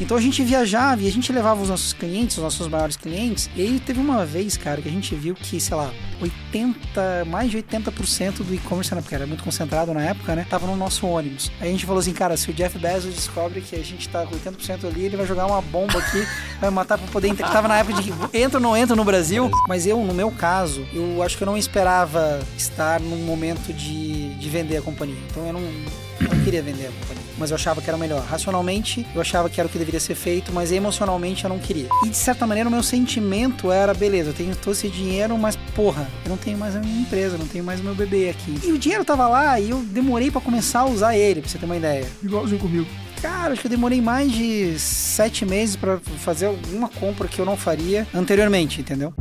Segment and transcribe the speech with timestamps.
[0.00, 3.50] Então a gente viajava e a gente levava os nossos clientes, os nossos maiores clientes.
[3.54, 7.50] E aí teve uma vez, cara, que a gente viu que, sei lá, 80, mais
[7.50, 10.46] de 80% do e-commerce, né, porque era muito concentrado na época, né?
[10.48, 11.50] Tava no nosso ônibus.
[11.60, 14.24] Aí a gente falou assim, cara, se o Jeff Bezos descobre que a gente tá
[14.26, 16.26] com 80% ali, ele vai jogar uma bomba aqui,
[16.60, 17.50] vai matar pra poder entrar.
[17.50, 19.50] Tava na época de entra ou não entra no Brasil.
[19.68, 24.29] Mas eu, no meu caso, eu acho que eu não esperava estar num momento de,
[24.34, 25.16] de vender a companhia.
[25.30, 27.30] Então eu não, não queria vender a companhia.
[27.38, 28.22] Mas eu achava que era o melhor.
[28.22, 31.88] Racionalmente, eu achava que era o que deveria ser feito, mas emocionalmente eu não queria.
[32.04, 35.56] E de certa maneira, o meu sentimento era: beleza, eu tenho todo esse dinheiro, mas
[35.74, 38.58] porra, eu não tenho mais a minha empresa, não tenho mais o meu bebê aqui.
[38.64, 41.58] E o dinheiro tava lá e eu demorei para começar a usar ele, pra você
[41.58, 42.06] ter uma ideia.
[42.22, 42.86] Igualzinho comigo.
[43.20, 47.44] Cara, acho que eu demorei mais de sete meses para fazer alguma compra que eu
[47.44, 49.12] não faria anteriormente, entendeu?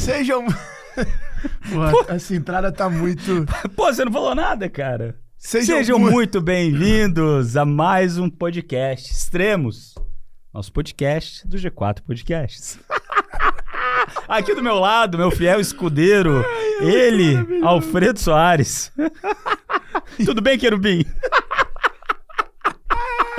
[0.00, 0.46] Sejam.
[1.70, 3.44] Pô, essa entrada tá muito.
[3.76, 5.16] Pô, você não falou nada, cara.
[5.36, 9.94] Sejam, Sejam muito- muito bem-vindos a mais um podcast Extremos.
[10.54, 12.78] Nosso podcast do G4 Podcasts.
[14.26, 16.44] Aqui do meu lado, meu fiel escudeiro,
[16.80, 18.90] ele, Alfredo Soares.
[20.24, 21.04] Tudo bem, querubim?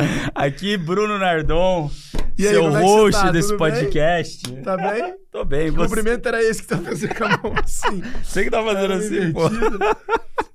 [0.34, 1.90] Aqui, Bruno Nardon,
[2.38, 3.32] aí, seu é host tá?
[3.32, 3.72] desse Tudo bem?
[3.72, 4.56] podcast.
[4.62, 5.16] Tá bem?
[5.32, 8.02] Tô bem, O você, cumprimento era esse que tá fazendo com a mão assim.
[8.24, 9.42] você que tá fazendo assim, pô.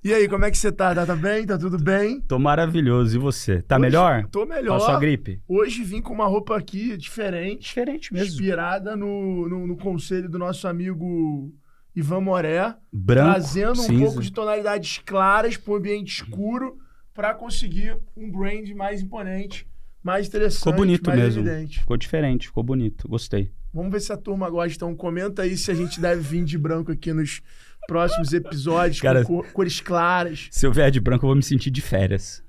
[0.05, 0.95] E aí, como é que você tá?
[0.95, 1.47] Tá, tá bem?
[1.47, 2.21] Tá tudo bem?
[2.21, 3.63] Tô maravilhoso, e você?
[3.63, 4.27] Tá Hoje melhor?
[4.31, 4.79] Tô melhor.
[4.79, 5.41] Com a sua gripe?
[5.49, 7.69] Hoje vim com uma roupa aqui diferente.
[7.69, 11.53] Diferente Inspirada no, no, no conselho do nosso amigo
[11.95, 12.75] Ivan Moré.
[12.93, 14.05] Branco, trazendo um cinza.
[14.05, 16.77] pouco de tonalidades claras um ambiente escuro
[17.17, 19.67] para conseguir um brand mais imponente,
[20.03, 21.41] mais interessante, Ficou bonito mais mesmo.
[21.49, 21.81] evidente.
[21.81, 23.09] Ficou diferente, ficou bonito.
[23.09, 23.51] Gostei.
[23.73, 24.75] Vamos ver se a turma gosta.
[24.77, 27.41] Então comenta aí se a gente deve vir de branco aqui nos
[27.89, 30.49] próximos episódios, Cara- com cor- cores claras.
[30.51, 32.45] Se eu vier de branco, eu vou me sentir de férias.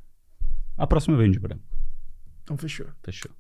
[0.78, 1.64] A próxima eu venho de branco.
[2.44, 2.86] Então fechou.
[3.04, 3.32] Fechou.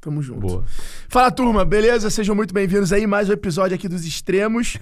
[0.00, 0.40] Tamo junto.
[0.40, 0.64] Boa.
[1.08, 2.08] Fala turma, beleza?
[2.10, 4.78] Sejam muito bem-vindos aí mais um episódio aqui dos Extremos.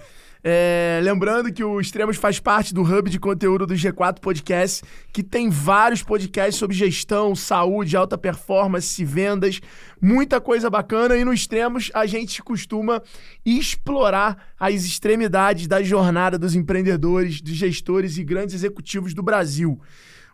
[0.46, 5.22] É, lembrando que o Extremos faz parte do hub de conteúdo do G4 Podcast, que
[5.22, 9.58] tem vários podcasts sobre gestão, saúde, alta performance, vendas,
[9.98, 11.16] muita coisa bacana.
[11.16, 13.02] E no Extremos a gente costuma
[13.42, 19.80] explorar as extremidades da jornada dos empreendedores, dos gestores e grandes executivos do Brasil.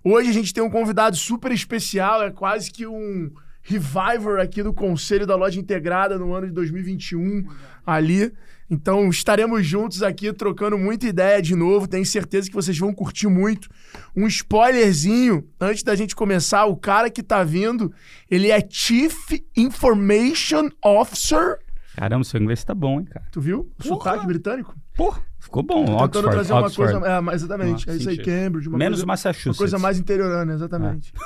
[0.03, 3.31] Hoje a gente tem um convidado super especial, é quase que um
[3.63, 7.47] reviver aqui do Conselho da Loja Integrada no ano de 2021
[7.87, 8.33] ali.
[8.71, 11.89] Então estaremos juntos aqui trocando muita ideia de novo.
[11.89, 13.69] Tenho certeza que vocês vão curtir muito.
[14.17, 17.93] Um spoilerzinho antes da gente começar, o cara que tá vindo,
[18.31, 19.13] ele é Chief
[19.57, 21.59] Information Officer.
[21.97, 23.27] Caramba, seu inglês tá bom, hein, cara?
[23.33, 23.71] Tu viu?
[23.79, 24.75] O sotaque britânico?
[24.97, 25.85] Pô, ficou bom.
[25.85, 26.93] Tô tentando Oxford, trazer uma Oxford.
[27.01, 28.19] coisa, é, exatamente, Ah, é isso aí.
[28.19, 29.47] Cambridge, uma Menos coisa, Massachusetts.
[29.49, 31.13] uma coisa mais interiorana, exatamente.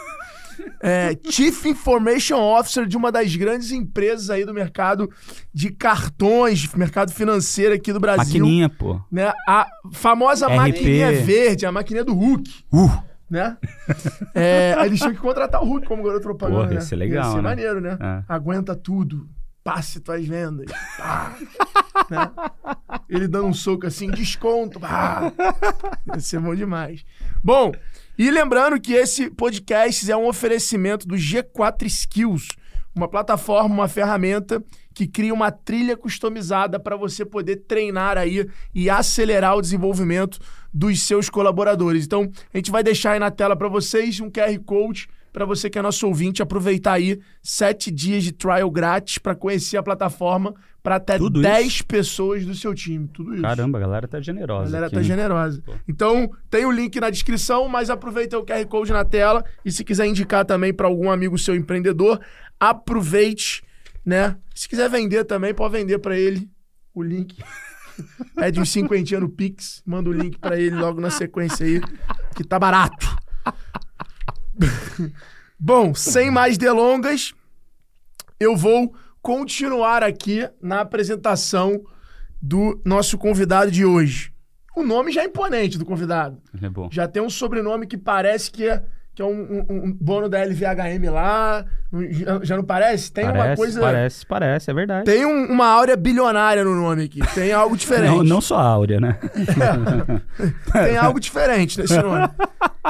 [0.83, 5.11] É, Chief Information Officer de uma das grandes empresas aí do mercado
[5.53, 8.41] de cartões, mercado financeiro aqui do Brasil.
[8.41, 9.01] Maquininha, pô.
[9.11, 9.33] Né?
[9.49, 10.57] A famosa RP.
[10.57, 12.65] maquininha verde, a maquininha do Hulk.
[12.73, 13.15] Uh!
[13.31, 13.57] Né?
[14.35, 16.61] É, eles tinham que contratar o Hulk como garoto propaganda.
[16.61, 16.81] Porra, né?
[16.81, 17.43] ser legal, Ia ser né?
[17.43, 17.99] maneiro, né?
[18.01, 18.23] É.
[18.29, 19.29] Aguenta tudo.
[19.65, 20.67] Passe tuas vendas.
[20.97, 21.35] Pá.
[22.11, 22.31] Né?
[23.09, 24.79] Ele dando um soco assim, desconto.
[24.79, 25.33] Pá.
[26.13, 27.05] Ia ser bom demais.
[27.43, 27.73] Bom,
[28.17, 32.49] e lembrando que esse podcast é um oferecimento do G4 Skills,
[32.95, 34.63] uma plataforma, uma ferramenta
[34.95, 40.39] que cria uma trilha customizada para você poder treinar aí e acelerar o desenvolvimento
[40.73, 42.05] dos seus colaboradores.
[42.05, 45.69] Então, a gente vai deixar aí na tela para vocês um QR Code para você
[45.69, 50.55] que é nosso ouvinte aproveitar aí sete dias de trial grátis para conhecer a plataforma
[50.85, 53.09] para até Tudo 10 pessoas do seu time.
[53.09, 53.41] Tudo isso.
[53.41, 54.65] Caramba, a galera tá A generosa.
[54.67, 55.07] galera aqui, tá hein?
[55.07, 55.63] generosa.
[55.65, 55.73] Pô.
[55.89, 59.83] Então, tem o link na descrição, mas aproveita o QR Code na tela e se
[59.83, 62.21] quiser indicar também para algum amigo seu empreendedor,
[62.61, 63.65] aproveite,
[64.05, 64.37] né?
[64.55, 66.51] Se quiser vender também, pode vender para ele
[66.93, 67.43] o link.
[68.37, 71.81] Pede uns cinquentinha no Pix, manda o link para ele logo na sequência aí,
[72.37, 73.07] que tá barato.
[75.59, 77.33] Bom, sem mais delongas,
[78.39, 78.95] eu vou
[79.25, 81.81] continuar aqui na apresentação
[82.43, 84.31] do nosso convidado de hoje.
[84.77, 86.37] O nome já é imponente do convidado.
[86.63, 86.91] É bom.
[86.93, 88.83] Já tem um sobrenome que parece que é,
[89.15, 91.65] que é um, um- um da LVHM lá.
[92.11, 93.11] Já, já não parece?
[93.11, 93.81] Tem parece, uma coisa.
[93.81, 95.05] parece, parece, é verdade.
[95.07, 97.21] Tem um- uma áurea bilionária no nome aqui.
[97.35, 98.11] Tem algo diferente.
[98.19, 99.19] Não, não só Áurea, né?
[100.71, 102.29] Tem algo diferente nesse nome.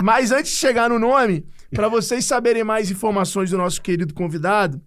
[0.02, 4.80] Mas antes de chegar no nome, para vocês saberem mais informações do nosso querido convidado,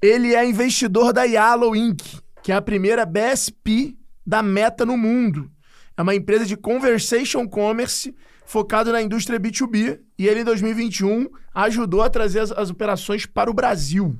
[0.00, 2.02] ele é investidor da Yellow Inc.,
[2.42, 5.50] que é a primeira BSP da Meta no mundo.
[5.96, 8.14] É uma empresa de conversation commerce
[8.44, 10.00] focado na indústria B2B.
[10.18, 14.18] E ele, em 2021, ajudou a trazer as, as operações para o Brasil.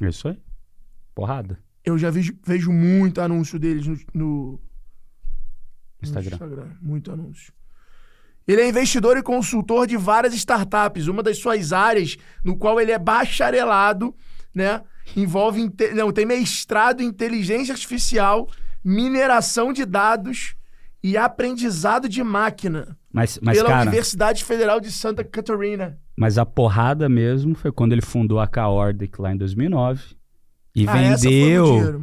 [0.00, 0.38] Isso aí.
[1.14, 1.58] Porrada.
[1.84, 4.60] Eu já vejo, vejo muito anúncio deles no, no
[6.02, 6.30] Instagram.
[6.30, 6.70] no Instagram.
[6.80, 7.52] Muito anúncio.
[8.46, 11.06] Ele é investidor e consultor de várias startups.
[11.06, 14.14] Uma das suas áreas, no qual ele é bacharelado,
[14.54, 14.82] né?
[15.16, 15.60] Envolve.
[15.60, 18.48] inte- Não, tem mestrado em inteligência artificial,
[18.84, 20.54] mineração de dados
[21.02, 22.96] e aprendizado de máquina.
[23.12, 25.98] Mas, mas pela cara, Universidade Federal de Santa Catarina.
[26.18, 30.02] mas a porrada mesmo foi quando ele fundou a K-Ordic lá em 2009.
[30.74, 32.00] E Ah, vendeu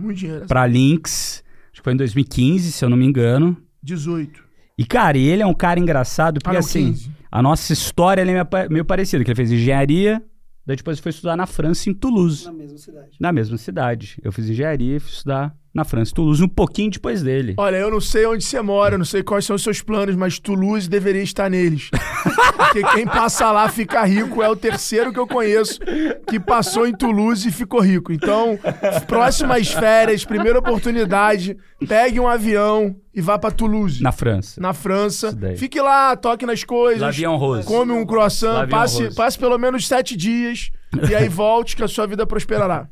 [0.47, 1.43] pra Lynx,
[1.73, 3.57] acho que foi em 2015, se eu não me engano.
[3.83, 4.43] 18.
[4.77, 7.11] E, cara, ele é um cara engraçado, porque Ah, não, assim, 15.
[7.29, 10.23] a nossa história é meio parecida, que ele fez engenharia,
[10.71, 12.45] daí depois foi estudar na França, em Toulouse.
[12.45, 13.17] Na mesma cidade.
[13.19, 14.17] Na mesma cidade.
[14.23, 17.53] Eu fiz engenharia e fui estudar na França, Toulouse, um pouquinho depois dele.
[17.57, 20.15] Olha, eu não sei onde você mora, eu não sei quais são os seus planos,
[20.15, 21.89] mas Toulouse deveria estar neles.
[22.57, 25.79] Porque quem passa lá fica rico é o terceiro que eu conheço
[26.27, 28.11] que passou em Toulouse e ficou rico.
[28.13, 28.59] Então,
[29.07, 31.57] próximas férias, primeira oportunidade,
[31.87, 34.59] pegue um avião e vá pra Toulouse, Na França.
[34.61, 35.37] na França.
[35.57, 37.01] Fique lá, toque nas coisas.
[37.01, 37.67] L'avion rose.
[37.67, 40.69] Come um croissant, passe, passe pelo menos sete dias
[41.09, 42.87] e aí volte que a sua vida prosperará.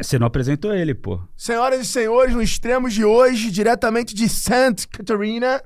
[0.00, 1.20] Você não apresentou ele, pô.
[1.36, 5.62] Senhoras e senhores, no extremos de hoje, diretamente de Santa Catarina,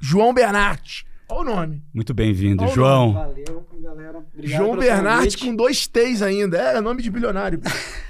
[0.00, 1.06] João Bernat.
[1.30, 1.82] Olha o nome.
[1.92, 3.12] Muito bem-vindo, Olha João.
[3.12, 4.18] Valeu, galera.
[4.18, 6.56] Obrigado João Bernat com dois T's ainda.
[6.56, 7.60] É, é nome de bilionário.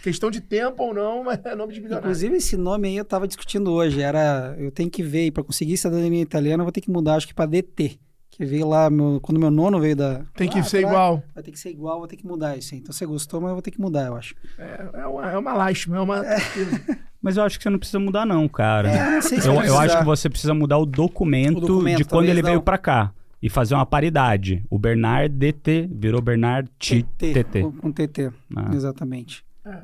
[0.02, 2.06] Questão de tempo ou não, mas é nome de bilionário.
[2.06, 4.00] Inclusive, esse nome aí eu tava discutindo hoje.
[4.00, 4.54] Era.
[4.56, 7.26] Eu tenho que ver, e pra conseguir cidadania italiana, eu vou ter que mudar, acho
[7.26, 7.98] que pra DT.
[8.38, 10.22] Que veio lá, meu- quando meu nono veio da.
[10.34, 11.22] Tem que lá ser atrás, igual.
[11.34, 12.80] Vai ter que ser igual, vou ter que mudar isso aí.
[12.80, 14.34] Então você gostou, mas eu vou ter que mudar, eu acho.
[14.56, 16.98] É, é uma, é uma lástima, é uma tristeza.
[17.20, 18.88] Mas eu acho que você não precisa mudar, não, cara.
[18.88, 21.96] É, não sei se eu, eu acho que você precisa mudar o documento, O documento,
[21.98, 22.62] de quando ele veio não.
[22.62, 23.12] pra cá.
[23.42, 24.64] E fazer uma paridade.
[24.70, 27.62] O Bernard DT virou Bernard TT.
[27.62, 28.70] Com, com TT, Ah.
[28.72, 29.44] exatamente.
[29.66, 29.78] É.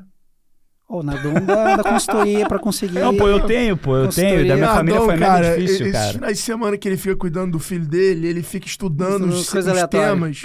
[0.87, 2.99] Ô, na dom da, da consultoria pra conseguir.
[2.99, 4.41] Não, pô, eu tenho, pô, eu tenho.
[4.41, 6.13] E da minha Ah, família não, foi cara, menos difícil, esses cara.
[6.13, 9.49] finais de semana que ele fica cuidando do filho dele, ele fica estudando Isso, os,
[9.49, 10.41] coisa os temas.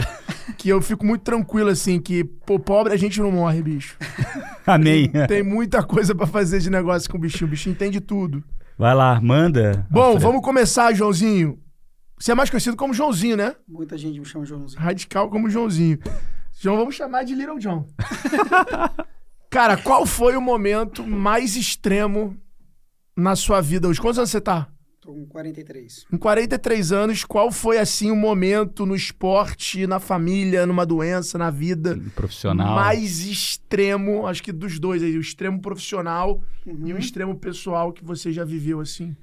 [0.57, 3.97] Que eu fico muito tranquilo, assim, que, pô, pobre a gente não morre, bicho.
[4.67, 5.11] Amém.
[5.29, 7.47] Tem muita coisa pra fazer de negócio com o bichinho.
[7.47, 8.43] O bichinho entende tudo.
[8.79, 9.87] Vai lá, manda.
[9.91, 10.21] Bom, Alfredo.
[10.27, 11.59] vamos começar, Joãozinho.
[12.19, 13.55] Você é mais conhecido como Joãozinho, né?
[13.69, 14.81] Muita gente me chama Joãozinho.
[14.81, 15.99] Radical como Joãozinho.
[16.59, 17.87] João, vamos chamar de Little John.
[19.51, 22.37] Cara, qual foi o momento mais extremo
[23.17, 24.01] na sua vida hoje?
[24.01, 24.69] Quantos anos você tá?
[25.01, 26.07] Tô com 43.
[26.13, 31.51] Em 43 anos, qual foi, assim, o momento no esporte, na família, numa doença, na
[31.51, 32.75] vida Profissional.
[32.77, 36.87] mais extremo, acho que dos dois aí, o extremo profissional Uhum.
[36.87, 39.17] e o extremo pessoal que você já viveu, assim?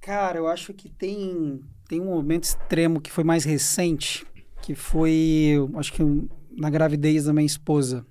[0.00, 4.26] Cara, eu acho que tem, tem um momento extremo que foi mais recente,
[4.62, 6.26] que foi, acho que um-
[6.56, 8.06] na gravidez da minha esposa.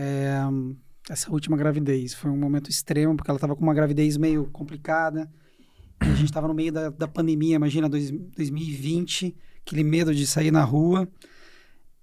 [0.00, 0.38] É,
[1.10, 2.14] essa última gravidez.
[2.14, 5.28] Foi um momento extremo, porque ela estava com uma gravidez meio complicada.
[5.98, 9.36] A gente estava no meio da, da pandemia, imagina, dois, 2020,
[9.66, 11.08] aquele medo de sair na rua.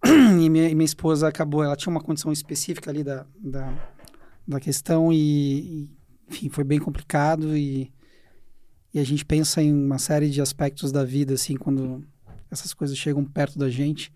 [0.06, 3.74] E minha, e minha esposa acabou, ela tinha uma condição específica ali da, da,
[4.48, 5.90] da questão e, e,
[6.30, 7.92] enfim, foi bem complicado e,
[8.94, 12.06] e a gente pensa em uma série de aspectos da vida, assim, quando
[12.52, 14.14] essas coisas chegam perto da gente,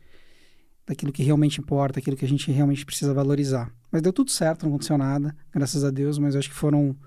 [0.90, 3.72] daquilo que realmente importa, aquilo que a gente realmente precisa valorizar.
[3.92, 6.98] Mas deu tudo certo, não aconteceu nada, graças a Deus, mas eu acho que foram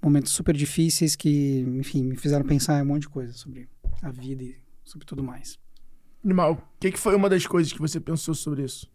[0.00, 3.68] momentos super difíceis que, enfim, me fizeram pensar em um monte de coisa sobre
[4.00, 5.58] a vida e sobre tudo mais.
[6.24, 8.88] Animal, o que, que foi uma das coisas que você pensou sobre isso?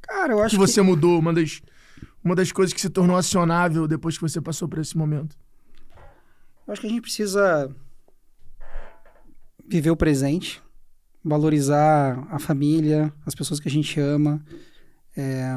[0.00, 1.62] Cara, eu acho que você mudou, uma das,
[2.24, 5.38] uma das coisas que se tornou acionável depois que você passou por esse momento?
[6.66, 7.72] Eu acho que a gente precisa
[9.64, 10.60] viver o presente,
[11.24, 14.44] valorizar a família, as pessoas que a gente ama,
[15.16, 15.56] é,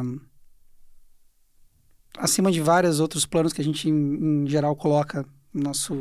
[2.18, 5.96] acima de vários outros planos que a gente, em, em geral, coloca no nosso,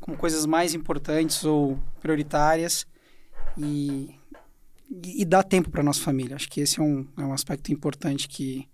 [0.00, 2.86] como coisas mais importantes ou prioritárias
[3.56, 4.14] e,
[4.90, 6.36] e, e dar tempo para nossa família.
[6.36, 8.68] Acho que esse é um, é um aspecto importante que,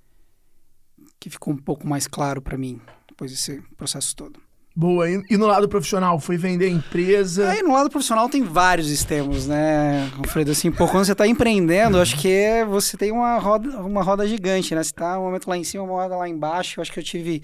[1.20, 4.45] que ficou um pouco mais claro para mim depois desse processo todo.
[4.78, 6.20] Boa, e, e no lado profissional?
[6.20, 7.48] Foi vender empresa?
[7.48, 10.50] Aí no lado profissional tem vários extremos, né, Alfredo?
[10.50, 14.28] Assim, pô, quando você está empreendendo, acho que é- você tem uma roda, uma roda
[14.28, 14.82] gigante, né?
[14.82, 16.78] Você tá um momento lá em cima, uma roda lá embaixo.
[16.78, 17.42] Eu acho que eu tive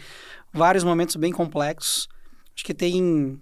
[0.52, 2.06] vários momentos bem complexos.
[2.54, 3.40] Acho que tem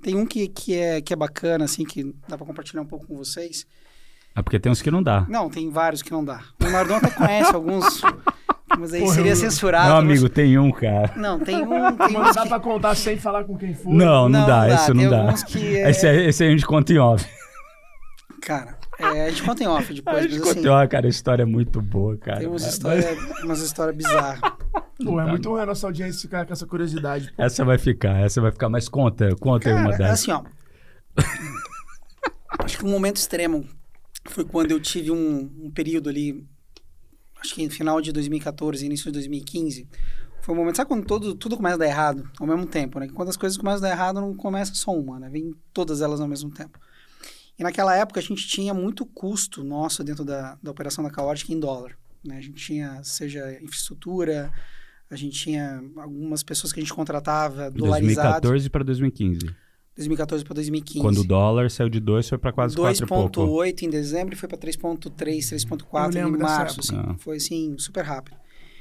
[0.00, 3.08] tem um que, que, é, que é bacana, assim, que dá para compartilhar um pouco
[3.08, 3.66] com vocês.
[4.36, 5.26] É porque tem uns que não dá.
[5.28, 6.44] Não, tem vários que não dá.
[6.62, 8.02] O Nardon até conhece alguns,
[8.78, 9.86] mas aí Porra, seria eu- censurado.
[9.86, 11.12] Meu mas- amigo, tem um, cara.
[11.16, 11.96] Não, tem um...
[11.96, 12.48] Tem Mas uns dá que...
[12.48, 13.92] pra contar sem falar com quem foi?
[13.94, 14.74] Não, não, Não, dá, não dá.
[14.74, 15.34] esse não dá.
[15.56, 17.26] é- Esse, aí- esse aí a gente conta em off.
[18.42, 21.06] Cara, é, a gente conta em off depois, A mas gente assim, contou, ah, cara,
[21.06, 22.38] a história é muito boa, cara.
[22.38, 24.40] tem umas É, histórias umas histórias bizarras.
[25.04, 27.32] Pô, é muito ruim a nossa audiência ficar com essa curiosidade.
[27.36, 27.42] pô.
[27.42, 30.20] Essa vai ficar, essa vai ficar, mas conta, conta aí uma Cara, dessas.
[30.22, 30.42] assim, ó.
[32.60, 33.64] acho que um momento extremo
[34.26, 36.44] foi quando eu tive um, um período ali,
[37.46, 39.88] acho que no final de 2014, início de 2015.
[40.42, 43.08] Foi um momento, sabe quando todo, tudo começa a dar errado ao mesmo tempo, né?
[43.08, 45.28] Quando as coisas começam a dar errado, não começa só uma, né?
[45.28, 46.78] Vem todas elas ao mesmo tempo.
[47.58, 51.52] E naquela época a gente tinha muito custo nosso dentro da, da operação da Caordic
[51.52, 51.96] em dólar.
[52.24, 52.36] Né?
[52.36, 54.52] A gente tinha, seja infraestrutura,
[55.10, 58.42] a gente tinha algumas pessoas que a gente contratava dolarizado.
[58.42, 59.65] 2014 para 2015.
[59.96, 61.00] 2014 para 2015.
[61.00, 63.40] Quando o dólar saiu de 2 foi para quase 4 e pouco.
[63.40, 66.96] 2.8 em dezembro e foi para 3.3, 3.4 Eu em março, assim.
[66.96, 67.14] Ah.
[67.18, 68.36] Foi assim, super rápido.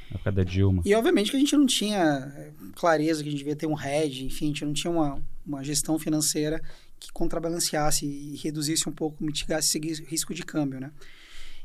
[0.10, 0.81] Na época da Dilma.
[0.86, 3.79] E obviamente que a gente não tinha eh, clareza que a gente devia ter um
[3.79, 6.62] hedge, enfim, a gente não tinha uma, uma gestão financeira
[7.00, 10.91] que contrabalanceasse e reduzisse um pouco, mitigasse esse ris- risco de câmbio, né?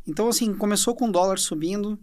[0.07, 1.99] Então, assim, começou com o dólar subindo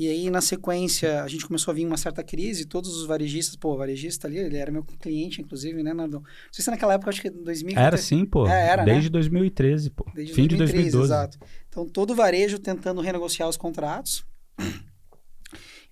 [0.00, 3.54] e aí, na sequência, a gente começou a vir uma certa crise, todos os varejistas,
[3.54, 6.20] pô, o varejista ali, ele era meu cliente, inclusive, né, Nardon?
[6.20, 7.78] Não sei se naquela época, acho que 2000...
[7.78, 8.46] Era sim, pô.
[8.46, 8.94] É, era, né?
[8.94, 10.06] Desde 2013, pô.
[10.14, 11.04] Desde Fim 2013, de 2012.
[11.04, 11.38] exato.
[11.68, 14.24] Então, todo varejo tentando renegociar os contratos.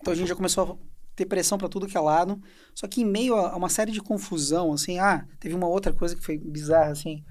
[0.01, 0.77] Então, a gente já começou a
[1.15, 2.41] ter pressão para tudo que é lado.
[2.75, 6.17] Só que em meio a uma série de confusão, assim, ah, teve uma outra coisa
[6.17, 7.25] que foi bizarra, assim.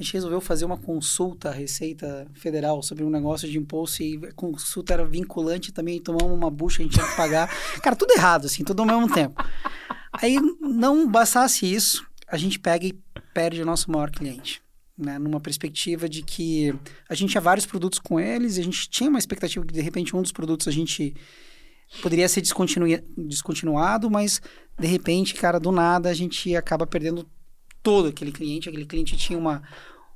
[0.00, 4.18] A gente resolveu fazer uma consulta à Receita Federal sobre um negócio de imposto e
[4.26, 7.50] a consulta era vinculante também, tomamos uma bucha, a gente tinha que pagar.
[7.84, 9.44] Cara, tudo errado, assim, tudo ao mesmo tempo.
[10.10, 12.94] Aí, não bastasse isso, a gente pega e
[13.34, 14.62] perde o nosso maior cliente.
[14.96, 16.74] Né, numa perspectiva de que
[17.06, 19.80] a gente tinha vários produtos com eles e a gente tinha uma expectativa que de
[19.80, 21.14] repente um dos produtos a gente
[22.02, 24.40] poderia ser descontinui- descontinuado, mas
[24.78, 27.26] de repente, cara, do nada a gente acaba perdendo
[27.82, 28.68] todo aquele cliente.
[28.68, 29.62] Aquele cliente tinha uma,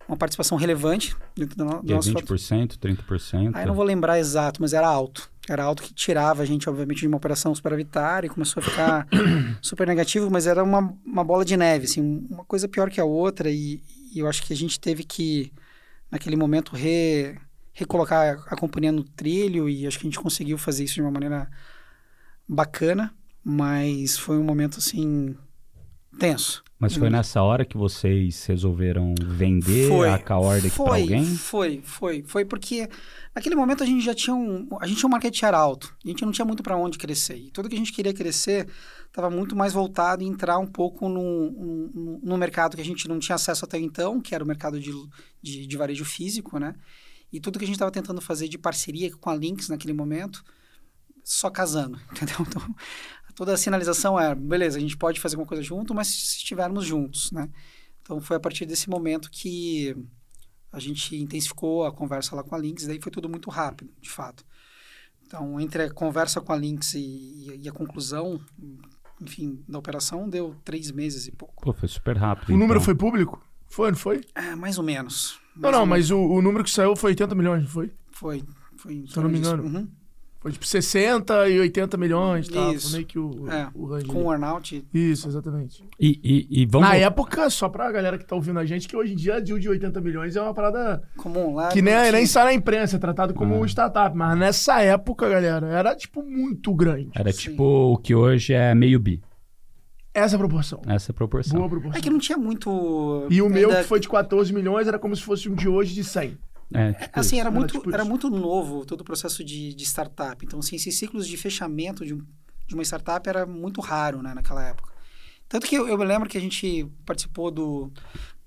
[0.08, 2.36] uma participação relevante dentro do, no- do é nosso fator.
[2.36, 3.50] 20%, 30%.
[3.54, 5.30] Aí não vou lembrar exato, mas era alto.
[5.48, 9.06] Era alto que tirava a gente, obviamente, de uma operação superavitária e começou a ficar
[9.60, 13.04] super negativo, mas era uma, uma bola de neve, assim, uma coisa pior que a
[13.04, 13.50] outra.
[13.50, 13.82] E,
[14.14, 15.52] e eu acho que a gente teve que,
[16.10, 17.36] naquele momento, re,
[17.72, 21.10] recolocar a companhia no trilho e acho que a gente conseguiu fazer isso de uma
[21.10, 21.50] maneira
[22.48, 25.36] bacana, mas foi um momento, assim,
[26.18, 26.64] tenso.
[26.78, 31.24] Mas foi nessa hora que vocês resolveram vender a Caordic para foi, alguém?
[31.24, 32.88] Foi, foi, foi porque
[33.34, 36.08] naquele momento a gente já tinha um, a gente tinha um market share alto, a
[36.08, 38.68] gente não tinha muito para onde crescer e tudo que a gente queria crescer
[39.06, 41.50] estava muito mais voltado em entrar um pouco no,
[41.94, 44.78] no, no mercado que a gente não tinha acesso até então, que era o mercado
[44.78, 44.92] de,
[45.40, 46.74] de, de varejo físico, né?
[47.32, 50.44] E tudo que a gente estava tentando fazer de parceria com a Lynx naquele momento,
[51.22, 52.36] só casando, entendeu?
[52.40, 52.62] Então,
[53.34, 56.84] toda a sinalização é, beleza, a gente pode fazer alguma coisa junto, mas se estivermos
[56.84, 57.48] juntos, né?
[58.02, 59.96] Então, foi a partir desse momento que
[60.70, 64.10] a gente intensificou a conversa lá com a Lynx, daí foi tudo muito rápido, de
[64.10, 64.44] fato.
[65.26, 68.40] Então, entre a conversa com a Lynx e, e a conclusão,
[69.20, 71.64] enfim, da operação, deu três meses e pouco.
[71.64, 72.50] Pô, foi super rápido.
[72.50, 72.84] O número então.
[72.84, 73.42] foi público?
[73.66, 74.20] Foi, não foi?
[74.34, 75.38] É, mais ou menos.
[75.56, 77.92] Não, Mais não, ou mas o, o número que saiu foi 80 milhões, não foi?
[78.10, 78.44] Foi,
[78.76, 79.62] foi Se eu não me engano.
[79.64, 79.88] Uhum.
[80.44, 82.70] Foi tipo 60 e 80 milhões, tá?
[82.70, 82.90] Isso.
[82.90, 84.04] Foi meio que o, É, o range.
[84.04, 85.82] Com o earnout, Isso, exatamente.
[85.98, 86.86] E, e, e vamos.
[86.86, 89.40] Na época, só pra galera que tá ouvindo a gente, que hoje em dia a
[89.40, 91.68] deal de 80 milhões é uma parada comum lá.
[91.68, 93.66] que nem, não nem tinha- sai na imprensa, é tratado como Ah.
[93.66, 94.14] startup.
[94.14, 97.08] Mas nessa época, galera, era tipo muito grande.
[97.14, 97.38] Era Sim.
[97.50, 99.22] tipo o que hoje é meio bi.
[100.12, 100.82] Essa proporção.
[100.86, 101.56] Essa proporção.
[101.56, 101.98] Boa proporção.
[101.98, 103.26] É que não tinha muito.
[103.30, 105.68] E o meu, ainda- que foi de 14 milhões, era como se fosse um de
[105.68, 106.36] hoje de 100.
[106.72, 109.84] É, tipo Assim, era Era muito, tipo era muito novo todo o processo de, de
[109.84, 110.44] startup.
[110.44, 112.24] Então, assim, esses ciclos de fechamento de, um-
[112.66, 114.92] de uma startup era muito raro, né, naquela época.
[115.48, 117.92] Tanto que eu, eu me lembro que a gente participou do,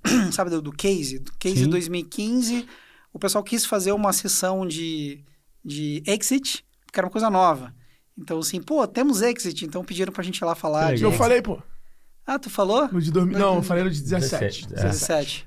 [0.31, 1.69] sabe, do, do Case, do Case Sim.
[1.69, 2.67] 2015.
[3.13, 5.23] O pessoal quis fazer uma sessão de,
[5.63, 7.73] de exit, que era uma coisa nova.
[8.17, 11.11] Então, assim, pô, temos exit, então pediram pra gente ir lá falar Eu legal.
[11.13, 11.61] falei, pô.
[12.25, 12.89] Ah, tu falou?
[12.91, 14.67] No de 2000, não, eu falei no de 17.
[14.67, 14.89] 17, é.
[14.89, 15.46] 17.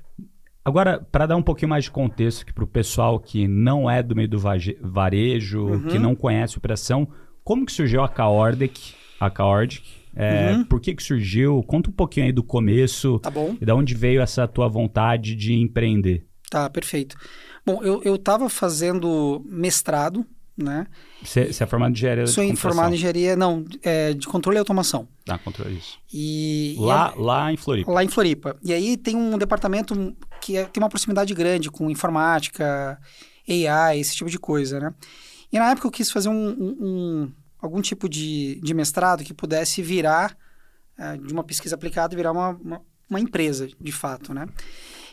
[0.63, 4.03] Agora, para dar um pouquinho mais de contexto aqui para o pessoal que não é
[4.03, 4.39] do meio do
[4.81, 5.87] varejo, Uhum.
[5.87, 7.07] que não conhece operação,
[7.43, 8.93] como que surgiu a Caordic?
[9.19, 9.83] A Caordic?
[10.15, 10.65] É, Uhum.
[10.65, 11.63] Por que que surgiu?
[11.63, 13.55] Conta um pouquinho aí do começo Tá bom.
[13.59, 16.25] e da onde veio essa tua vontade de empreender.
[16.49, 17.15] Tá, perfeito.
[17.65, 20.25] Bom, eu, eu tava fazendo mestrado,
[20.61, 20.87] né?
[21.23, 24.59] Você é formado em engenharia Sou de formado em engenharia, não, é, de controle e
[24.59, 25.07] automação.
[25.25, 25.99] Tá, controle isso.
[26.11, 27.91] E, e Lá, é- lá em Floripa.
[27.91, 28.57] lá em Floripa.
[28.63, 32.97] E aí tem um departamento que é- tem uma proximidade grande com informática,
[33.47, 34.93] AI, esse tipo de coisa, né?
[35.51, 39.33] E na época eu quis fazer um, um- um- algum tipo de, de mestrado que
[39.33, 40.35] pudesse virar,
[40.97, 44.47] eh, de uma pesquisa aplicada, virar uma, uma, uma empresa, de fato, né?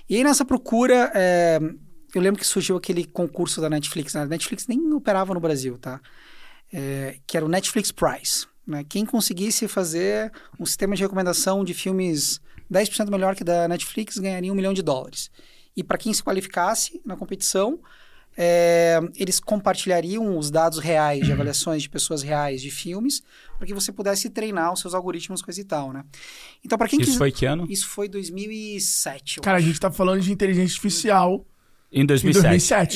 [0.09, 1.59] E aí nessa procura, eh,
[2.15, 4.15] eu lembro que surgiu aquele concurso da Netflix.
[4.15, 4.23] né?
[4.23, 6.01] A Netflix nem operava no Brasil, tá?
[6.73, 8.47] É, que era o Netflix Prize.
[8.67, 8.85] Né?
[8.89, 14.53] Quem conseguisse fazer um sistema de recomendação de filmes 10% melhor que da Netflix ganharia
[14.53, 15.31] um milhão de dólares.
[15.77, 17.81] E para quem se qualificasse na competição,
[18.37, 23.23] é, eles compartilhariam os dados reais de avaliações de pessoas reais de filmes
[23.57, 26.05] para que você pudesse treinar os seus algoritmos, coisa e tal, né?
[26.65, 27.19] Então, para quem Isso quiser...
[27.19, 27.67] foi que ano?
[27.69, 29.39] Isso foi 2007.
[29.39, 29.67] eu Cara, a acho.
[29.67, 31.45] gente tá falando de inteligência artificial
[31.91, 32.43] Em em 2007.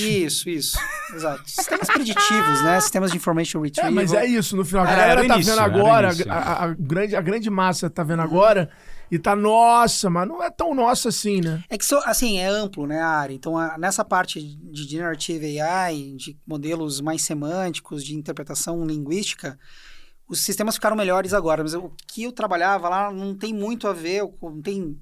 [0.02, 0.24] 2007.
[0.26, 0.78] Isso, isso.
[1.14, 1.42] Exato.
[1.50, 2.80] Sistemas preditivos, né?
[2.80, 3.92] Sistemas de information É, retrieval.
[3.92, 4.84] mas é isso, no final.
[4.84, 8.02] A É, galera tá início, vendo agora, a, a- a grande, a grande massa tá
[8.02, 8.68] vendo agora
[9.10, 11.62] e tá, nossa, mas não é tão nossa assim, né?
[11.70, 13.32] É que, so- assim, é amplo, né, a área.
[13.34, 19.58] Então, a- nessa parte de Generative AI, de modelos mais semânticos, de interpretação linguística,
[20.28, 21.62] os sistemas ficaram melhores agora.
[21.62, 24.98] Mas o que eu trabalhava lá não tem muito a ver, com- não tem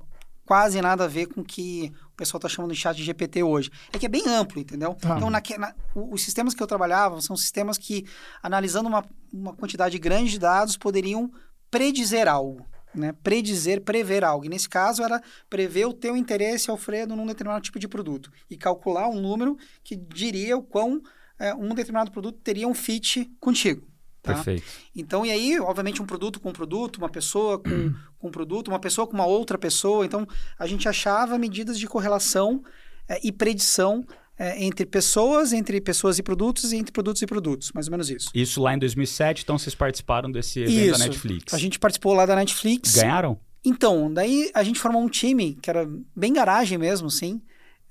[0.51, 3.41] quase nada a ver com o que o pessoal está chamando de chat de GPT
[3.45, 3.71] hoje.
[3.93, 4.95] É que é bem amplo, entendeu?
[4.95, 5.17] Tá.
[5.17, 8.05] Então, naque- na- os sistemas que eu trabalhava são sistemas que,
[8.43, 11.31] analisando uma, uma quantidade grande de dados, poderiam
[11.71, 12.67] predizer algo.
[12.93, 13.13] Né?
[13.23, 14.45] Predizer, prever algo.
[14.45, 18.33] E nesse caso era prever o teu interesse, Alfredo, num determinado tipo de produto.
[18.51, 21.01] E calcular um número que diria o quão
[21.39, 23.87] é, um determinado produto teria um fit contigo.
[24.23, 24.35] Tá?
[24.35, 24.65] Perfeito.
[24.95, 28.69] Então, e aí, obviamente, um produto com um produto, uma pessoa com, com um produto,
[28.69, 30.05] uma pessoa com uma outra pessoa.
[30.05, 30.27] Então,
[30.59, 32.63] a gente achava medidas de correlação
[33.09, 34.05] eh, e predição
[34.39, 37.73] eh, entre pessoas, entre pessoas e produtos e entre produtos e produtos.
[37.73, 38.31] Mais ou menos isso.
[38.35, 41.55] Isso lá em 2007, então vocês participaram desse evento da Netflix.
[41.55, 42.95] A gente participou lá da Netflix.
[42.95, 43.41] Ganharam?
[43.65, 47.41] Então, daí a gente formou um time que era bem garagem mesmo, sim.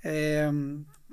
[0.04, 0.50] É,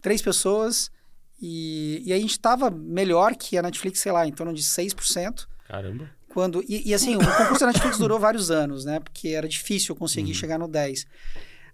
[0.03, 0.91] três pessoas.
[1.41, 5.47] E, e a gente estava melhor que a Netflix, sei lá, em torno de 6%.
[5.69, 6.11] Caramba.
[6.29, 9.01] Quando, e, e assim, o concurso da Netflix durou vários anos, né?
[9.01, 11.07] Porque era difícil conseguir chegar no 10.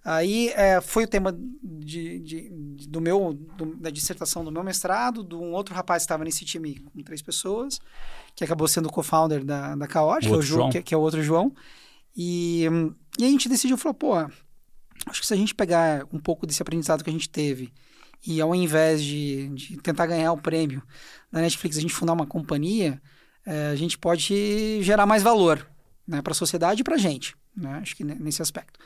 [0.05, 4.65] Aí é, foi o tema de, de- de- do meu, do- da dissertação do meu
[4.65, 7.79] mestrado, de um outro rapaz que estava nesse time com três pessoas,
[8.35, 10.71] que acabou sendo o co-founder da, da Caord, O que, é o outro Ju- João.
[10.71, 11.55] que, que é o outro João.
[12.17, 12.65] E,
[13.19, 16.61] e a gente decidiu, falou, pô, acho que se a gente pegar um pouco desse
[16.63, 17.73] aprendizado que a gente teve
[18.27, 20.83] e ao invés de, de tentar ganhar o prêmio
[21.31, 23.01] da Netflix, a gente fundar uma companhia,
[23.45, 25.67] eh, a gente pode gerar mais valor
[26.07, 27.35] né, para a sociedade e para a gente.
[27.57, 27.81] Né?
[27.83, 28.79] Acho que ne- nesse aspecto.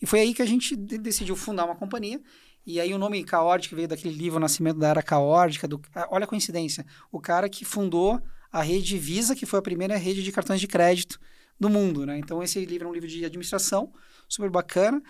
[0.00, 2.20] E foi aí que a gente de- decidiu fundar uma companhia.
[2.66, 5.68] E aí o nome Caórdica veio daquele livro O Nascimento da Era Caórdica.
[5.68, 6.86] Do, ah, olha a coincidência.
[7.12, 10.66] O cara que fundou a rede Visa, que foi a primeira rede de cartões de
[10.66, 11.18] crédito
[11.58, 12.06] do mundo.
[12.06, 12.18] Né?
[12.18, 13.92] Então esse livro é um livro de administração,
[14.28, 15.02] super bacana.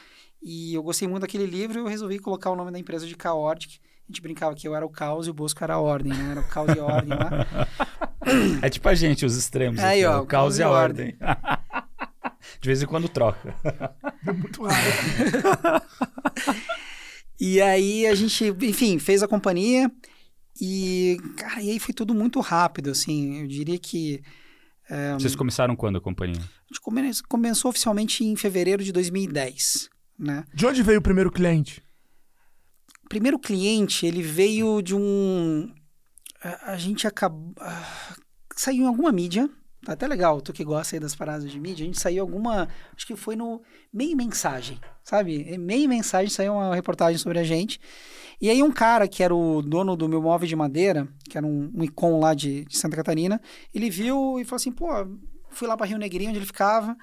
[0.42, 3.14] E eu gostei muito daquele livro e eu resolvi colocar o nome da empresa de
[3.16, 3.75] Caórdica.
[4.09, 6.33] A gente brincava que eu era o caos e o Bosco era a ordem, né?
[6.33, 7.66] Era o caos e a ordem lá.
[8.61, 9.81] É tipo a gente, os extremos.
[9.81, 11.16] Aí, aqui, ó, o caos e a ordem.
[12.61, 13.55] De vez em quando troca.
[14.27, 15.83] É muito raro.
[17.40, 19.90] E aí a gente, enfim, fez a companhia
[20.61, 23.40] e, cara, e aí foi tudo muito rápido, assim.
[23.42, 24.23] Eu diria que
[25.18, 26.38] Vocês começaram quando a companhia?
[26.40, 30.44] a gente come- começou oficialmente em fevereiro de 2010, né?
[30.53, 31.83] De onde veio o primeiro cliente?
[33.05, 35.72] O primeiro cliente, ele veio de um...
[36.42, 37.55] A, a gente acabou...
[38.57, 39.48] saiu em alguma mídia,
[39.85, 42.68] tá até legal, tu que gosta aí das paradas de mídia, a gente saiu alguma...
[42.96, 45.57] Acho que foi no Meio Mensagem, sabe?
[45.59, 47.81] Meio Mensagem saiu uma reportagem sobre a gente.
[48.40, 51.46] E aí um cara que era o dono do meu móvel de madeira, que era
[51.46, 53.40] um, um icon lá de, de Santa Catarina,
[53.72, 54.88] ele viu e falou assim, pô,
[55.50, 56.96] fui lá para Rio Negrinho, onde ele ficava,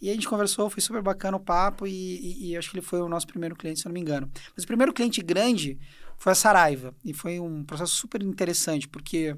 [0.00, 2.86] e a gente conversou, foi super bacana o papo, e, e- e acho que ele
[2.86, 4.30] foi o nosso primeiro cliente, se eu não me engano.
[4.56, 5.78] Mas o primeiro cliente grande
[6.16, 9.36] foi a Saraiva, e foi um processo super interessante, porque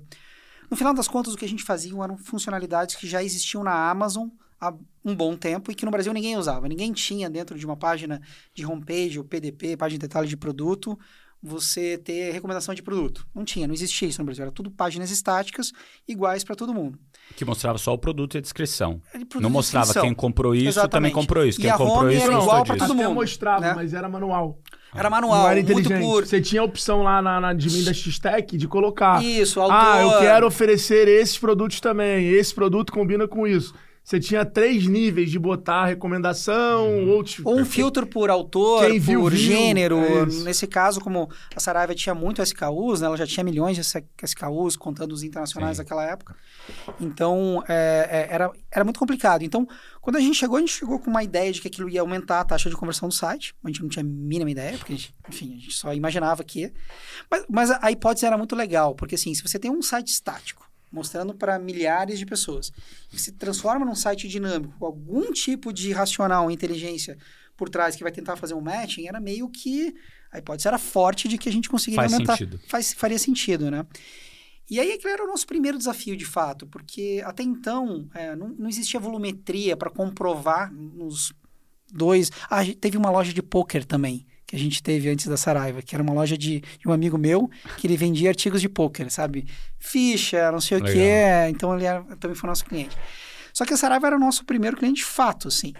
[0.70, 3.90] no final das contas o que a gente fazia eram funcionalidades que já existiam na
[3.90, 4.28] Amazon
[4.60, 4.72] há
[5.04, 6.68] um bom tempo e que no Brasil ninguém usava.
[6.68, 8.20] Ninguém tinha dentro de uma página
[8.54, 10.98] de homepage, ou PDP, página de detalhe de produto,
[11.42, 13.26] você ter recomendação de produto.
[13.34, 14.42] Não tinha, não existia isso no Brasil.
[14.44, 15.72] Era tudo páginas estáticas
[16.06, 16.98] iguais para todo mundo.
[17.34, 19.00] Que mostrava só o produto e a descrição.
[19.40, 20.08] Não mostrava descrição.
[20.08, 20.90] quem comprou isso Exatamente.
[20.92, 21.58] também comprou isso.
[21.58, 22.76] E Quem a comprou home isso era igual disso.
[22.78, 23.72] todo Até mundo, mostrava, né?
[23.74, 24.58] mas era manual.
[24.94, 26.00] Era manual, não era muito inteligente.
[26.06, 26.26] puro.
[26.26, 29.24] Você tinha a opção lá na, na de da X-Tech de colocar.
[29.24, 29.74] Isso, autor.
[29.76, 32.28] Ah, eu quero oferecer esses produtos também.
[32.28, 33.74] Esse produto combina com isso.
[34.04, 37.40] Você tinha três níveis de botar recomendação, outros.
[37.44, 39.30] Ou um filtro por autor, Quem por viu.
[39.30, 39.96] gênero.
[39.98, 40.26] É.
[40.44, 43.06] Nesse caso, como a Saraiva tinha muito SKUs, né?
[43.06, 43.82] ela já tinha milhões de
[44.26, 45.84] SKUs, contando os internacionais Sim.
[45.84, 46.34] daquela época.
[47.00, 49.44] Então, é, é, era, era muito complicado.
[49.44, 49.68] Então,
[50.00, 52.40] quando a gente chegou, a gente chegou com uma ideia de que aquilo ia aumentar
[52.40, 53.54] a taxa de conversão do site.
[53.62, 56.42] A gente não tinha a mínima ideia, porque, a gente, enfim, a gente só imaginava
[56.42, 56.72] que ia.
[57.30, 60.08] Mas, mas a, a hipótese era muito legal, porque assim, se você tem um site
[60.08, 60.61] estático,
[60.92, 62.70] mostrando para milhares de pessoas,
[63.10, 67.16] se transforma num site dinâmico, com algum tipo de racional, inteligência
[67.56, 69.94] por trás que vai tentar fazer um matching, era meio que
[70.30, 72.36] A hipótese era forte de que a gente conseguiria Faz aumentar.
[72.36, 72.60] sentido.
[72.66, 73.86] Faz, faria sentido, né?
[74.70, 78.48] E aí aquele era o nosso primeiro desafio, de fato, porque até então é, não,
[78.48, 81.32] não existia volumetria para comprovar nos
[81.92, 82.30] dois.
[82.48, 85.94] Ah, teve uma loja de pôquer também, que a gente teve antes da Saraiva, que
[85.94, 89.46] era uma loja de, de um amigo meu, que ele vendia artigos de pôquer, sabe?
[89.78, 90.94] Ficha, não sei o Legal.
[90.94, 91.48] quê.
[91.48, 92.94] Então ele era- também foi nosso cliente.
[93.54, 95.72] Só que a Saraiva era o nosso primeiro cliente de fato, assim.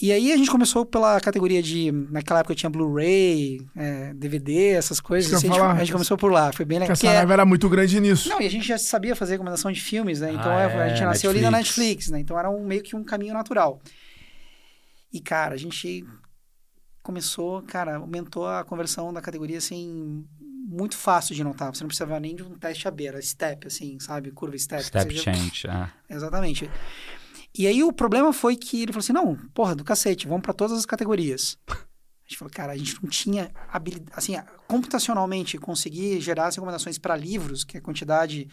[0.00, 1.90] E aí a gente começou pela categoria de.
[1.90, 5.34] Naquela época tinha Blu-ray, é, DVD, essas coisas.
[5.34, 6.94] Assim, a, gente, a gente começou por lá, foi bem Porque legal.
[6.94, 8.28] a Que é- Saraiva era muito grande nisso.
[8.28, 10.30] não, e a gente já sabia fazer recomendação de filmes, né?
[10.32, 11.78] Então Ah, é, a gente é, nasceu ali na Netflix.
[11.80, 12.20] Netflix, né?
[12.20, 13.80] Então era um, meio que um caminho natural.
[15.12, 16.04] E, cara, a gente
[17.02, 21.74] começou, cara, aumentou a conversão da categoria, assim, muito fácil de notar.
[21.74, 24.30] Você não precisava nem de um teste à beira, step, assim, sabe?
[24.30, 24.82] Curva step.
[24.84, 25.66] Step já- change.
[25.68, 25.90] ah.
[26.08, 26.70] Exatamente.
[27.56, 30.54] E aí o problema foi que ele falou assim: não, porra, do cacete, vamos para
[30.54, 31.58] todas as categorias.
[31.68, 31.74] A
[32.32, 34.34] gente falou, cara, a gente não tinha habilidade, assim,
[34.66, 38.48] computacionalmente conseguir gerar as recomendações para livros, que a quantidade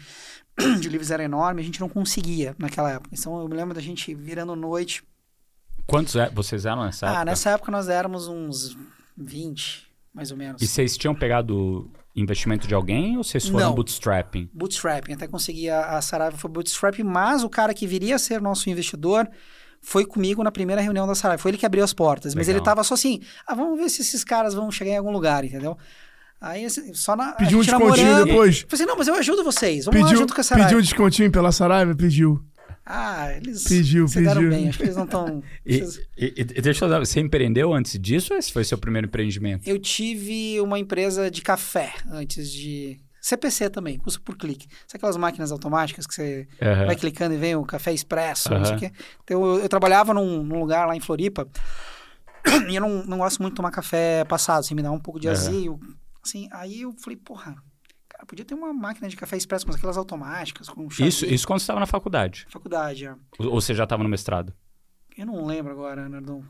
[0.81, 3.15] de livros era enorme, a gente não conseguia naquela época.
[3.17, 5.01] Então eu me lembro da gente virando noite.
[5.89, 7.25] Quantos é- vocês eram nessa ah, época?
[7.25, 8.77] nessa época nós éramos uns
[9.17, 10.61] 20, mais ou menos.
[10.61, 13.75] E vocês tinham pegado investimento de alguém ou vocês foram Não.
[13.75, 14.49] bootstrapping?
[14.53, 18.41] bootstrapping, até consegui a, a Saraiva foi bootstrapping, mas o cara que viria a ser
[18.41, 19.27] nosso investidor
[19.81, 21.41] foi comigo na primeira reunião da Saraiva.
[21.41, 22.59] Foi ele que abriu as portas, mas Legal.
[22.59, 25.43] ele tava só assim, ah, vamos ver se esses caras vão chegar em algum lugar,
[25.45, 25.77] entendeu?
[26.41, 27.33] Aí, assim, só na.
[27.33, 28.59] Pediu um descontinho namorando, depois.
[28.61, 30.67] Falei assim, não, mas eu ajudo vocês, vamos lá Pediu, junto com a Saraiva.
[30.69, 31.93] pediu um descontinho pela Saraiva?
[31.93, 32.41] Pediu.
[32.91, 34.49] Ah, eles Pediu, se deram pediu.
[34.49, 35.43] bem, acho que eles não estão...
[35.63, 35.75] E,
[36.17, 39.69] e- e deixa eu dar, você empreendeu antes disso ou esse foi seu primeiro empreendimento?
[39.69, 42.99] Eu tive uma empresa de café antes de...
[43.21, 44.65] CPC também, custo por clique.
[44.87, 46.85] Sabe aquelas máquinas automáticas que você Aham.
[46.87, 48.91] vai clicando e vem o café expresso, não sei o quê.
[49.23, 51.45] Então, eu, eu trabalhava num, num lugar lá em Floripa
[52.69, 55.19] e eu não, não gosto muito de tomar café passado, assim, me dá um pouco
[55.19, 55.37] de Aham.
[55.37, 55.79] azio.
[56.25, 57.55] Assim, aí eu falei, porra,
[58.25, 61.59] podia ter uma máquina de café expresso, mas aquelas automáticas, com chave Isso, isso quando
[61.59, 62.45] você estava na faculdade.
[62.49, 63.15] faculdade, é.
[63.37, 64.53] Ou ou você já estava no mestrado?
[65.19, 66.41] Eu não lembro agora, Nardon.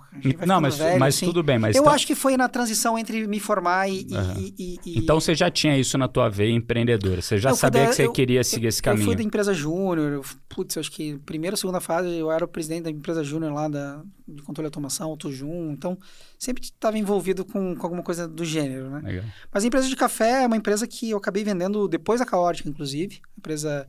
[0.45, 1.25] Não, mas, velho, mas assim.
[1.25, 1.57] tudo bem.
[1.57, 4.05] Mas Eu então, acho que foi na transição entre me formar e...
[4.13, 4.35] Aham.
[4.37, 7.19] e- e- e- então você já tinha isso na tua veia empreendedora.
[7.19, 9.05] Você já Eu sabia da- que você eu- queria seguir esse Eu caminho.
[9.07, 12.47] fui da empresa júnior, eu- putz, eu acho que primeira, segunda fase eu era o
[12.47, 15.97] presidente da empresa júnior lá da, de controle de automação, AutoJun, então
[16.37, 19.01] sempre estava envolvido com, com alguma coisa do gênero, né?
[19.03, 19.25] Legal.
[19.51, 22.69] Mas a empresa de café é uma empresa que eu acabei vendendo depois da Caótica,
[22.69, 23.19] inclusive.
[23.35, 23.87] A empresa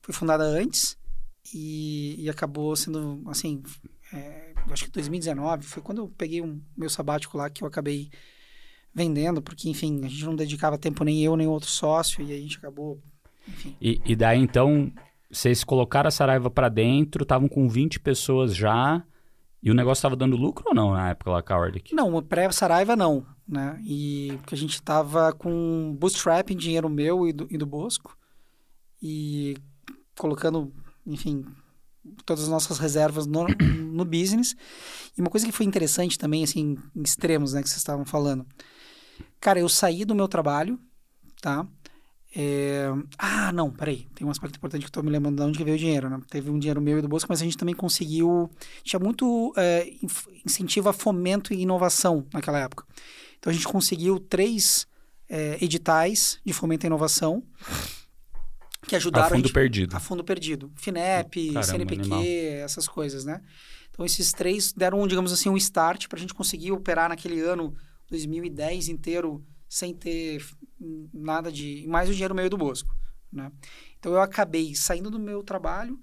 [0.00, 0.96] foi fundada antes
[1.52, 3.62] e, e acabou sendo, assim,
[4.12, 8.10] é, acho que 2019 foi quando eu peguei um meu sabático lá que eu acabei
[8.94, 12.36] vendendo, porque, enfim, a gente não dedicava tempo nem eu nem outro sócio e a
[12.36, 13.00] gente acabou,
[13.48, 13.76] enfim.
[13.80, 14.92] E, e daí, então,
[15.30, 19.02] vocês colocaram a Saraiva pra dentro, estavam com 20 pessoas já,
[19.62, 21.94] e o negócio tava dando lucro ou não na época lá, Cowardic?
[21.94, 23.80] Não, pré-Saraiva não, né?
[23.84, 28.16] E porque a gente tava com bootstrapping, dinheiro meu e do, e do Bosco,
[29.00, 29.56] e
[30.18, 30.70] colocando,
[31.06, 31.46] enfim,
[32.24, 34.56] todas as nossas reservas no, no business.
[35.16, 38.46] E uma coisa que foi interessante também, assim, em extremos, né, que vocês estavam falando.
[39.40, 40.78] Cara, eu saí do meu trabalho,
[41.40, 41.66] tá?
[42.34, 42.86] É,
[43.18, 44.06] Ah, não, peraí.
[44.14, 46.08] Tem um aspecto importante que eu tô me lembrando de onde que veio o dinheiro,
[46.08, 46.20] né?
[46.30, 48.50] Teve um dinheiro meu e do Bosco, mas a gente também conseguiu...
[48.82, 49.92] Tinha muito é,
[50.44, 52.86] incentivo a fomento e inovação naquela época.
[53.38, 54.86] Então a gente conseguiu três
[55.28, 57.42] é, editais de fomento e inovação
[58.86, 59.96] que ajudaram A fundo gente perdido.
[59.96, 60.72] a fundo perdido.
[60.76, 62.22] FINEP, Caramba, CNPq, animal.
[62.64, 63.40] essas coisas, né?
[63.90, 67.74] Então, esses três deram, digamos assim, um start para a gente conseguir operar naquele ano
[68.08, 70.44] 2010 inteiro sem ter
[71.12, 71.84] nada de...
[71.88, 72.94] Mais o dinheiro meio do Bosco,
[73.32, 73.52] né?
[73.98, 75.98] Então, eu acabei saindo do meu trabalho.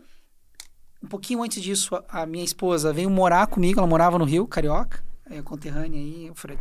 [1.04, 3.80] Um pouquinho antes disso, a, a minha esposa veio morar comigo.
[3.80, 6.58] Ela morava no Rio, carioca, é, conterrânea aí, eu falei...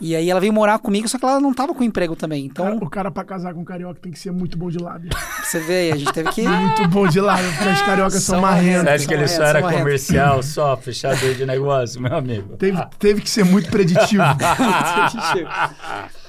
[0.00, 2.46] E aí ela veio morar comigo, só que ela não tava com emprego também.
[2.46, 5.10] Então, Cara, o cara pra casar com carioca tem que ser muito bom de lábio.
[5.44, 6.42] você vê, a gente teve que...
[6.42, 8.82] muito bom de lábio, porque as cariocas são São marrentas.
[8.82, 12.56] Você acha que ele só era comercial, só fechador de negócio, meu amigo?
[12.56, 14.22] Teve, teve que ser muito preditivo.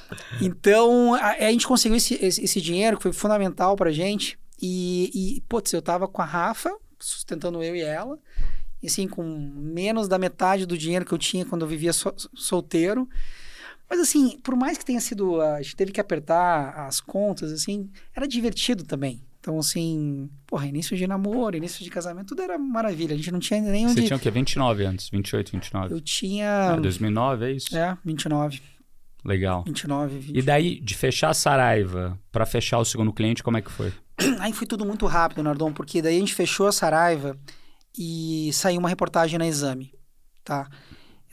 [0.41, 4.37] Então, a, a gente conseguiu esse, esse, esse dinheiro que foi fundamental pra gente.
[4.61, 8.17] E, e, putz, eu tava com a Rafa, sustentando eu e ela.
[8.81, 12.13] E assim, com menos da metade do dinheiro que eu tinha quando eu vivia so-
[12.33, 13.07] solteiro.
[13.91, 15.41] Mas assim, por mais que tenha sido...
[15.41, 19.21] A gente teve que apertar as contas, assim, era divertido também.
[19.37, 23.13] Então, assim, porra, início de namoro, início de casamento, tudo era maravilha.
[23.13, 24.07] A gente não tinha nem Você onde...
[24.07, 24.31] tinha o quê?
[24.31, 25.09] 29 anos?
[25.09, 25.93] 28, 29?
[25.93, 26.69] Eu tinha...
[26.71, 27.77] Ah, 2009, é isso?
[27.77, 28.61] É, 29,
[29.25, 29.65] Legal.
[29.65, 30.37] 29, 20.
[30.37, 33.91] E daí, de fechar a Saraiva pra fechar o segundo cliente, como é que foi?
[34.39, 37.37] Aí foi tudo muito rápido, Nardon, porque daí a gente fechou a Saraiva
[37.97, 39.93] e saiu uma reportagem na Exame,
[40.45, 40.69] tá?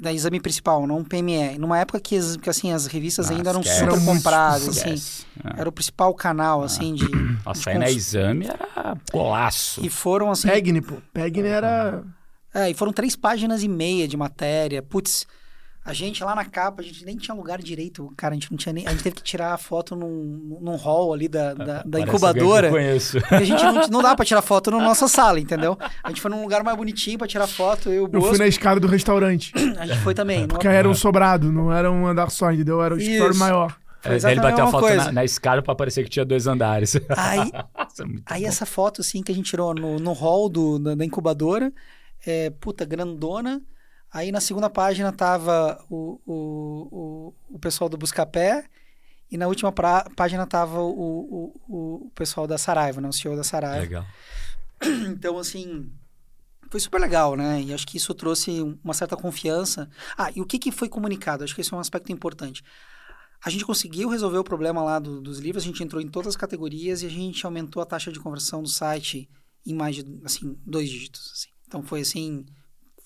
[0.00, 1.58] Da exame principal, não PME.
[1.58, 3.80] Numa época que, as- que assim, as revistas Ah, ainda eram esquece.
[3.80, 4.94] super compradas, assim.
[4.94, 5.26] Esquece.
[5.56, 7.04] Era o principal canal, assim, de...
[7.44, 9.80] Nossa, de aí na cons- exame era golaço.
[9.84, 10.48] E foram, assim...
[10.48, 10.96] Pegni, pô.
[11.12, 12.02] Pegni era.
[12.54, 14.82] É, e foram três páginas e meia de matéria.
[14.82, 15.26] Putz,
[15.88, 18.34] a gente lá na capa, a gente nem tinha lugar direito, cara.
[18.34, 18.86] A gente não tinha nem.
[18.86, 22.08] A gente teve que tirar a foto num, num hall ali da, da, da Parece
[22.10, 22.68] incubadora.
[22.68, 23.18] alguém que eu conheço.
[23.18, 25.78] E a gente não, não dá pra tirar foto na nossa sala, entendeu?
[26.04, 28.78] A gente foi num lugar mais bonitinho pra tirar foto, eu Eu fui na escada
[28.78, 29.50] do restaurante.
[29.80, 30.46] A gente foi também.
[30.46, 32.82] Porque era um sobrado, não era um andar só, entendeu?
[32.82, 33.40] Era um escritório Isso.
[33.40, 33.74] maior.
[34.02, 36.24] Foi É, daí ele bateu a uma foto na, na escada pra parecer que tinha
[36.24, 36.96] dois andares.
[37.16, 37.50] Aí,
[38.06, 41.04] muito aí essa foto, assim, que a gente tirou no, no hall do, da, da
[41.04, 41.72] incubadora,
[42.26, 43.62] é, puta, grandona.
[44.12, 46.34] Aí na segunda página tava o, o,
[46.90, 48.64] o, o pessoal do Buscapé.
[49.30, 53.08] E na última pra- página tava o, o, o, pessoal da Saraiva, né?
[53.08, 53.80] O CEO da Saraiva.
[53.80, 54.06] Legal.
[55.10, 55.90] Então, assim,
[56.70, 57.60] foi super legal, né?
[57.60, 59.88] E acho que isso trouxe uma certa confiança.
[60.16, 61.44] Ah, e o que, que foi comunicado?
[61.44, 62.62] Acho que esse é um aspecto importante.
[63.44, 66.28] A gente conseguiu resolver o problema lá do- dos livros, a gente entrou em todas
[66.28, 69.28] as categorias e a gente aumentou a taxa de conversão do site
[69.66, 71.30] em mais de, assim, dois dígitos.
[71.34, 71.48] assim.
[71.66, 72.46] Então, foi assim,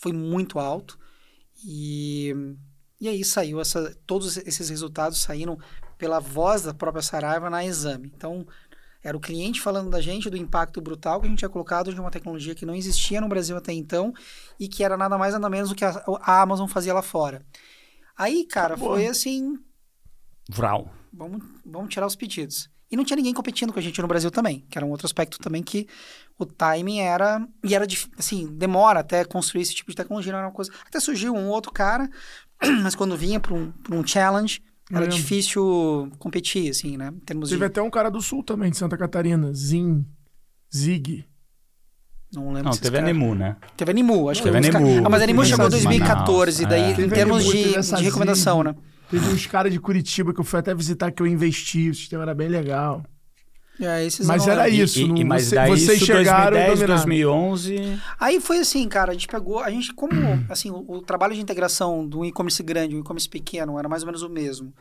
[0.03, 0.99] foi muito alto.
[1.65, 2.35] E,
[3.01, 5.57] e aí saiu essa, todos esses resultados saíram
[5.97, 8.11] pela voz da própria Saraiva na exame.
[8.13, 8.45] Então,
[9.01, 12.01] era o cliente falando da gente, do impacto brutal que a gente tinha colocado de
[12.01, 14.13] uma tecnologia que não existia no Brasil até então
[14.59, 17.47] e que era nada mais nada menos do que a, a Amazon fazia lá fora.
[18.17, 18.97] Aí, cara, Boa.
[18.97, 19.57] foi assim,
[20.49, 20.93] Vral.
[21.13, 22.69] vamos, vamos tirar os pedidos.
[22.93, 25.07] E não tinha ninguém competindo com a gente no Brasil também, que era um outro
[25.07, 25.89] aspecto também que
[26.39, 27.45] o timing era.
[27.65, 27.87] E era
[28.19, 30.71] assim, demora até construir esse tipo de tecnologia, não era uma coisa.
[30.87, 32.09] Até surgiu um outro cara,
[32.83, 34.61] mas quando vinha para um, pra um challenge,
[34.93, 37.09] era difícil competir, assim, né?
[37.09, 37.65] Em termos Teve de.
[37.65, 39.51] até um cara do sul também, de Santa Catarina.
[39.55, 40.05] Zin.
[40.75, 41.25] Zig.
[42.35, 43.17] Não lembro Não, teve a caras.
[43.17, 43.57] Nemu, né?
[43.77, 45.51] Teve a Nemu, acho Teve que a os ca- Nemu, Ah, mas a Nemu teve
[45.51, 46.93] chegou em essa 2014, Manaus, daí é.
[46.93, 48.69] em Teve termos de, teve de recomendação, Zig.
[48.69, 48.75] né?
[49.13, 52.23] Teve uns caras de Curitiba que eu fui até visitar que eu investi, o sistema
[52.25, 53.05] era bem legal.
[53.81, 54.99] É, esses Mas não era isso.
[55.01, 56.95] e, não- e, mas você- daí vocês isso chegaram e 2010, dominaram.
[56.97, 58.01] 2011...
[58.19, 60.13] Aí foi assim, cara, a gente pegou, a gente, como,
[60.49, 64.03] assim, o, o trabalho de integração do e-commerce grande e o e-commerce pequeno era mais
[64.03, 64.73] ou menos o mesmo,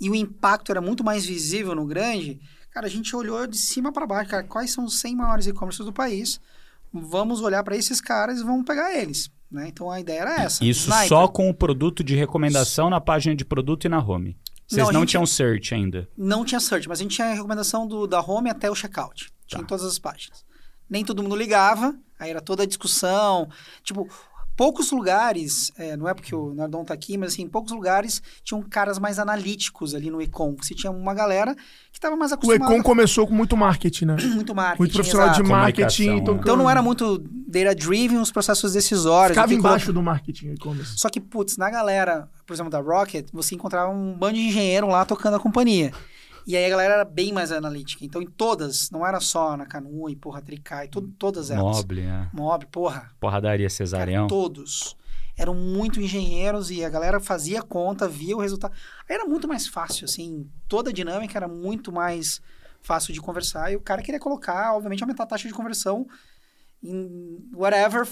[0.00, 2.38] e o impacto era muito mais visível no grande,
[2.70, 5.84] cara, a gente olhou de cima para baixo, cara, quais são os 100 maiores e-commerces
[5.84, 6.40] do país,
[6.92, 9.68] vamos olhar para esses caras e vamos pegar eles, né?
[9.68, 10.64] Então a ideia era essa.
[10.64, 11.08] Isso Sniper.
[11.08, 14.36] só com o produto de recomendação na página de produto e na home.
[14.66, 16.08] Vocês Não, não, tinham search ainda.
[16.16, 19.26] Não tinha search, mas a gente tinha a recomendação do, da home até o checkout.
[19.46, 19.64] Tinha Tá.
[19.64, 20.44] em todas as páginas.
[20.88, 23.48] Nem todo mundo ligava, aí era toda a discussão.
[23.82, 24.08] Tipo,
[24.56, 28.62] poucos lugares, é, não é porque o Nardon tá aqui, mas assim, poucos lugares tinham
[28.62, 30.54] caras mais analíticos ali no Econ.
[30.60, 34.16] Você tinha uma galera que estava mais O acostumada Econ começou com muito marketing, né?
[34.34, 34.82] muito marketing.
[34.82, 35.48] Muito profissional de exato.
[35.48, 36.04] marketing.
[36.04, 36.40] Comunicação, Então, né?
[36.42, 39.36] Então não era muito data-driven os processos decisórios.
[39.36, 40.94] Ficava o embaixo do marketing e-commerce.
[40.96, 44.86] só que, putz, na galera, por exemplo, da Rocket, você encontrava um bando de engenheiro
[44.86, 45.92] lá tocando a companhia.
[46.46, 48.04] E aí a galera era bem mais analítica.
[48.04, 51.76] Então, em todas, não era só na Canu e porra, Tricai, to- todas elas.
[51.78, 52.30] Mobile, né?
[52.32, 53.10] Mob, porra.
[53.20, 54.26] Porradaria cara, cesarião.
[54.26, 54.96] todos.
[55.36, 58.72] Eram muito engenheiros e a galera fazia conta, via o resultado.
[59.08, 60.46] Aí era muito mais fácil, assim.
[60.68, 62.40] Toda a dinâmica era muito mais
[62.82, 63.72] fácil de conversar.
[63.72, 66.06] E o cara queria colocar, obviamente, aumentar a taxa de conversão
[66.84, 68.02] em whatever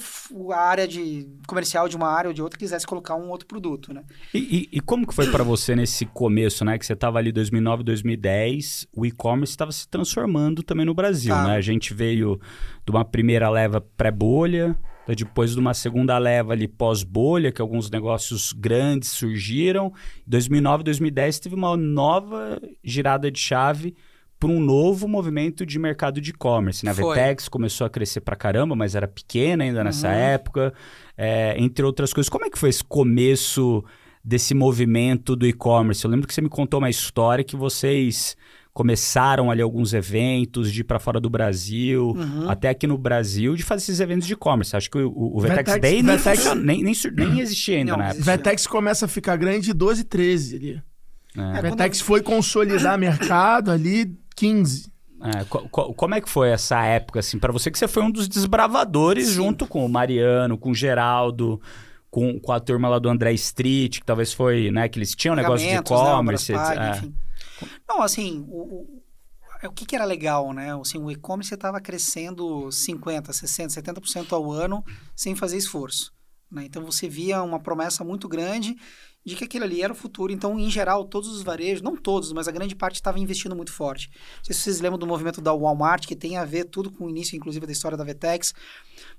[0.52, 3.92] a área de comercial de uma área ou de outra quisesse colocar um outro produto,
[3.92, 4.04] né?
[4.33, 4.38] E,
[4.72, 6.78] e- e como que foi pra você nesse começo, né?
[6.78, 11.48] Que você tava ali 2009, 2010, o e-commerce estava se transformando também no Brasil, Tá.
[11.48, 11.56] né?
[11.56, 12.40] A gente veio
[12.85, 14.78] de uma primeira leva pré-bolha,
[15.16, 19.92] depois de uma segunda leva ali pós-bolha, que alguns negócios grandes surgiram.
[20.24, 23.96] 2009, 2010 teve uma nova girada de chave
[24.40, 26.83] para um novo movimento de mercado de e-commerce.
[26.85, 26.92] Né?
[26.92, 27.14] A Foi.
[27.14, 30.14] Vetex começou a crescer pra caramba, mas era pequena ainda nessa Uhum.
[30.14, 30.72] época,
[31.16, 32.31] é, entre outras coisas.
[32.31, 33.85] Como é que foi esse começo
[34.24, 36.03] desse movimento do e-commerce?
[36.05, 38.35] Eu lembro que você me contou uma história que vocês
[38.72, 42.48] começaram ali alguns eventos de ir para fora do Brasil, Uhum.
[42.48, 44.74] até aqui no Brasil, de fazer esses eventos de e-commerce.
[44.74, 46.03] Acho que o, o, o Vetex, Vetex- Day
[46.55, 46.94] nem, nem, nem,
[47.29, 48.24] nem existia ainda Não, na época.
[48.24, 50.83] Vetex começa a ficar grande 12, 13 ali.
[51.37, 51.59] É.
[51.59, 54.90] É, Vetex foi consolidar mercado ali 15.
[55.22, 58.03] É, co- co- como é que foi essa época, assim, para você que você foi
[58.03, 59.35] um dos desbravadores Sim.
[59.35, 61.61] junto com o Mariano, com o Geraldo,
[62.11, 65.35] com, com a turma lá do André Street, que talvez foi, né, que eles tinham
[65.35, 66.53] um negócio de né, e-commerce.
[66.53, 67.66] Pague, é.
[67.87, 69.03] Não, assim, o, o,
[69.62, 70.74] é, o que, que era legal, né?
[70.81, 74.83] Assim, o e-commerce estava crescendo 50%, 60%, 70% ao ano
[75.14, 76.12] sem fazer esforço.
[76.50, 76.64] Né?
[76.64, 78.74] Então você via uma promessa muito grande
[79.24, 80.33] de que aquilo ali era o futuro.
[80.33, 83.72] Então, em geral, todos os varejos, não todos, mas a grande parte estava investindo muito
[83.72, 84.11] forte.
[84.38, 87.04] Não sei se vocês lembram do movimento da Walmart, que tem a ver tudo com
[87.04, 88.54] o início, inclusive, da história da Vetex.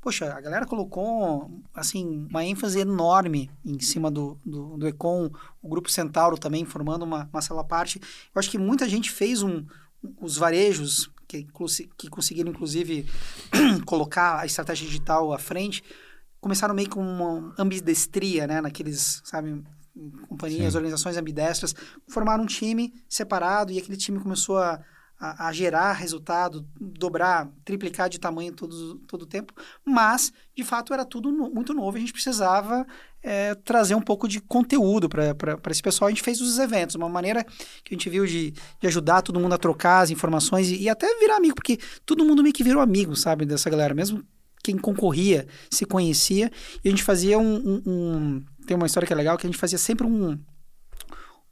[0.01, 5.29] Poxa, a galera colocou, assim, uma ênfase enorme em cima do, do, do Econ,
[5.61, 7.99] o Grupo Centauro também formando uma, uma sala parte.
[8.33, 9.63] Eu acho que muita gente fez um,
[10.19, 11.47] os varejos, que,
[11.97, 13.05] que conseguiram, inclusive,
[13.85, 15.83] colocar a estratégia digital à frente,
[16.39, 18.59] começaram meio com uma ambidestria, né?
[18.59, 19.63] Naqueles, sabe,
[20.27, 20.77] companhias, Sim.
[20.77, 21.75] organizações ambidestras,
[22.07, 24.79] formaram um time separado e aquele time começou a,
[25.19, 29.53] a, a, gerar resultado, dobrar, triplicar de tamanho todo, todo o tempo,
[29.85, 32.85] mas, de fato, era tudo no, muito novo e a gente precisava
[33.21, 35.35] é, trazer um pouco de conteúdo para
[35.69, 36.07] esse pessoal.
[36.07, 37.43] A gente fez os eventos, uma maneira
[37.83, 40.89] que a gente viu de, de ajudar todo mundo a trocar as informações e, e
[40.89, 44.23] até virar amigo, porque todo mundo meio que virou amigo, sabe, dessa galera, mesmo
[44.63, 46.51] quem concorria se conhecia
[46.83, 49.49] e a gente fazia um, um, um tem uma história que é legal, que a
[49.49, 50.39] gente fazia sempre um.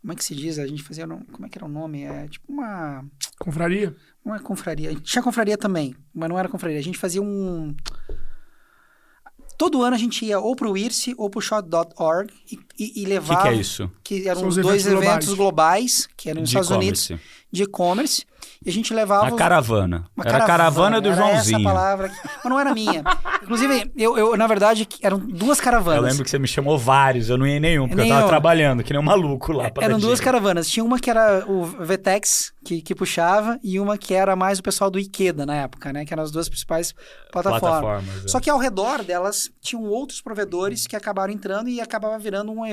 [0.02, 0.58] Como é que se diz?
[0.60, 1.06] A gente fazia.
[1.08, 2.04] Como é que era o nome?
[2.04, 3.06] É tipo uma.
[3.38, 3.96] Confraria?
[4.24, 4.96] Não é confraria.
[4.96, 6.80] Tinha confraria também, mas não era confraria.
[6.80, 7.76] A gente fazia um.
[9.58, 13.42] Todo ano a gente ia ou pro IRSE ou pro Shot.org e, e, e levava.
[13.42, 13.92] O que, que, é isso?
[14.04, 17.12] Que eram os dois eventos, eventos globais, que eram nos Estados Unidos,
[17.52, 18.26] de e-commerce.
[18.66, 19.28] E a gente levava.
[19.28, 20.06] Uma caravana.
[20.16, 21.60] Uma era caravana, a caravana do era Joãozinho.
[21.60, 23.04] Essa palavra, mas não era minha.
[23.42, 26.04] Inclusive, eu, eu, na verdade, eram duas caravanas.
[26.04, 28.28] Eu lembro que você me chamou vários, eu não ia em nenhum, porque eu tava
[28.28, 29.72] trabalhando, que nem um maluco lá.
[29.82, 30.70] Eram duas caravanas.
[30.70, 34.64] Tinha uma que era o Vetex, que, que puxava, e uma que era mais o
[34.64, 36.06] pessoal do Ikeda na época, né?
[36.06, 36.94] Que eram as duas principais
[37.32, 37.82] plataformas.
[37.82, 38.28] plataformas é.
[38.28, 42.64] Só que ao redor delas tinham outros provedores que acabaram entrando e acabava virando um,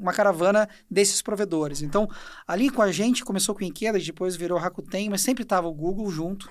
[0.00, 1.82] uma caravana desses provedores.
[1.82, 2.08] Então,
[2.46, 5.74] ali com a gente, começou com o Ikeda, depois virou Rakuten, mas sempre tava o
[5.74, 6.50] Google junto,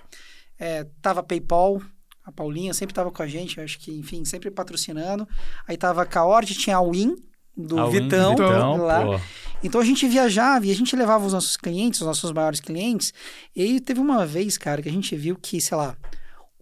[0.59, 1.81] é, tava PayPal,
[2.23, 5.25] a Paulinha sempre tava com a gente, acho que, enfim, sempre patrocinando.
[5.65, 7.15] Aí tava a Caord, tinha a Win,
[7.55, 9.05] do a Vitão, Vitão lá.
[9.05, 9.19] Pô.
[9.63, 13.13] Então a gente viajava e a gente levava os nossos clientes, os nossos maiores clientes.
[13.55, 15.95] E teve uma vez, cara, que a gente viu que, sei lá,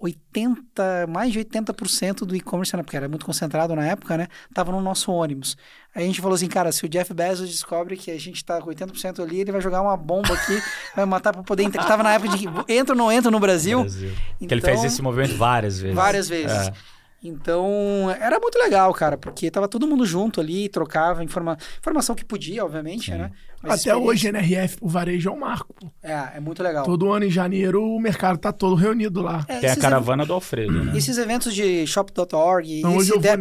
[0.06, 4.28] 80, mais de 80% do e-commerce, né, porque era muito concentrado na época, né?
[4.54, 5.58] Tava no nosso ônibus.
[5.94, 8.62] Aí a gente falou assim, cara, se o Jeff Bezos descobre que a gente tá
[8.62, 10.62] com 80% ali, ele vai jogar uma bomba aqui,
[10.96, 11.86] vai matar para poder entrar.
[11.86, 13.82] Tava na época de entra ou não entra no Brasil.
[13.82, 14.12] Brasil.
[14.36, 15.96] Então, que ele fez esse movimento várias vezes.
[15.96, 16.68] Várias vezes.
[16.68, 16.95] É.
[17.28, 21.58] Então, era muito legal, cara, porque tava todo mundo junto ali, trocava informa...
[21.80, 23.18] informação que podia, obviamente, Sim.
[23.18, 23.32] né?
[23.62, 25.74] Mas Até hoje, NRF, o varejo é um marco.
[25.74, 25.88] Pô.
[26.04, 26.86] É, é muito legal.
[26.86, 29.44] Todo ano em janeiro o mercado tá todo reunido lá.
[29.48, 30.28] É, Tem a caravana ev...
[30.28, 30.96] do Alfredo, né?
[30.96, 32.84] Esses eventos de shop.org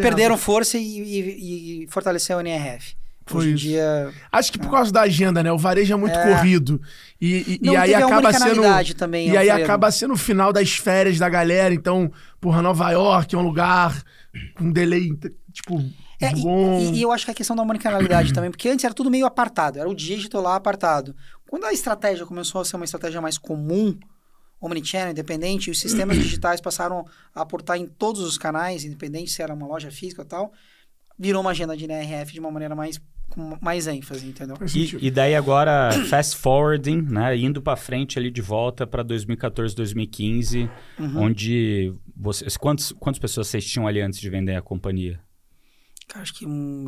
[0.01, 2.97] perderam força e, e, e fortaleceu o NRF.
[3.27, 3.64] Foi Hoje em isso.
[3.64, 4.12] dia.
[4.31, 5.51] Acho que por causa da agenda, né?
[5.51, 6.23] O varejo é muito é.
[6.23, 6.81] corrido.
[7.20, 8.62] E, e, e aí acaba sendo.
[8.97, 11.73] Também, e aí acaba sendo o final das férias da galera.
[11.73, 12.12] Então,
[12.44, 14.04] porra, Nova York é um lugar
[14.54, 15.18] com um delay,
[15.50, 15.83] tipo.
[16.20, 16.78] É, bom.
[16.78, 19.24] E, e, eu acho que a questão da omnicanalidade também, porque antes era tudo meio
[19.24, 21.16] apartado, era o dígito lá apartado.
[21.48, 23.98] Quando a estratégia começou a ser uma estratégia mais comum,
[24.61, 29.40] omnichannel, independente, e os sistemas digitais passaram a aportar em todos os canais, independente se
[29.40, 30.52] era uma loja física ou tal,
[31.18, 34.56] virou uma agenda de NRF de uma maneira mais com mais ênfase, entendeu?
[34.74, 37.37] E, e daí agora, fast forwarding, né?
[37.37, 41.22] Indo para frente ali de volta para 2014, 2015, uhum.
[41.22, 42.56] onde vocês...
[42.56, 45.20] Quantos, quantas pessoas vocês tinham ali antes de vender a companhia?
[46.14, 46.87] Acho que um,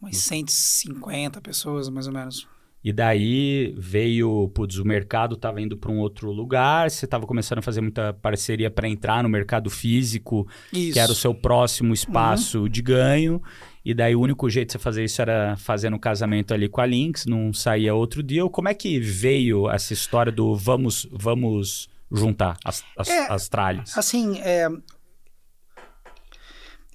[0.00, 2.48] umas 150 pessoas, mais ou menos.
[2.84, 7.58] E daí veio, putz, o mercado estava indo para um outro lugar, você estava começando
[7.58, 10.94] a fazer muita parceria para entrar no mercado físico, Isso.
[10.94, 12.68] que era o seu próximo espaço uhum.
[12.68, 13.42] de ganho.
[13.84, 16.80] E daí o único jeito de você fazer isso era fazendo um casamento ali com
[16.80, 18.48] a Lynx, não saía outro dia.
[18.48, 23.96] Como é que veio essa história do vamos vamos juntar as, as, é, as tralhas?
[23.96, 24.68] Assim, é,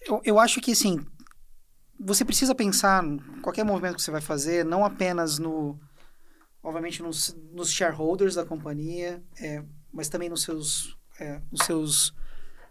[0.05, 0.99] eu, eu acho que assim,
[1.99, 3.03] você precisa pensar
[3.41, 5.79] qualquer movimento que você vai fazer, não apenas no,
[6.63, 12.13] obviamente nos, nos shareholders da companhia, é, mas também nos seus, é, nos seus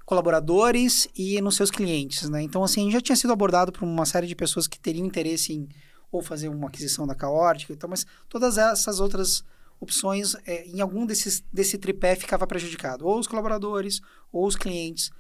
[0.05, 2.43] colaboradores e nos seus clientes, né?
[2.43, 5.69] Então, assim, já tinha sido abordado por uma série de pessoas que teriam interesse em
[6.11, 9.45] ou fazer uma aquisição da Caórtica e tal, mas todas essas outras
[9.81, 13.07] opções, é, em algum desses, desse tripé ficava prejudicado.
[13.07, 14.01] Ou os colaboradores,
[14.33, 15.11] ou os clientes,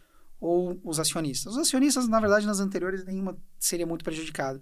[0.40, 1.54] ou os acionistas.
[1.54, 4.60] Os acionistas, na verdade, nas anteriores, nenhuma seria muito prejudicado.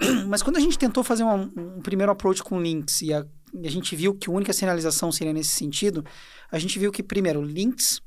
[0.26, 3.66] Mas quando a gente tentou fazer um, um primeiro approach com links e a, e
[3.66, 6.04] a, gente viu que a única sinalização seria nesse sentido,
[6.50, 8.00] a gente viu que, primeiro, links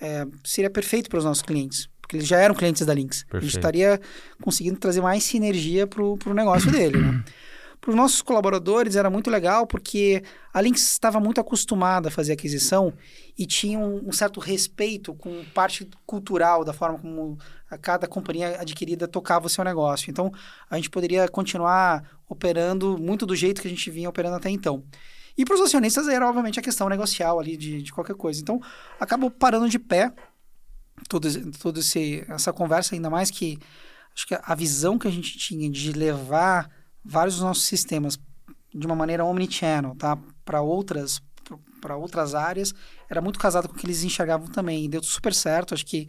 [0.00, 3.24] é, seria perfeito para os nossos clientes, porque eles já eram clientes da Lynx.
[3.24, 3.36] Perfeito.
[3.36, 4.00] A gente estaria
[4.42, 7.24] conseguindo trazer mais sinergia para o negócio dele, né?
[7.84, 10.24] Para os nossos colaboradores era muito legal porque
[10.54, 12.94] a Lynx estava muito acostumada a fazer aquisição
[13.36, 17.38] e tinha um, um, certo respeito com parte cultural da forma como
[17.82, 20.10] cada companhia adquirida tocava o seu negócio.
[20.10, 20.32] Então,
[20.70, 24.82] a gente poderia continuar operando muito do jeito que a gente vinha operando até então.
[25.36, 28.40] E para os acionistas era, obviamente, a questão negocial ali de, de qualquer coisa.
[28.40, 28.62] Então,
[28.98, 30.10] acabou parando de pé
[31.06, 31.28] toda
[31.60, 31.80] todo
[32.30, 33.58] essa conversa, ainda mais que
[34.16, 36.70] acho que a visão que a gente tinha de levar
[37.04, 38.18] vários dos nossos sistemas
[38.74, 40.18] de uma maneira omnichannel, tá?
[40.44, 41.20] Para outras
[41.80, 42.74] para outras áreas,
[43.10, 44.86] era muito casado com o que eles enxergavam também.
[44.86, 45.74] E deu super certo.
[45.74, 46.08] Acho que,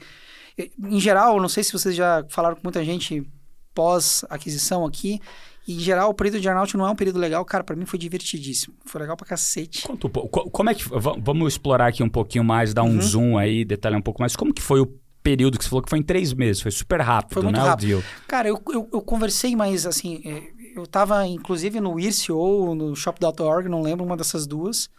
[0.58, 3.30] em geral, não sei se vocês já falaram com muita gente
[3.74, 5.20] pós-aquisição aqui,
[5.68, 7.44] em geral, o período de earnout não é um período legal.
[7.44, 8.76] Cara, para mim foi divertidíssimo.
[8.86, 9.82] Foi legal pra cacete.
[9.82, 10.50] Conta um pouco.
[10.52, 10.84] Como é que...
[10.88, 13.02] Vamos explorar aqui um pouquinho mais, dar um uhum.
[13.02, 14.36] zoom aí, detalhar um pouco mais.
[14.36, 14.86] Como que foi o
[15.24, 16.62] período que você falou que foi em três meses?
[16.62, 18.04] Foi super rápido, foi muito né, rápido.
[18.28, 20.22] Cara, eu, eu, eu, conversei, mas assim...
[20.24, 24.90] É, eu estava, inclusive, no IRC ou no Shop.org, não lembro, uma dessas duas,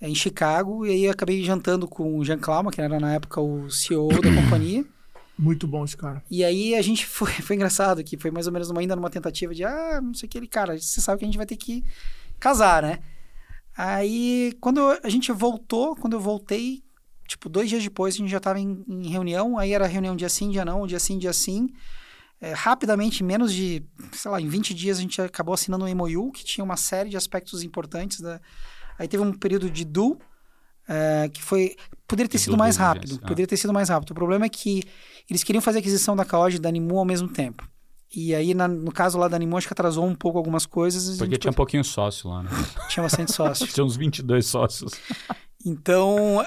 [0.00, 3.40] é, em Chicago, e aí acabei jantando com o Jean Clauma, que era na época
[3.40, 4.84] o CEO da companhia.
[5.38, 6.22] Muito bom esse cara.
[6.30, 9.10] E aí a gente foi, foi engraçado, que foi mais ou menos uma, ainda numa
[9.10, 11.46] tentativa de, ah, não sei o que, ele, cara, você sabe que a gente vai
[11.46, 11.84] ter que
[12.40, 13.00] casar, né?
[13.76, 16.82] Aí, quando a gente voltou, quando eu voltei,
[17.26, 20.28] tipo, dois dias depois, a gente já estava em, em, reunião, aí era reunião dia
[20.28, 21.68] sim, dia não, dia sim, dia sim
[22.42, 25.94] é, rapidamente, em menos de, sei lá, em 20 dias a gente acabou assinando um
[25.94, 28.20] MOU que tinha uma série de aspectos importantes.
[28.20, 28.40] Da...
[28.98, 30.18] Aí teve um período de do,
[30.88, 31.76] é, que foi...
[32.08, 33.28] Poderia ter sido mais rápido, ah.
[33.28, 34.10] poderia ter sido mais rápido.
[34.10, 34.82] O problema é que
[35.30, 37.66] eles queriam fazer a aquisição da Kaoji e da Animu ao mesmo tempo.
[38.12, 41.18] E aí, na, no caso lá da Animu, acho que atrasou um pouco algumas coisas.
[41.18, 42.50] Porque tinha um pouquinho sócio lá, né?
[42.90, 43.68] Tinha bastante sócio.
[43.72, 44.92] tinha uns 22 sócios.
[45.64, 46.44] Então,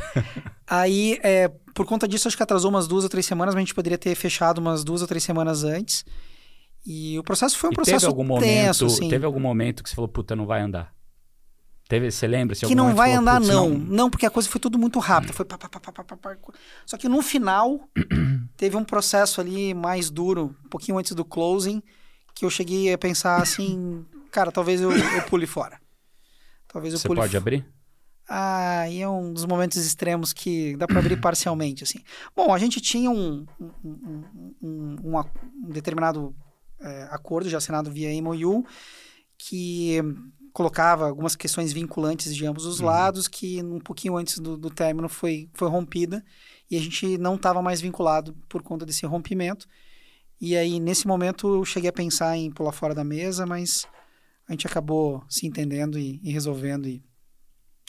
[0.66, 3.64] aí, é, por conta disso, acho que atrasou umas duas ou três semanas, mas a
[3.64, 6.06] gente poderia ter fechado umas duas ou três semanas antes.
[6.86, 9.08] E o processo foi um e processo teve algum tenso, momento, assim.
[9.10, 10.94] Teve algum momento que você falou, puta, não vai andar?
[11.86, 12.54] Teve, você lembra?
[12.54, 13.68] Se que não vai falou, andar, não.
[13.68, 13.78] não.
[13.78, 15.34] Não, porque a coisa foi tudo muito rápido.
[15.34, 16.36] Foi pá, pá, pá, pá, pá, pá.
[16.86, 17.86] Só que no final,
[18.56, 21.82] teve um processo ali mais duro, um pouquinho antes do closing,
[22.34, 25.78] que eu cheguei a pensar assim, cara, talvez eu, eu pule fora.
[26.66, 27.66] Talvez eu você pule pode abrir?
[28.28, 32.00] Ah, e é um dos momentos extremos que dá para abrir parcialmente, assim.
[32.34, 34.24] Bom, a gente tinha um, um,
[34.60, 35.18] um,
[35.64, 36.34] um determinado
[36.80, 38.64] é, acordo já assinado via MOU
[39.38, 40.00] que
[40.52, 42.86] colocava algumas questões vinculantes de ambos os uhum.
[42.86, 46.24] lados que um pouquinho antes do, do término foi, foi rompida
[46.70, 49.68] e a gente não estava mais vinculado por conta desse rompimento.
[50.40, 53.86] E aí, nesse momento, eu cheguei a pensar em pular fora da mesa, mas
[54.48, 57.02] a gente acabou se entendendo e, e resolvendo e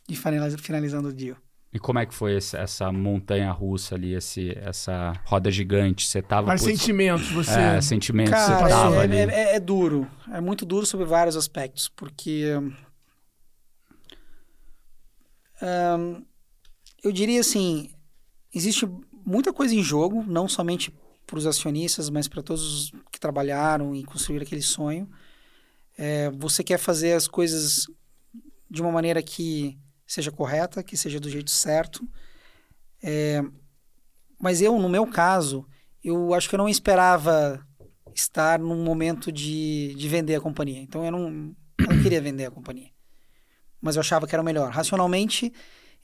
[0.08, 1.36] e finalizando o dia.
[1.74, 6.08] E como é que foi esse, essa montanha russa ali, esse, essa roda gigante?
[6.08, 6.48] Você tava.
[6.48, 7.60] Mas sentimentos, você.
[7.60, 9.18] É, sentimentos, Cara, você tava é, ali.
[9.18, 10.10] É, é, é, duro.
[10.32, 12.54] É muito duro sobre vários aspectos, porque.
[15.62, 16.26] Um,
[17.04, 17.90] eu diria assim:
[18.54, 18.90] existe
[19.26, 20.94] muita coisa em jogo, não somente
[21.26, 25.10] para os acionistas, mas para todos os que trabalharam e construíram aquele sonho.
[25.98, 27.88] É, você quer fazer as coisas
[28.70, 29.78] de uma maneira que
[30.08, 32.08] seja correta, que seja do jeito certo.
[33.04, 33.44] É,
[34.40, 35.68] mas eu, no meu caso,
[36.04, 37.64] eu acho que eu não esperava
[38.16, 40.82] estar num momento de, de vender a companhia.
[40.82, 42.90] Então eu não, eu não queria vender a companhia.
[43.82, 44.72] Mas eu achava que era o melhor.
[44.72, 45.54] Racionalmente,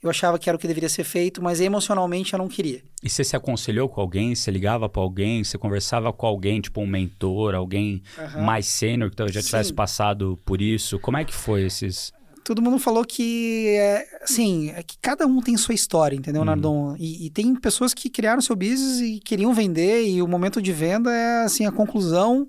[0.02, 2.82] eu achava que era o que deveria ser feito, mas emocionalmente eu não queria.
[3.02, 4.34] E você se aconselhou com alguém?
[4.34, 5.42] Você ligava para alguém?
[5.42, 8.42] Você conversava com alguém, tipo um mentor, alguém uhum.
[8.42, 9.74] mais sênior que já tivesse Sim.
[9.74, 10.98] passado por isso?
[11.00, 12.12] Como é que foi esses
[12.44, 16.46] todo mundo falou que, é, assim, é que cada um tem sua história, entendeu, uhum.
[16.46, 16.94] Nardon?
[16.98, 20.70] E, e, tem pessoas que criaram seu business e queriam vender, e o momento de
[20.70, 22.46] venda é, assim, a conclusão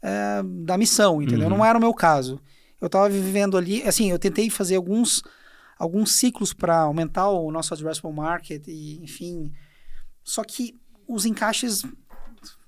[0.00, 1.48] é, da missão, entendeu?
[1.48, 1.58] Uhum.
[1.58, 2.40] Não era o meu caso.
[2.80, 5.22] Eu estava vivendo ali, assim, eu tentei fazer alguns,
[5.78, 9.52] alguns ciclos para aumentar o nosso addressable market, e, enfim.
[10.22, 10.74] Só que
[11.06, 11.82] os encaixes,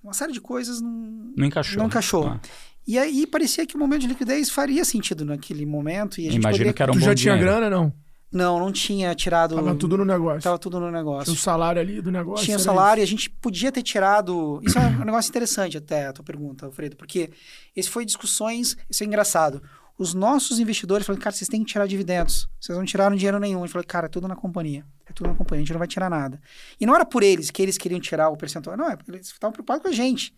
[0.05, 1.79] uma série de coisas não, não encaixou.
[1.79, 2.27] Não encaixou.
[2.27, 2.41] Ah.
[2.87, 6.21] E aí parecia que o momento de liquidez faria sentido naquele momento.
[6.21, 6.73] E a gente Imagino poderia...
[6.73, 7.39] que era um tu bom já dinheiro.
[7.41, 7.93] tinha grana, não?
[8.31, 9.55] Não, não tinha tirado.
[9.55, 10.43] Tava tudo no negócio.
[10.43, 11.25] Tava tudo no negócio.
[11.25, 12.45] Tinha o salário ali do negócio.
[12.45, 13.13] Tinha o salário isso.
[13.13, 14.61] e a gente podia ter tirado.
[14.63, 17.31] Isso é um negócio interessante, até a tua pergunta, Alfredo, porque
[17.75, 18.77] esse foi discussões.
[18.91, 19.63] Isso é engraçado.
[19.99, 22.49] Os nossos investidores falaram, cara, vocês têm que tirar dividendos.
[22.61, 23.61] Vocês não tiraram dinheiro nenhum.
[23.61, 24.85] A gente falou, cara, é tudo na companhia.
[25.07, 26.41] É tudo na companhia, a gente não vai tirar nada.
[26.79, 28.77] E não era por eles que eles queriam tirar o percentual.
[28.77, 30.35] Não, é porque eles estavam preocupados com a gente.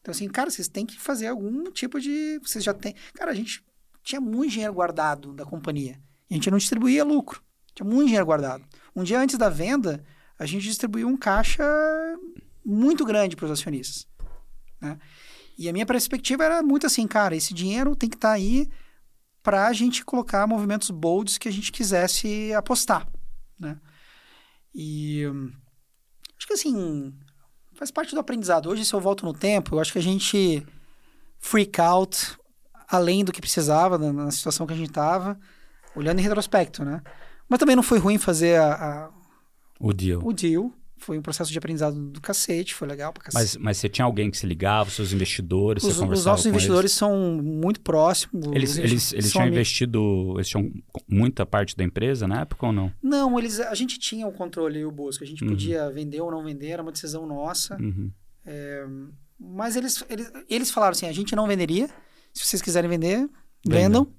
[0.00, 2.38] Então, assim, cara, vocês têm que fazer algum tipo de.
[2.42, 2.94] Vocês já têm.
[3.14, 3.64] Cara, a gente
[4.02, 6.00] tinha muito dinheiro guardado da companhia.
[6.30, 7.42] A gente não distribuía lucro.
[7.74, 8.64] Tinha muito dinheiro guardado.
[8.94, 10.04] Um dia antes da venda,
[10.38, 11.64] a gente distribuiu um caixa
[12.64, 14.06] muito grande para os acionistas.
[14.80, 14.98] Né?
[15.56, 18.68] E a minha perspectiva era muito assim, cara, esse dinheiro tem que estar aí
[19.42, 23.08] para a gente colocar movimentos bolds que a gente quisesse apostar,
[23.58, 23.80] né?
[24.74, 25.50] E hum,
[26.36, 27.12] acho que assim,
[27.78, 28.68] faz parte do aprendizado.
[28.68, 30.66] Hoje, se eu volto no tempo, eu acho que a gente
[31.38, 32.36] freak out
[32.88, 35.38] além do que precisava na, na situação que a gente estava,
[35.94, 37.02] olhando em retrospecto, né?
[37.48, 39.10] Mas também não foi ruim fazer a, a,
[39.78, 40.20] O deal.
[40.24, 40.72] o deal.
[40.98, 43.42] Foi um processo de aprendizado do cacete, foi legal pra cacete.
[43.42, 46.30] Mas, mas você tinha alguém que se ligava, os seus investidores, os, você os conversava
[46.30, 48.46] nossos com investidores são muito próximos.
[48.48, 49.56] Eles, eles, eles, eles tinham amigos.
[49.56, 50.70] investido, eles tinham
[51.08, 52.92] muita parte da empresa na época ou não?
[53.02, 55.24] Não, eles, a gente tinha o controle e o Bosco.
[55.24, 55.50] A gente Uhum.
[55.50, 57.76] podia vender ou não vender, era uma decisão nossa.
[57.80, 58.10] Uhum.
[59.38, 61.88] Mas eles, eles, eles falaram assim: a gente não venderia.
[62.34, 63.28] Se vocês quiserem vender,
[63.66, 64.04] Vendam.
[64.04, 64.17] vendam.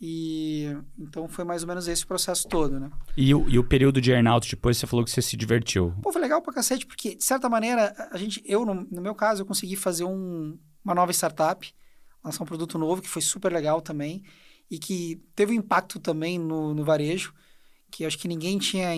[0.00, 2.90] E então foi mais ou menos esse o processo todo, né?
[3.16, 5.92] E, o, e o período de earnout depois você falou que você se divertiu.
[6.02, 9.14] Pô, foi legal pra cacete, porque, de certa maneira, a gente, eu, no, no meu
[9.14, 11.70] caso, eu consegui fazer um- uma nova startup,
[12.24, 14.22] lançar um produto novo, que foi super legal também,
[14.70, 17.34] e que teve um impacto também no, no varejo,
[17.90, 18.88] que acho que ninguém tinha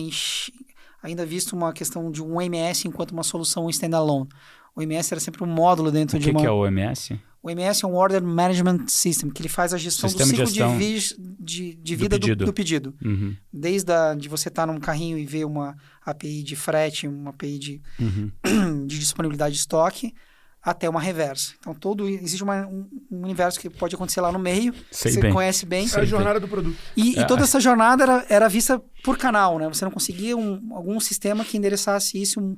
[1.01, 4.29] ainda visto uma questão de um OMS enquanto uma solução standalone.
[4.75, 6.39] O OMS era sempre um módulo dentro O de que, uma...
[6.39, 7.19] que é o OMS?
[7.43, 10.51] O OMS é um Order Management System, que ele faz a gestão Sistema do ciclo
[10.53, 10.55] de,
[10.99, 12.45] gestão de, de do vida do pedido.
[12.45, 12.95] do pedido.
[13.03, 13.35] Uhum.
[13.51, 15.75] Desde a, de você estar num carrinho e ver uma
[16.05, 18.31] API de frete, uma API de, Uhum.
[18.87, 20.13] de disponibilidade de estoque,
[20.61, 21.53] até uma reversa.
[21.59, 25.19] Então, todo existe uma- um, um universo que pode acontecer lá no meio, Sei você
[25.19, 25.33] bem.
[25.33, 25.85] conhece bem.
[25.93, 26.77] É a jornada do produto.
[26.95, 29.67] E, e É, toda essa jornada era, era vista por canal, né?
[29.67, 32.55] Você não conseguia um- algum sistema que endereçasse isso um-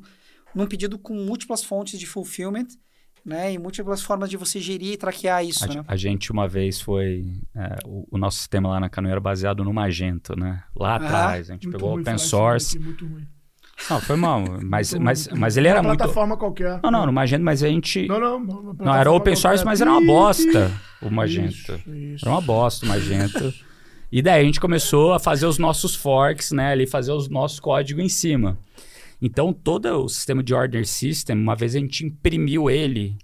[0.54, 2.68] num pedido com múltiplas fontes de fulfillment,
[3.26, 3.52] né?
[3.54, 5.84] E múltiplas formas de você gerir e traquear isso, A, né?
[5.88, 7.26] a gente uma vez foi.
[7.56, 10.64] é, o, o nosso sistema lá na Canoa era baseado no Magento, né?
[10.76, 11.06] Lá Aham.
[11.06, 11.50] atrás.
[11.50, 12.78] A gente pegou ruim open source.
[12.78, 13.28] aqui, muito ruim.
[13.90, 14.42] Não, foi mal.
[14.64, 15.98] Mas, mas, mas ele era uma muito.
[15.98, 16.80] plataforma qualquer.
[16.82, 18.08] Não, não, no Magento, mas a gente.
[18.08, 18.38] Não, não.
[18.38, 19.66] uma Não, era open source, qualquer.
[19.66, 20.72] mas era uma bosta
[21.02, 21.54] o Magento.
[21.54, 22.26] Isso, isso.
[22.26, 23.54] Era uma bosta o Magento.
[24.12, 26.72] E daí a gente começou a fazer os nossos forks, né?
[26.72, 28.58] Ali, fazer os nossos códigos em cima.
[29.22, 33.18] Então, todo o sistema de order system, uma vez a gente imprimiu ele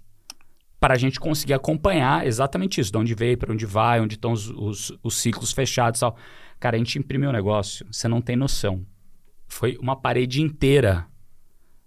[0.80, 2.90] para a gente conseguir acompanhar exatamente isso.
[2.90, 6.16] De onde veio, para onde vai, onde estão os, os, os ciclos fechados e tal.
[6.58, 7.86] Cara, a gente imprimiu o negócio.
[7.90, 8.84] Você não tem noção.
[9.46, 11.06] Foi uma parede inteira.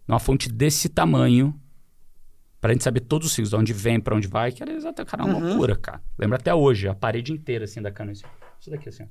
[0.08, 1.60] Numa fonte desse tamanho.
[2.62, 5.10] Pra gente saber todos os ciclos, de onde vem, pra onde vai, que era exatamente,
[5.12, 5.48] cara, uma Uhum.
[5.50, 6.02] loucura, cara.
[6.18, 8.12] Lembra até hoje, a parede inteira, assim, da cana.
[8.12, 8.24] Assim.
[8.60, 9.08] Isso daqui, assim, ó.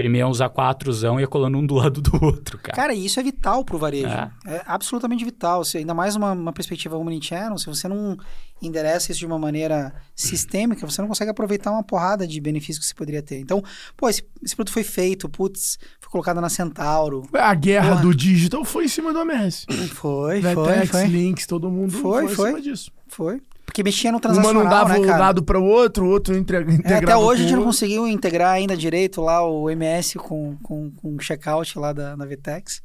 [0.00, 2.74] Primeiro usar quatrozão e ia colando um do lado do outro, cara.
[2.74, 4.08] Cara, e isso é vital pro varejo.
[4.08, 4.30] É.
[4.46, 5.64] É, absolutamente vital.
[5.64, 8.16] Se, ainda mais uma, uma perspectiva omnichannel, se você não
[8.62, 12.86] endereça isso de uma maneira sistêmica, você não consegue aproveitar uma porrada de benefícios que
[12.86, 13.38] você poderia ter.
[13.38, 13.62] Então,
[13.96, 17.26] pô, esse, esse produto foi feito, putz, foi colocado na Centauro.
[17.32, 18.02] A guerra Porra.
[18.02, 19.66] do digital foi em cima do OMS.
[19.94, 21.06] Foi, foi, Vetex, foi.
[21.06, 22.50] Links, todo mundo Foi, foi, foi.
[22.50, 22.92] em cima disso.
[23.08, 23.40] Foi.
[23.70, 25.18] Porque mexia no Uma transacional, não dava né, o cara?
[25.18, 28.52] dado para o outro, o outro integra- É, até hoje a gente não conseguiu integrar
[28.52, 32.82] ainda direito lá o MS com, com, com o checkout lá da, da Vtex.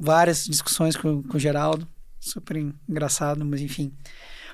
[0.00, 1.86] Várias discussões com, com o Geraldo.
[2.18, 3.92] Super en- engraçado, mas enfim.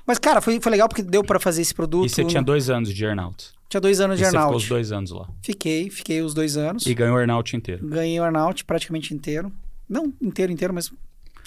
[0.05, 2.07] Mas, cara, foi, foi legal porque deu pra fazer esse produto.
[2.07, 3.51] E você tinha dois anos de earnout.
[3.69, 4.63] Tinha dois anos E de você ficou earnout.
[4.65, 5.29] os dois anos lá.
[5.43, 6.85] Fiquei, fiquei os dois anos.
[6.87, 7.87] E ganhou o earnout inteiro.
[7.87, 9.53] Ganhei o earnout praticamente inteiro.
[9.89, 10.91] Não inteiro, inteiro, mas.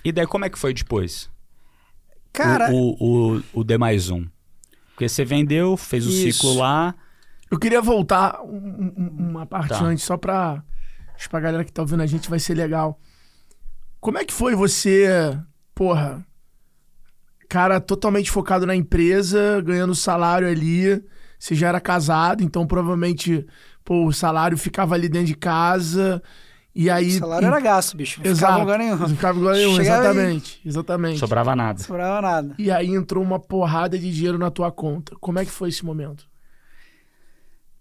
[0.06, 1.30] E daí como é que foi depois?
[2.34, 4.26] Cara, O, o, o, o D mais um.
[4.90, 6.38] Porque você vendeu, fez o Isso.
[6.40, 6.96] ciclo lá.
[7.50, 9.84] Eu queria voltar um- um- uma parte Tá.
[9.84, 10.64] antes, só pra,
[11.16, 13.00] acho que pra galera que tá ouvindo a gente vai ser legal.
[14.00, 15.38] Como é que foi você,
[15.76, 16.26] porra,
[17.50, 21.04] cara totalmente focado na empresa, ganhando salário ali,
[21.38, 23.46] você já era casado, então provavelmente,
[23.84, 26.22] pô, o salário ficava ali dentro de casa,
[26.74, 27.08] e aí...
[27.16, 28.22] o salário era gasto, bicho.
[28.24, 28.96] Não ficava em lugar nenhum.
[28.98, 31.20] Não ficava em lugar nenhum, Chegava e- exatamente, exatamente.
[31.20, 31.80] Sobrava nada.
[31.80, 32.56] Não sobrava nada.
[32.58, 35.16] E aí entrou uma porrada de dinheiro na tua conta.
[35.20, 36.30] Como é que foi esse momento?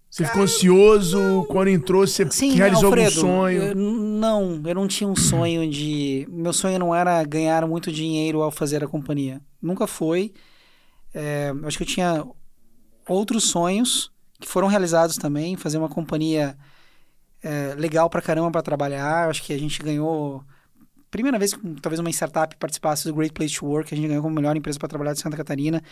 [0.09, 1.45] Você ficou ansioso?
[1.47, 3.63] Quando entrou, você Sim, realizou Alfredo, algum sonho?
[3.63, 6.27] eu- não, eu não tinha um sonho de.
[6.29, 9.41] Meu sonho não era ganhar muito dinheiro ao fazer a companhia.
[9.61, 10.33] Nunca foi.
[11.13, 12.25] É, acho que eu tinha
[13.07, 15.55] outros sonhos que foram realizados também.
[15.55, 16.57] Fazer uma companhia
[17.43, 19.29] é, legal pra caramba pra trabalhar.
[19.29, 20.43] Acho que a gente ganhou.
[21.09, 24.23] Primeira vez que talvez uma startup participasse do Great Place to Work, a gente ganhou
[24.23, 25.83] como melhor empresa para trabalhar de Santa Catarina.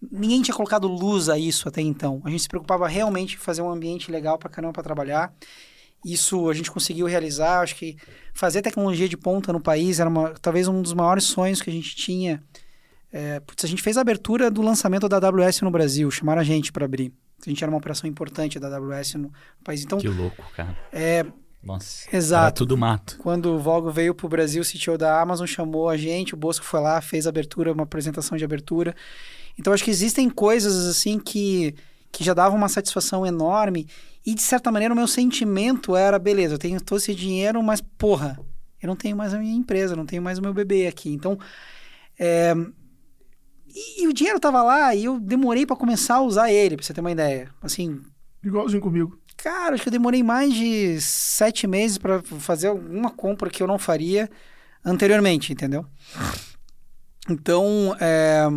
[0.00, 2.20] Ninguém tinha colocado luz a isso até então.
[2.24, 5.32] A gente se preocupava realmente em fazer um ambiente legal pra caramba para trabalhar.
[6.04, 7.60] Isso a gente conseguiu realizar.
[7.60, 7.96] Acho que
[8.34, 11.72] fazer tecnologia de ponta no país era uma, talvez um dos maiores sonhos que a
[11.72, 12.42] gente tinha.
[13.12, 16.44] É, putz, a gente fez a abertura do lançamento da AWS no Brasil, chamaram a
[16.44, 17.12] gente para abrir.
[17.44, 19.32] A gente era uma operação importante da AWS no
[19.64, 19.82] país.
[19.84, 20.76] Então, Que louco, cara.
[20.92, 21.24] é,
[21.62, 22.08] Nossa.
[22.14, 22.42] Exato.
[22.44, 23.16] Era tudo mato.
[23.18, 26.36] quando o Volgo veio para o Brasil, o CTO da Amazon chamou a gente, o
[26.36, 28.94] Bosco foi lá, fez abertura, uma apresentação de abertura.
[29.58, 31.74] Então acho que existem coisas assim que,
[32.12, 33.88] que já davam uma satisfação enorme.
[34.26, 37.80] E de certa maneira o meu sentimento era, beleza, eu tenho todo esse dinheiro, mas
[37.80, 38.38] porra,
[38.82, 41.12] eu não tenho mais a minha empresa, não tenho mais o meu bebê aqui.
[41.12, 41.38] Então,
[42.18, 42.54] é...
[43.78, 46.84] e, e, o dinheiro tava lá e eu demorei para começar a usar ele, pra
[46.84, 47.48] você ter uma ideia.
[47.62, 48.00] Assim.
[48.42, 49.16] Igualzinho comigo.
[49.36, 53.68] Cara, acho que eu demorei mais de sete meses para fazer alguma compra que eu
[53.68, 54.28] não faria
[54.84, 55.86] anteriormente, entendeu?
[57.30, 58.48] Então, é...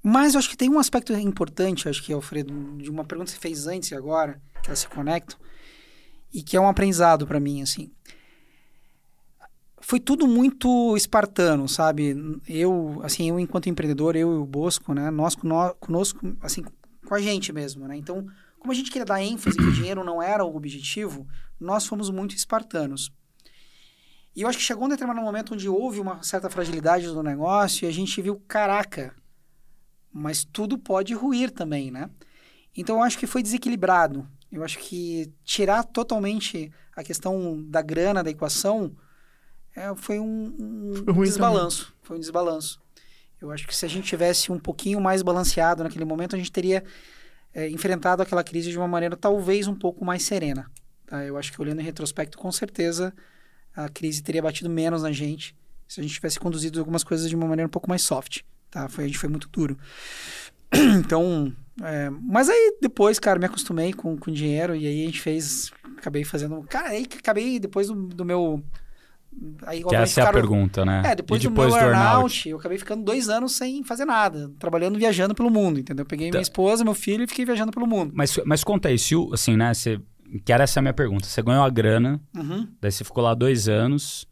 [0.00, 3.36] mas eu acho que tem um aspecto importante, acho que, Alfredo, de uma pergunta que
[3.36, 5.36] você fez antes e agora, que elas se conectam,
[6.32, 7.90] e que é um aprendizado para mim, assim.
[9.86, 12.16] Foi tudo muito espartano, sabe?
[12.48, 15.10] Eu, assim, eu enquanto empreendedor, eu e o Bosco, né?
[15.10, 15.36] Nós,
[15.78, 16.64] conosco, assim,
[17.06, 17.94] com a gente mesmo, né?
[17.94, 18.26] Então,
[18.58, 21.28] como a gente queria dar ênfase que o dinheiro não era o objetivo,
[21.60, 23.12] nós fomos muito espartanos.
[24.34, 27.84] E eu acho que chegou um determinado momento onde houve uma certa fragilidade do negócio
[27.84, 29.14] e a gente viu, caraca,
[30.10, 32.08] mas tudo pode ruir também, né?
[32.74, 34.26] Então eu acho que foi desequilibrado.
[34.50, 38.96] Eu acho que tirar totalmente a questão da grana da equação
[39.76, 41.86] é, foi um, um foi desbalanço.
[41.86, 41.98] Também.
[42.02, 42.80] Foi um desbalanço.
[43.40, 46.52] Eu acho que se a gente tivesse um pouquinho mais balanceado naquele momento, a gente
[46.52, 46.84] teria
[47.52, 50.70] é, enfrentado aquela crise de uma maneira talvez um pouco mais serena.
[51.06, 51.24] Tá?
[51.24, 53.12] Eu acho que olhando em retrospecto, com certeza
[53.76, 55.56] a crise teria batido menos na gente
[55.86, 58.40] se a gente tivesse conduzido algumas coisas de uma maneira um pouco mais soft.
[58.70, 58.88] Tá?
[58.88, 59.78] Foi, a gente foi muito duro.
[60.98, 65.20] então, é, mas aí depois, cara, me acostumei com, com dinheiro e aí a gente
[65.20, 68.62] fez, acabei fazendo, cara, aí acabei depois do, do meu
[69.66, 71.02] Aí, que essa ficaram, é a pergunta, né?
[71.04, 74.50] É, depois, depois do meu do burnout, eu acabei ficando dois anos sem fazer nada,
[74.58, 76.04] trabalhando, viajando pelo mundo, entendeu?
[76.04, 76.38] peguei tá.
[76.38, 78.12] minha esposa, meu filho e fiquei viajando pelo mundo.
[78.14, 80.00] Mas, mas conta aí, se, assim, né, você,
[80.44, 82.68] que era essa a minha pergunta, você ganhou a grana, uhum.
[82.80, 84.26] daí você ficou lá dois anos,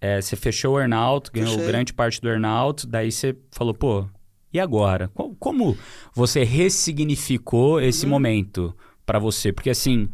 [0.00, 1.66] é, você fechou o earnout, ganhou Fechei.
[1.66, 4.06] grande parte do earnout, daí você falou, pô,
[4.52, 5.10] e agora?
[5.38, 5.76] Como
[6.14, 8.10] você ressignificou esse uhum.
[8.10, 8.76] momento
[9.06, 9.52] para você?
[9.52, 10.08] Porque assim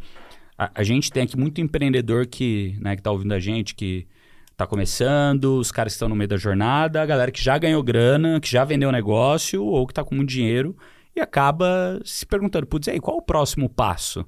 [0.58, 4.06] a, a, gente tem aqui muito empreendedor que, né, que tá ouvindo a gente, que
[4.56, 7.80] tá começando, os caras que estão no meio da jornada, a galera que já ganhou
[7.80, 10.76] grana, que já vendeu negócio ou que tá com muito dinheiro
[11.14, 14.24] e acaba se perguntando, putz, aí, qual o próximo passo?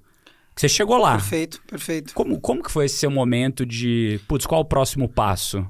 [0.54, 1.12] Que você chegou lá.
[1.12, 2.14] Perfeito, perfeito.
[2.14, 5.66] Como, como que foi esse seu momento de, putz, qual o próximo passo?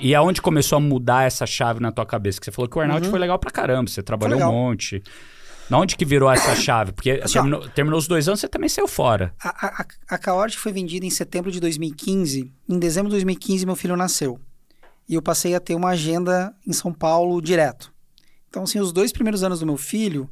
[0.00, 2.38] E, e, aonde começou a mudar essa chave na tua cabeça?
[2.38, 3.10] Que você falou que o Arnaud uhum.
[3.10, 5.02] foi legal pra caramba, você trabalhou um monte.
[5.68, 6.92] Na onde que virou essa chave?
[6.92, 9.34] Porque assim, terminou, terminou, os dois anos, você também saiu fora.
[9.42, 12.52] A, a, a Caort foi vendida em setembro de 2015.
[12.68, 14.38] Em dezembro de 2015, meu filho nasceu.
[15.08, 17.92] E eu passei a ter uma agenda em São Paulo direto.
[18.48, 20.30] Então, assim, os dois primeiros anos do meu filho,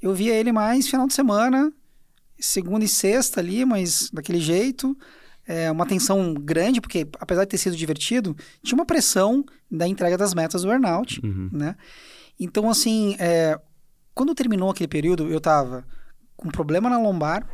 [0.00, 1.72] eu via ele mais final de semana,
[2.38, 4.96] segunda e sexta ali, mas daquele jeito.
[5.46, 10.16] É, uma tensão grande, porque apesar de ter sido divertido, tinha uma pressão da entrega
[10.16, 11.50] das metas do burnout, uhum.
[11.52, 11.76] né?
[12.40, 13.58] Então, assim, é,
[14.14, 15.84] quando terminou aquele período, eu tava
[16.36, 17.46] com problema na lombar,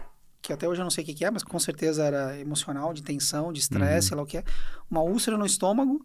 [0.42, 2.92] que até hoje eu não sei o que, que é, mas com certeza era emocional,
[2.92, 4.08] de tensão, de estresse, uhum.
[4.08, 4.44] sei lá o que é.
[4.90, 6.04] Uma úlcera no estômago,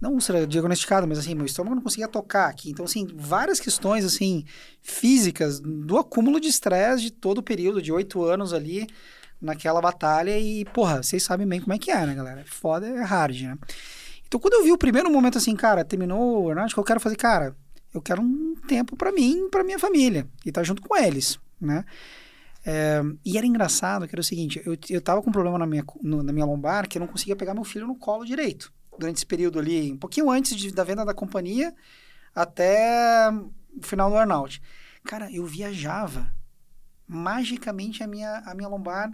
[0.00, 2.70] não úlcera diagnosticada, mas assim, meu estômago não conseguia tocar aqui.
[2.70, 4.44] Então, assim, várias questões, assim,
[4.82, 8.86] físicas do acúmulo de estresse de todo o período, de oito anos ali,
[9.40, 10.38] naquela batalha.
[10.38, 12.40] E, porra, vocês sabem bem como é que é, né, galera?
[12.40, 13.58] É foda, é hard, né?
[14.26, 17.16] Então, quando eu vi o primeiro momento assim, cara, terminou o burnout, eu quero fazer,
[17.16, 17.54] cara,
[17.94, 21.38] eu quero um tempo para mim, para minha família e estar tá junto com eles,
[21.60, 21.84] né?
[22.66, 25.66] É, e era engraçado que era o seguinte, eu, eu tava com um problema na
[25.66, 28.72] minha, no, na minha lombar que eu não conseguia pegar meu filho no colo direito.
[28.98, 31.74] Durante esse período ali, um pouquinho antes de, da venda da companhia
[32.34, 34.60] até o final do burnout.
[35.04, 36.32] Cara, eu viajava.
[37.06, 39.12] Magicamente a minha, a minha lombar,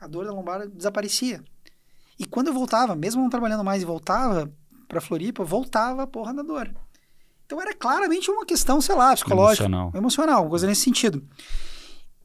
[0.00, 1.42] a dor da lombar desaparecia.
[2.18, 4.52] E quando eu voltava, mesmo não trabalhando mais e voltava
[4.86, 6.72] para Floripa, voltava a porra da dor.
[7.52, 9.66] Então era claramente uma questão, sei lá, psicológica.
[9.66, 9.92] Emocional.
[9.94, 11.22] Emocional, coisa nesse sentido.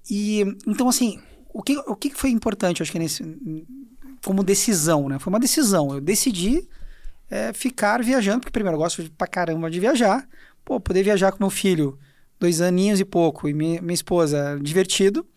[0.09, 1.19] E, então, assim,
[1.53, 3.25] o que, o que foi importante, acho que nesse,
[4.23, 5.19] como decisão, né?
[5.19, 5.93] Foi uma decisão.
[5.93, 6.65] Eu decidi
[7.29, 10.25] é, ficar viajando, porque primeiro eu gosto pra caramba de viajar.
[10.63, 11.99] Pô, poder viajar com meu filho,
[12.39, 15.27] dois aninhos e pouco, e minha, minha esposa, divertido.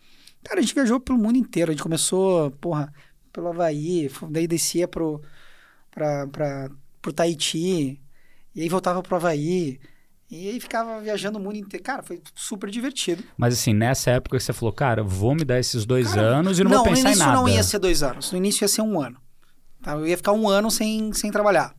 [0.41, 1.69] Cara, a gente viajou pelo mundo inteiro.
[1.69, 2.93] A gente começou, porra,
[3.33, 5.21] pelo Havaí, daí descia pro,
[5.91, 6.71] pra, pra,
[7.01, 7.99] pro Tahiti,
[8.55, 9.79] e aí voltava pro Havaí.
[10.29, 11.83] E aí ficava viajando o mundo inteiro.
[11.83, 13.21] Cara, foi super divertido.
[13.37, 16.63] Mas assim, nessa época você falou, cara, vou me dar esses dois cara, anos e
[16.63, 17.31] não, não vou pensar em nada.
[17.33, 18.31] No início não ia ser dois anos.
[18.31, 19.17] No início ia ser um ano.
[19.81, 19.93] Tá?
[19.93, 21.75] Eu ia ficar um ano sem, sem trabalhar.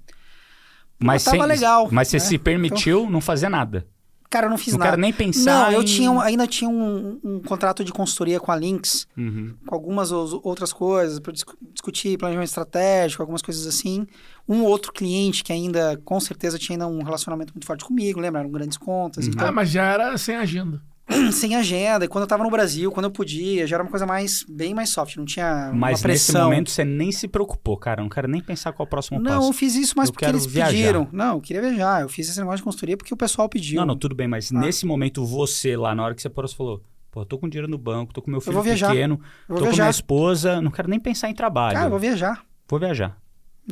[0.98, 1.88] Mas, mas sem, legal.
[1.90, 2.20] Mas você né?
[2.20, 3.10] se permitiu então...
[3.10, 3.86] não fazer nada.
[4.32, 4.92] Cara, eu não fiz Não nada.
[4.92, 8.40] quero nem pensar Não, eu em- tinha, um- ainda tinha um, um contrato de consultoria
[8.40, 9.54] com a Lynx, Uhum.
[9.66, 14.06] com algumas outras coisas, para discutir planejamento estratégico, algumas coisas assim.
[14.48, 18.40] Um outro cliente que ainda, com certeza, tinha ainda um relacionamento muito forte comigo, lembra?
[18.40, 19.26] Eram grandes contas.
[19.28, 20.80] Então, Ah, mas já era sem agenda.
[21.32, 22.04] sem agenda.
[22.04, 24.72] E quando eu tava no Brasil, quando eu podia, já era uma coisa mais, bem
[24.74, 26.44] mais soft, não tinha Mas uma nesse pressão.
[26.44, 28.00] momento você nem se preocupou, cara.
[28.00, 29.48] Eu não quero nem pensar qual é o próximo Não, passo.
[29.48, 30.70] eu fiz isso mais Eu porque eles viajar.
[30.70, 31.08] pediram.
[31.12, 32.02] Não, eu queria viajar.
[32.02, 33.80] Eu fiz esse negócio de consultoria porque o pessoal pediu.
[33.80, 34.58] Não, não, tudo bem, mas Ah.
[34.60, 37.70] nesse momento você lá, na hora que você parou, você falou: pô, tô com dinheiro
[37.70, 38.88] no banco, tô com meu filho viajar.
[38.90, 39.90] pequeno, tô vou com minha viajar.
[39.90, 41.74] esposa, não quero nem pensar em trabalho.
[41.74, 42.44] Cara, eu vou viajar.
[42.68, 43.18] Vou viajar.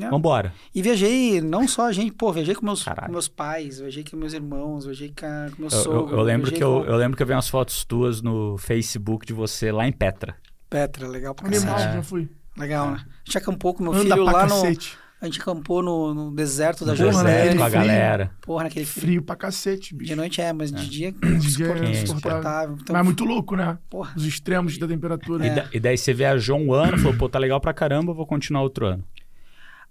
[0.00, 0.08] É.
[0.08, 0.52] Vambora.
[0.74, 4.16] E viajei, não só a gente, pô, viajei com meus, com meus pais, viajei com
[4.16, 6.12] meus irmãos, viajei com, com meu Eu, sogro.
[6.14, 8.56] eu- eu lembro que eu, com eu lembro que eu vi umas fotos tuas no
[8.58, 10.36] Facebook de você lá em Petra.
[10.68, 11.94] Petra, legal pra Animal, cacete.
[11.94, 12.28] já fui.
[12.56, 12.98] Legal, né?
[13.04, 14.48] A gente acampou com meu Anda filho lá no...
[14.48, 14.96] cacete.
[15.20, 17.12] A gente acampou no, no deserto da No né?
[17.12, 17.54] José.
[17.56, 17.80] com a Frio.
[17.82, 18.30] galera.
[18.40, 19.02] Porra, naquele frio.
[19.04, 20.16] Frio pra cacete, De bicho.
[20.16, 22.76] noite é, mas de dia De dia é insuportável.
[22.80, 23.76] Então, Mas é muito louco, né?
[23.90, 24.14] porra.
[24.16, 25.44] Os extremos da temperatura.
[25.44, 25.54] E, É.
[25.56, 28.62] da- e daí você viajou um ano, falou, pô, tá legal pra caramba, vou continuar
[28.62, 29.04] outro ano.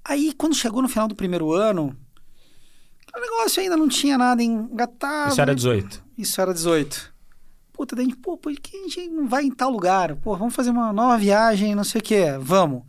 [0.09, 1.95] Aí, quando chegou no final do primeiro ano,
[3.15, 5.31] o negócio ainda não tinha nada engatado.
[5.31, 5.55] Isso era né?
[5.55, 6.03] 18.
[6.17, 7.13] Isso era 18.
[7.71, 10.15] Puta, daí a gente, pô, por que a gente não vai em tal lugar?
[10.15, 12.25] Pô, vamos fazer uma nova viagem, não sei o quê.
[12.39, 12.85] Vamos.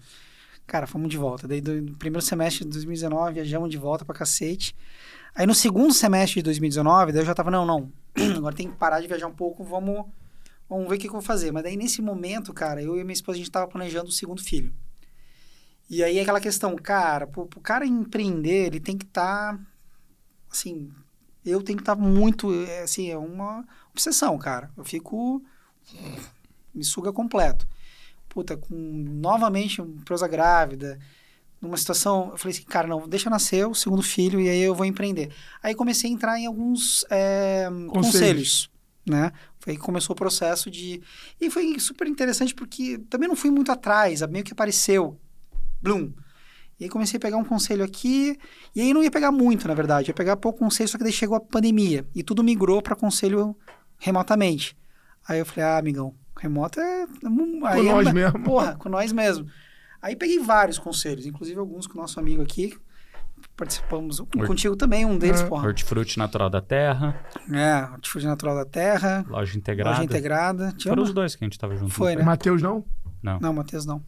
[0.66, 1.46] Cara, fomos de volta.
[1.46, 4.74] Daí, do no primeiro semestre de 2019, viajamos de volta pra cacete.
[5.34, 7.92] Aí, no segundo semestre de 2019, daí eu já tava, não, não.
[8.38, 10.06] Agora tem que parar de viajar um pouco, vamos,
[10.66, 11.52] vamos ver o que, que eu vou fazer.
[11.52, 14.42] Mas daí, nesse momento, cara, eu e minha esposa, a gente tava planejando o segundo
[14.42, 14.72] filho.
[15.90, 19.58] E aí, aquela questão, cara, pro, pro cara empreender, ele tem que estar,
[20.48, 20.88] assim,
[21.44, 24.70] eu tenho que estar muito, é, assim, é uma obsessão, cara.
[24.76, 25.42] Eu fico,
[26.72, 27.66] me suga completo.
[28.28, 30.96] Puta, com novamente uma esposa grávida,
[31.60, 34.76] numa situação, eu falei assim, cara, não, deixa nascer o segundo filho e aí eu
[34.76, 35.32] vou empreender.
[35.60, 38.70] Aí comecei a entrar em alguns é, conselhos.
[39.04, 39.32] né?
[39.58, 41.02] Foi aí que começou o processo de...
[41.40, 45.18] E foi super interessante porque também não fui muito atrás, meio que apareceu,
[45.82, 46.12] blum.
[46.78, 48.38] E aí comecei a pegar um conselho aqui,
[48.74, 51.12] e aí não ia pegar muito, na verdade, ia pegar pouco conselho, só que daí
[51.12, 53.54] chegou a pandemia, e tudo migrou para conselho
[53.98, 54.76] remotamente.
[55.28, 57.02] Aí eu falei, ah, amigão, remoto é...
[57.66, 58.42] Aí Com nós é, mesmo.
[58.42, 59.46] Porra, com nós mesmo.
[60.00, 62.74] Aí peguei vários conselhos, inclusive alguns com o nosso amigo aqui,
[63.56, 65.46] participamos, contigo também, um deles, É.
[65.46, 65.66] porra.
[65.68, 67.20] Hortifruti natural da terra,
[67.52, 69.90] É, hortifruti natural da terra, loja integrada.
[69.90, 70.74] loja integrada.
[70.82, 71.90] Foram os dois que a gente tava junto.
[71.92, 72.24] Foi, não né?
[72.24, 72.84] Matheus, não?
[73.22, 73.38] Não.
[73.38, 74.02] Não, Matheus não.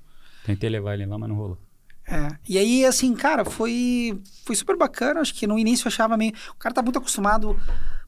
[0.45, 1.59] Tentei levar ele lá, mas não rolou.
[2.07, 2.29] É.
[2.49, 5.21] E aí, assim, cara, foi, foi super bacana.
[5.21, 6.33] Acho que no início eu achava meio.
[6.51, 7.59] O cara tá muito acostumado,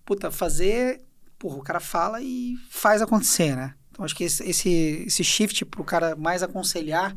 [0.04, 1.00] puta, fazer.
[1.38, 3.74] Porra, o cara fala e faz acontecer, né?
[3.90, 7.14] Então acho que esse, esse, esse shift pro cara mais aconselhar.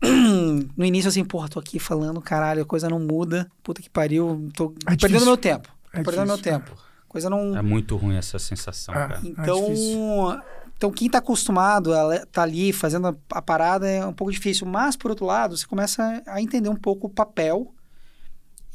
[0.76, 3.50] no início, assim, porra, tô aqui falando, caralho, a coisa não muda.
[3.62, 5.26] Puta que pariu, tô É perdendo difícil.
[5.26, 5.68] meu tempo.
[5.92, 6.76] Tô É perdendo meu difícil, tempo.
[7.08, 7.56] Coisa não.
[7.56, 8.98] É muito ruim essa sensação, É.
[8.98, 9.20] cara.
[9.24, 10.40] Então, difícil.
[10.76, 14.66] Então quem está acostumado a estar tá ali fazendo a, parada é um pouco difícil.
[14.66, 17.74] Mas, por outro lado, você começa a entender um pouco o papel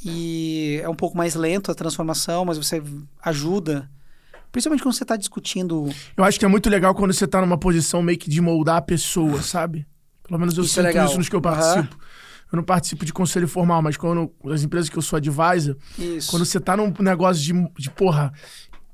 [0.04, 2.82] e é um pouco mais lento a transformação, mas você
[3.24, 3.90] ajuda.
[4.52, 5.88] Principalmente quando você está discutindo.
[6.18, 8.78] Eu acho que é muito legal quando você tá numa posição meio que de moldar
[8.78, 9.86] a pessoa, sabe?
[10.24, 11.08] Pelo menos eu Isso é sinto legal.
[11.08, 11.98] isso nos que eu participo.
[12.52, 16.30] Eu não participo de conselho formal, mas quando as empresas que eu sou advisor, Isso.
[16.30, 18.34] quando você tá num negócio de, de porra,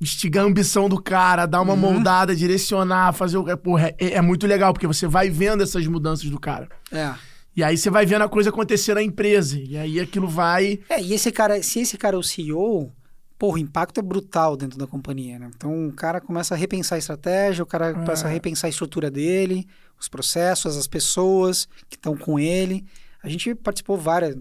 [0.00, 1.64] instigar a ambição do cara, dar Uhum.
[1.64, 3.48] uma moldada, direcionar, fazer o.
[3.48, 6.68] é, Porra, é, é muito legal, porque você vai vendo essas mudanças do cara.
[6.92, 7.14] É.
[7.56, 9.58] E aí você vai vendo a coisa acontecer na empresa.
[9.58, 10.78] E aí aquilo vai.
[10.88, 12.92] É, e esse cara, se esse cara é o CEO,
[13.36, 15.50] porra, o impacto é brutal dentro da companhia, né?
[15.56, 19.10] Então o cara começa a repensar a estratégia, o cara começa a repensar a estrutura
[19.10, 19.66] dele,
[19.98, 22.84] os processos, as pessoas que estão com ele.
[23.20, 24.36] A gente participou várias,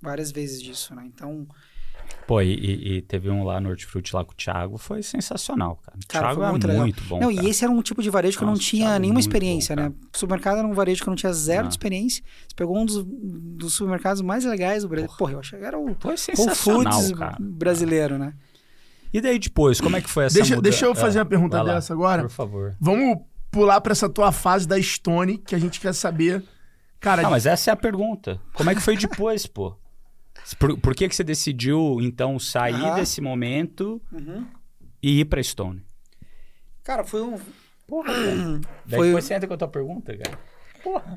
[0.00, 1.02] várias vezes disso, né?
[1.06, 1.46] Então,
[2.26, 5.96] Pô, e, e- teve um lá no Hortifruti lá com o Thiago, foi sensacional, cara.
[5.96, 7.08] O Cara, Thiago foi é muito muito, legal.
[7.08, 7.20] bom.
[7.26, 7.46] não, cara.
[7.46, 9.26] e esse era um tipo de varejo que eu não Nossa, tinha Thiago, nenhuma muito
[9.28, 9.92] experiência, bom, né?
[10.12, 11.68] Supermercado era um varejo que eu não tinha zero Ah.
[11.68, 12.24] de experiência.
[12.48, 15.08] Você pegou um dos, dos supermercados mais legais do Brasil.
[15.16, 17.36] Porra, eu achei que era o Foi Whole sensacional, Foods cara.
[17.40, 18.34] brasileiro, né?
[19.12, 21.28] E daí depois, como é que foi essa Deixa- muda- deixa eu fazer É, uma
[21.28, 22.22] pergunta lá, dessa agora.
[22.22, 22.76] Por favor.
[22.80, 23.18] Vamos
[23.52, 26.42] pular pra essa tua fase da Stone, que a gente quer saber.
[26.98, 28.40] Cara, Não, mas essa é a pergunta.
[28.52, 29.76] Como é que foi depois, pô?
[30.54, 32.94] Por, por que, que você decidiu, então, sair Aham.
[32.94, 34.46] desse momento Uhum.
[35.02, 35.82] e ir pra Stone?
[36.84, 37.36] Cara, foi um.
[37.86, 38.60] Porra, cara.
[38.86, 40.38] Daí Foi- depois você entra com a tua pergunta, cara.
[40.84, 41.16] Porra.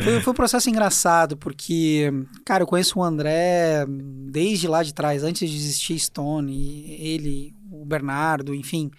[0.00, 2.08] Foi, foi um processo engraçado, porque,
[2.44, 3.84] cara, eu conheço o André
[4.30, 8.90] desde lá de trás, antes de existir Stone, ele, o Bernardo, enfim.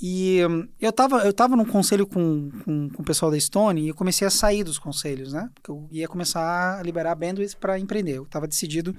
[0.00, 3.80] E hum, eu tava, eu tava num conselho com, com, com o pessoal da Stone
[3.82, 5.50] e eu comecei a sair dos conselhos, né?
[5.54, 8.16] Porque eu ia começar a liberar bandwidth para empreender.
[8.16, 8.96] Eu tava decidido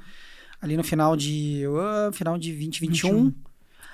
[0.62, 3.32] ali no final de, uh, final de 2021.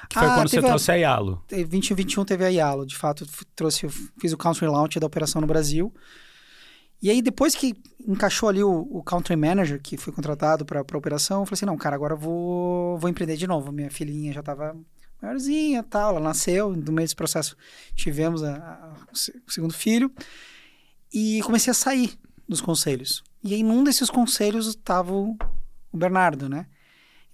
[0.09, 1.43] Que foi Ah, quando você teve a- trouxe a Yalo.
[1.51, 3.25] Em 2021 teve a Yalo, de fato,
[3.55, 3.87] trouxe,
[4.19, 5.93] fiz o country launch da operação no Brasil.
[7.01, 7.75] E aí, depois que
[8.05, 11.65] encaixou ali o, o country manager, que foi contratado para a operação, eu falei assim:
[11.65, 13.71] não, cara, agora eu vou, vou empreender de novo.
[13.71, 14.75] Minha filhinha já estava
[15.21, 17.55] maiorzinha tal, ela nasceu, no meio desse processo
[17.95, 20.11] tivemos a- a- o se- o segundo filho.
[21.13, 22.17] E comecei a sair
[22.47, 23.23] dos conselhos.
[23.43, 25.37] E aí, num desses conselhos, estava o,
[25.91, 26.67] o Bernardo, né?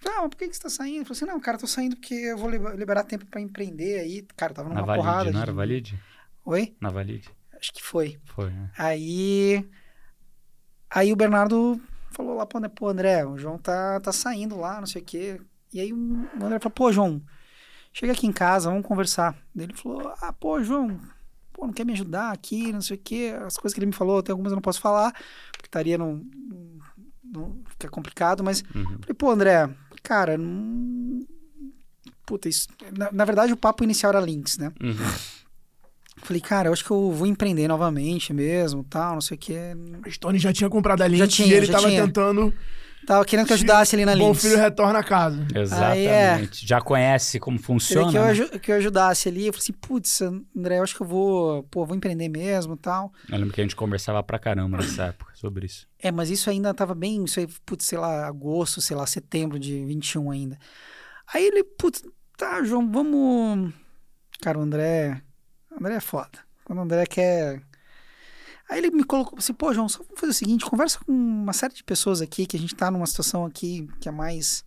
[0.06, 1.00] Ah, mas por que, que você tá saindo?
[1.00, 4.00] Eu falei assim, não, cara, tô saindo porque eu vou liber- liberar tempo pra empreender
[4.00, 4.22] aí.
[4.38, 5.16] Cara, tava numa Na porrada.
[5.18, 6.00] Valide, não de- era Valide?
[6.46, 6.76] Oi?
[6.80, 7.28] Na Valide.
[7.60, 8.20] Acho que foi.
[8.26, 8.70] Foi, né?
[8.78, 9.68] Aí.
[10.90, 11.82] Aí o Bernardo
[12.12, 15.06] falou lá pro André, pô, André, o João tá, tá saindo lá, não sei o
[15.06, 15.42] quê.
[15.74, 15.98] E aí o
[16.36, 17.22] André falou, pô, João,
[17.98, 19.36] chega aqui em casa, vamos conversar.
[19.56, 21.00] Ele falou, ah, pô, João,
[21.54, 23.34] pô, não quer me ajudar aqui, não sei o quê.
[23.46, 25.12] As coisas que ele me falou, tem algumas eu não posso falar,
[25.54, 26.16] porque estaria num.
[26.50, 26.80] num-
[27.24, 28.84] num- fica complicado, mas Uhum.
[29.02, 29.70] Falei, pô, André,
[30.04, 31.26] cara, não.
[32.26, 32.68] Puta, isso.
[32.98, 34.72] Na, na verdade, o papo inicial era links, né?
[34.82, 34.96] Uhum.
[36.18, 39.60] Falei, cara, eu acho que eu vou empreender novamente mesmo, tal, não sei o quê.
[40.06, 42.04] O Stone já tinha comprado a Lynx Já tinha, e ele já tava tinha.
[42.06, 42.54] tentando.
[43.06, 44.42] Tava querendo que eu ajudasse ali na Bom links.
[44.42, 45.46] filho retorna a casa.
[45.82, 46.26] Aí é.
[46.32, 46.68] Exatamente.
[46.68, 48.60] Já conhece como funciona, que eu, né?
[48.60, 49.46] que eu ajudasse ali.
[49.48, 53.12] Eu falei assim, putz, André, eu acho que eu vou, pô, vou empreender mesmo tal.
[53.30, 55.88] Eu lembro que a gente conversava pra caramba nessa época sobre isso.
[56.00, 59.60] É, mas isso ainda tava bem, isso aí, putz, sei lá, agosto, sei lá, setembro
[59.60, 60.58] de 21 ainda.
[61.34, 62.04] Aí ele, putz,
[62.38, 63.74] tá, João, vamos.
[64.42, 65.22] Cara, o André.
[65.72, 66.40] O André é foda.
[66.64, 67.62] Quando o André quer.
[68.70, 71.54] Aí ele me colocou assim, pô, João, só vamos fazer o seguinte: conversa com uma
[71.54, 74.64] série de pessoas aqui, que a gente tá numa situação aqui que é mais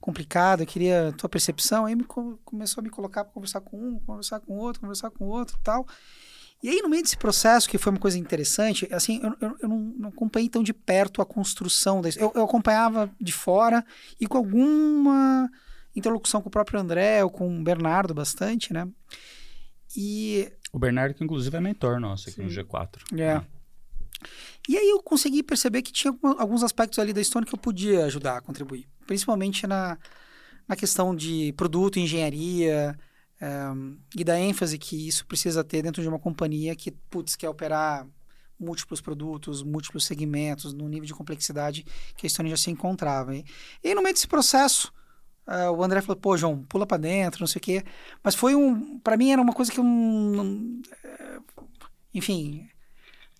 [0.00, 1.86] complicada, eu queria a tua percepção.
[1.86, 5.10] Aí me co- começou a me colocar pra conversar com um, conversar com outro, conversar
[5.10, 5.86] com outro tal.
[6.62, 9.68] E aí, no meio desse processo, que foi uma coisa interessante, assim, eu, eu, eu
[9.68, 13.84] não, não acompanhei tão de perto a construção da eu, eu acompanhava de fora
[14.18, 15.50] e com alguma
[15.94, 18.88] interlocução com o próprio André ou com o Bernardo bastante, né?
[19.96, 22.56] E, O Bernardo, que inclusive é mentor nosso aqui no Sim.
[22.56, 23.20] G4.
[23.20, 23.40] é.
[24.68, 28.06] E aí eu consegui perceber que tinha alguns aspectos ali da Stone que eu podia
[28.06, 28.88] ajudar a contribuir.
[29.06, 29.96] Principalmente na,
[30.66, 32.98] na questão de produto, engenharia,
[33.40, 33.72] eh,
[34.16, 38.04] e da ênfase que isso precisa ter dentro de uma companhia que, putz, quer operar
[38.58, 41.84] múltiplos produtos, múltiplos segmentos, no nível de complexidade
[42.16, 43.36] que a Stone já se encontrava.
[43.36, 43.44] E,
[43.82, 44.92] e no meio desse processo,
[45.46, 47.84] eh, o André falou, pô, João, pula pra dentro, não sei o quê.
[48.22, 48.98] Mas foi um...
[49.00, 50.80] para mim era uma coisa que eu não...
[51.04, 51.38] eh,
[52.14, 52.68] enfim...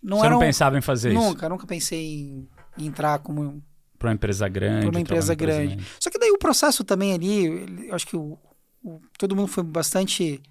[0.03, 3.63] Não Você não um- pensava em fazer isso Nunca, nunca pensei em, em entrar como
[3.99, 4.81] pra uma empresa grande?
[4.83, 5.79] Pra uma empresa grande.
[5.99, 8.39] Só que daí o processo também ali, eu acho que o,
[8.83, 10.43] o- todo mundo foi bastante.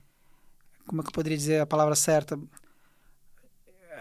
[0.88, 2.36] Como é que eu poderia dizer a palavra certa?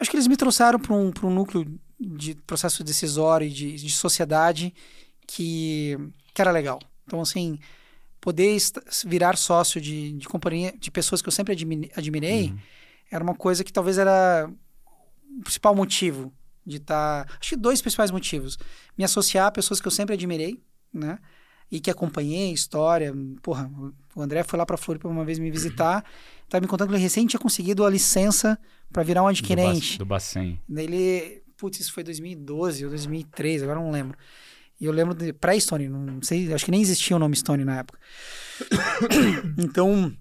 [0.01, 1.67] Acho que eles me trouxeram para um, pra um núcleo
[2.01, 4.75] de processo decisório e de, de sociedade
[5.27, 5.97] que,
[6.35, 6.81] que era legal.
[7.07, 7.59] Então, assim,
[8.21, 8.57] poder
[9.05, 12.59] virar sócio de, de companhia, de pessoas que eu sempre admi- admirei, Uhum.
[13.11, 14.49] era uma coisa que talvez era
[15.39, 16.33] o principal motivo
[16.65, 17.27] de estar.
[17.41, 18.57] acho que dois principais motivos.
[18.97, 21.19] Me associar a pessoas que eu sempre admirei, né?
[21.71, 23.13] E que acompanhei a história.
[23.43, 23.69] Porra,
[24.15, 26.05] o André foi lá pra Floripa uma vez me visitar.
[26.49, 28.59] Tava me contando que ele recém tinha conseguido a licença
[28.93, 29.93] para virar um Do, adquirente.
[29.93, 30.61] Bac- do Bacen.
[30.71, 34.17] Ele, putz, isso foi 2012 ou 2013, agora não lembro.
[34.83, 37.79] E eu lembro de pré-Stone, não sei, acho que nem existia o nome Stone na
[37.79, 38.01] época.
[39.57, 40.13] então,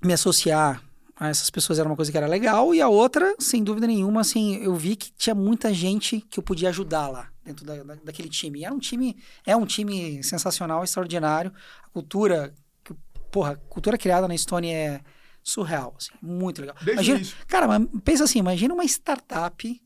[0.00, 0.80] me associar
[1.18, 4.20] a essas pessoas era uma coisa que era legal, e a outra, sem dúvida nenhuma,
[4.20, 7.96] assim, eu vi que tinha muita gente que eu podia ajudar lá, dentro da, da-
[8.04, 8.60] daquele time.
[8.60, 11.52] E era um time, é um time sensacional, extraordinário.
[11.82, 12.54] A cultura,
[12.84, 12.94] que-
[13.32, 15.00] porra, a cultura criada na Estônia é
[15.42, 16.76] surreal, assim, muito legal.
[16.80, 17.32] Desde Imagina.
[17.48, 17.66] Cara,
[18.04, 19.82] pensa assim, imagina uma startup.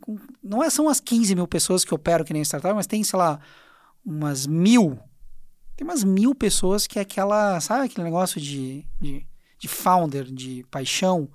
[0.00, 3.02] Com, não é, são as 15 mil pessoas que operam que nem startup, mas tem,
[3.02, 3.40] sei lá,
[4.04, 4.98] umas mil.
[5.76, 7.58] Tem umas mil pessoas que é aquela.
[7.60, 9.26] Sabe aquele negócio de, de,
[9.58, 11.28] de founder, de paixão?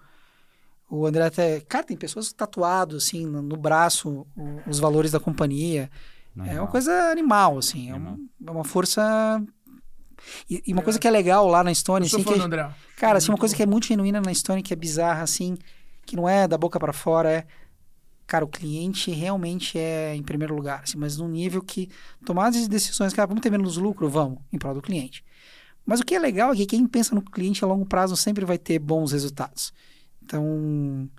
[0.90, 1.60] O André até.
[1.62, 5.90] Cara, tem pessoas tatuadas, assim, no, no braço, o- os valores da companhia.
[6.36, 6.68] É uma Normal.
[6.70, 7.90] coisa animal, assim.
[7.90, 8.14] É, Animal.
[8.14, 9.44] um- é uma força.
[10.50, 12.70] E, e uma coisa que é legal lá na Estônia, assim, que André.
[12.98, 15.58] Cara, assim, uma coisa que é muito genuína na Estônia, que é bizarra, assim,
[16.06, 17.48] que não é da boca pra fora, é.
[18.30, 21.90] Cara, o cliente realmente é em primeiro lugar, assim, mas num nível que
[22.24, 24.08] tomadas de decisões, cara, vamos ter menos lucro?
[24.08, 25.24] Vamos, em prol do cliente.
[25.84, 28.46] Mas o que é legal é que quem pensa no cliente a longo prazo sempre
[28.46, 29.74] vai ter bons resultados.
[30.24, 31.10] Então,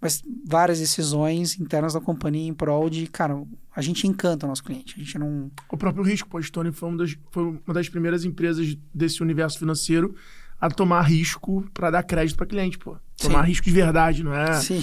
[0.00, 3.40] mas várias decisões internas da companhia em prol de, cara,
[3.74, 4.96] a gente encanta o nosso cliente.
[4.96, 5.52] A gente não.
[5.70, 9.22] O próprio risco, pô, a Stone foi, uma das- foi uma das primeiras empresas desse
[9.22, 10.12] universo financeiro
[10.60, 12.96] a tomar risco para dar crédito para cliente, pô.
[13.16, 13.48] Tomar Sim.
[13.48, 14.54] risco de verdade, não é?
[14.54, 14.82] Sim.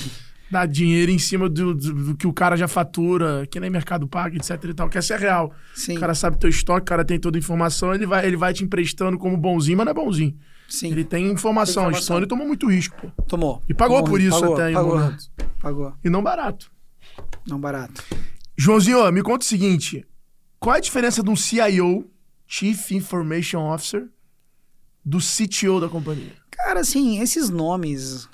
[0.56, 4.08] Dar dinheiro em cima do, do, do que o cara já fatura, que nem Mercado
[4.08, 5.54] Pago, etc e tal, que essa é real.
[5.76, 8.38] Sim, O cara sabe teu estoque, o cara tem toda a informação, ele vai, ele
[8.38, 10.34] vai te emprestando como bonzinho, mas não é bonzinho.
[10.70, 10.92] sim.
[10.92, 11.84] Ele tem informação.
[11.84, 12.16] Tem A informação.
[12.16, 13.24] Stone tomou muito risco, pô.
[13.24, 13.62] Tomou.
[13.68, 15.24] E pagou Tomou, por isso pagou, até em um pagou, momento.
[15.62, 15.94] Pagou.
[16.04, 16.72] E não barato.
[17.48, 18.04] Não barato.
[18.58, 20.06] Joãozinho, me conta o seguinte:
[20.60, 22.10] qual é a diferença de um CIO,
[22.48, 24.08] Chief Information Officer,
[25.04, 26.32] do CTO da companhia?
[26.52, 28.28] Cara, assim, esses nomes,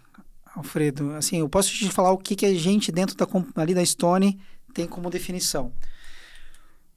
[0.56, 3.26] Alfredo, assim, eu posso te falar o que, que a gente dentro da,
[3.56, 4.40] ali da Stone
[4.74, 5.72] tem como definição.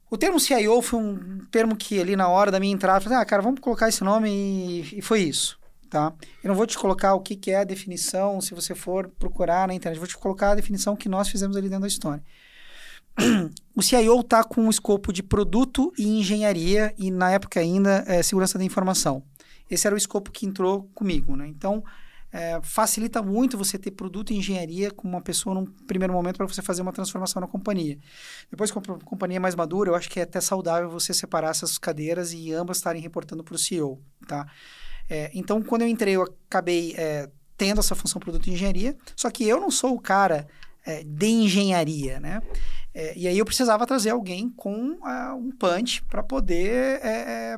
[0.09, 3.25] O termo CIO foi um termo que ali na hora da minha entrada, falei, ah,
[3.25, 5.57] cara, vamos colocar esse nome e, e foi isso,
[5.89, 6.13] tá?
[6.43, 9.67] Eu não vou te colocar o que, que é a definição, se você for procurar
[9.67, 12.21] na internet, vou te colocar a definição que nós fizemos ali dentro da Stone.
[13.77, 18.23] O CIO está com o escopo de produto e engenharia e na época ainda é,
[18.23, 19.21] segurança da informação.
[19.69, 21.45] Esse era o escopo que entrou comigo, né?
[21.45, 21.83] Então,
[22.35, 26.45] é, facilita muito você ter produto e engenharia com uma pessoa num primeiro momento para
[26.45, 27.97] você fazer uma transformação na companhia.
[28.51, 31.77] Depois, com a companhia mais madura, eu acho que é até saudável você separar essas
[31.77, 34.45] cadeiras e ambas estarem reportando para o CEO, tá?
[35.09, 39.31] É, então, quando eu entrei, eu acabei é, tendo essa função produto e engenharia, só
[39.31, 40.45] que eu não sou o cara
[40.85, 42.41] é, de engenharia, né?
[42.93, 44.97] É, e aí eu precisava trazer alguém com
[45.37, 47.57] um punch para poder é, é,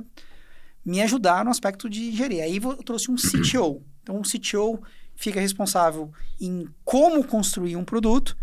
[0.86, 2.44] me ajudar no aspecto de engenharia.
[2.44, 3.84] Aí eu trouxe um CTO.
[4.08, 4.82] Então, o CTO
[5.18, 8.38] fica responsável em como construir um produto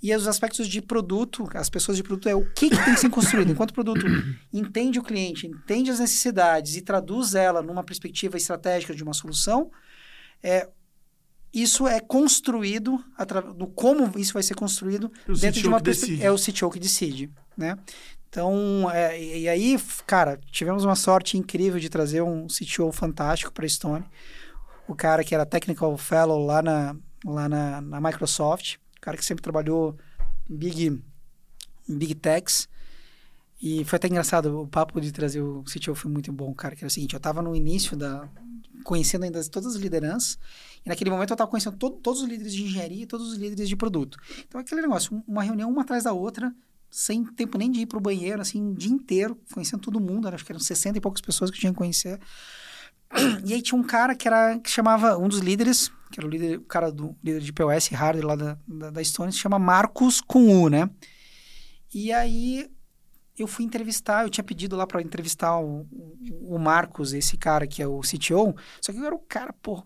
[0.00, 3.00] e os aspectos de produto, as pessoas de produto é o que, que tem que
[3.00, 3.50] ser construído.
[3.50, 4.04] Enquanto o produto
[4.52, 9.72] entende o cliente, entende as necessidades e traduz ela numa perspectiva estratégica de uma solução,
[10.40, 10.68] é,
[11.52, 13.02] isso é construído,
[13.56, 16.24] do como isso vai ser construído O dentro CTO de uma que perspe- decide.
[16.24, 17.76] É o CTO que decide, né?
[18.28, 23.66] Então, é, e, aí, cara, tivemos uma sorte incrível de trazer um CTO fantástico para
[23.66, 24.04] a Stone.
[24.88, 28.76] O cara que era Technical Fellow lá na, lá na, na Microsoft.
[28.96, 29.96] O cara que sempre trabalhou
[30.50, 31.02] em Big,
[31.88, 32.68] Big Techs.
[33.60, 36.74] E foi até engraçado, o papo de trazer o CTO foi muito bom, cara.
[36.74, 38.28] Que era o seguinte, eu estava no início da...
[38.82, 40.36] Conhecendo ainda todas as lideranças.
[40.84, 43.38] E naquele momento eu estava conhecendo to- todos os líderes de engenharia e todos os
[43.38, 44.18] líderes de produto.
[44.48, 46.52] Então, aquele negócio, um- uma reunião uma atrás da outra,
[46.90, 50.26] sem tempo nem de ir pro banheiro, assim, o dia inteiro, conhecendo todo mundo.
[50.26, 52.18] Acho que eram 60 e poucas pessoas que eu tinha que conhecer.
[53.44, 56.30] E aí tinha um cara que era que chamava um dos líderes, que era o
[56.30, 59.58] líder, o cara do líder de POS hardware lá da, da, da Stone, se chama
[59.58, 60.88] Marcos com U, né?
[61.94, 62.70] E aí
[63.38, 65.86] eu fui entrevistar, eu tinha pedido lá para entrevistar o,
[66.42, 69.82] o, Marcos, esse cara que é o CTO, só que eu era o cara, pô,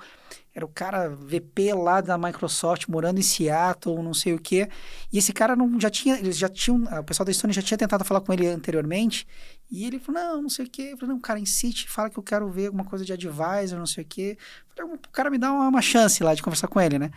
[0.52, 4.68] era o cara VP lá da Microsoft, morando em Seattle, não sei o quê.
[5.12, 7.78] E esse cara não já tinha, eles já tinham, o pessoal da Stone já tinha
[7.78, 9.26] tentado falar com ele anteriormente,
[9.70, 10.90] e ele falou: "Não, não sei o quê".
[10.92, 13.86] Eu falei: "Não, cara, insiste, fala que eu quero ver alguma coisa de advisor, não
[13.86, 14.36] sei o quê".
[14.76, 17.10] Eu falei: "O cara me dá uma, uma chance lá de conversar com ele, né?"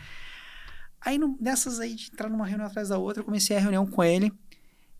[1.01, 3.85] Aí no- nessas aí de entrar numa reunião atrás da outra, eu comecei a reunião
[3.85, 4.31] com ele.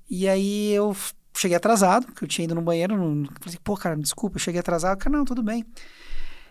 [0.09, 0.95] E aí eu
[1.35, 4.41] cheguei atrasado, porque eu tinha ido no banheiro, não, falei, assim, pô, cara, desculpa, eu
[4.41, 4.97] cheguei atrasado.
[4.97, 5.65] Cara, não, tudo bem.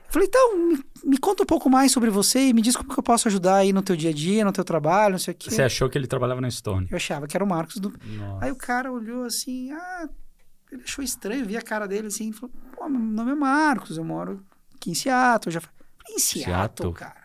[0.08, 2.88] Eu falei, então, me, me conta um pouco mais sobre você e me diz como
[2.92, 5.34] que eu posso ajudar aí no teu dia a dia, no teu trabalho, não sei
[5.34, 5.50] o quê.
[5.50, 6.88] Você achou que ele trabalhava na Stone?
[6.90, 7.92] Eu achava que era o Marcos do.
[8.16, 8.44] Nossa.
[8.46, 10.08] Aí o cara olhou assim, ah,
[10.72, 14.04] ele achou estranho, vi a cara dele assim, falou, pô, meu nome é Marcos, eu
[14.04, 14.42] moro
[14.74, 15.48] aqui em Seattle.
[15.48, 15.76] Eu já falei,
[16.08, 16.92] em Seattle, Seattle?
[16.94, 17.22] cara?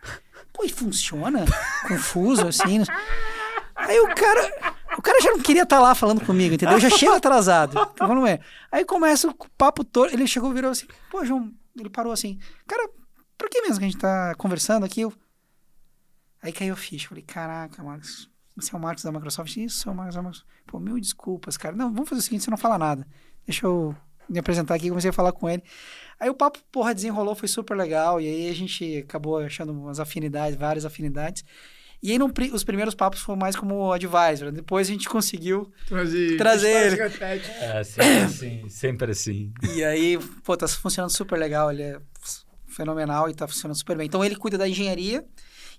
[0.52, 1.46] Pô, e funciona?
[1.88, 2.82] Confuso, assim.
[3.86, 6.76] Aí o cara, o cara já não queria estar lá falando comigo, entendeu?
[6.76, 7.74] Eu já chego atrasado.
[7.96, 8.40] Falo, "Ué."
[8.72, 12.38] Aí começa o papo todo, ele chegou e virou assim, pô, João, ele parou assim,
[12.66, 12.88] cara,
[13.36, 15.02] por que mesmo que a gente tá conversando aqui?
[15.02, 15.12] Eu...
[16.42, 19.56] Aí caiu a ficha, falei, caraca, Marcos, você é o Marcos da Microsoft?
[19.56, 20.48] Isso, sou o Marcos da Microsoft.
[20.66, 21.74] Pô, mil desculpas, cara.
[21.74, 23.06] Não, vamos fazer o seguinte, você não fala nada.
[23.46, 23.94] Deixa eu
[24.28, 25.62] me apresentar aqui, comecei a falar com ele.
[26.18, 28.20] Aí o papo, porra, desenrolou, foi super legal.
[28.20, 31.44] E aí a gente acabou achando umas afinidades, várias afinidades.
[32.04, 32.18] E aí
[32.52, 34.52] os primeiros papos foram mais como advisor.
[34.52, 35.72] Depois a gente conseguiu.
[36.36, 37.50] Trazer, repete.
[37.50, 39.52] É, sempre assim, sempre assim.
[39.74, 41.72] E aí, pô, tá funcionando super legal.
[41.72, 41.98] Ele é
[42.68, 44.04] fenomenal e tá funcionando super bem.
[44.06, 45.24] Então ele cuida da engenharia.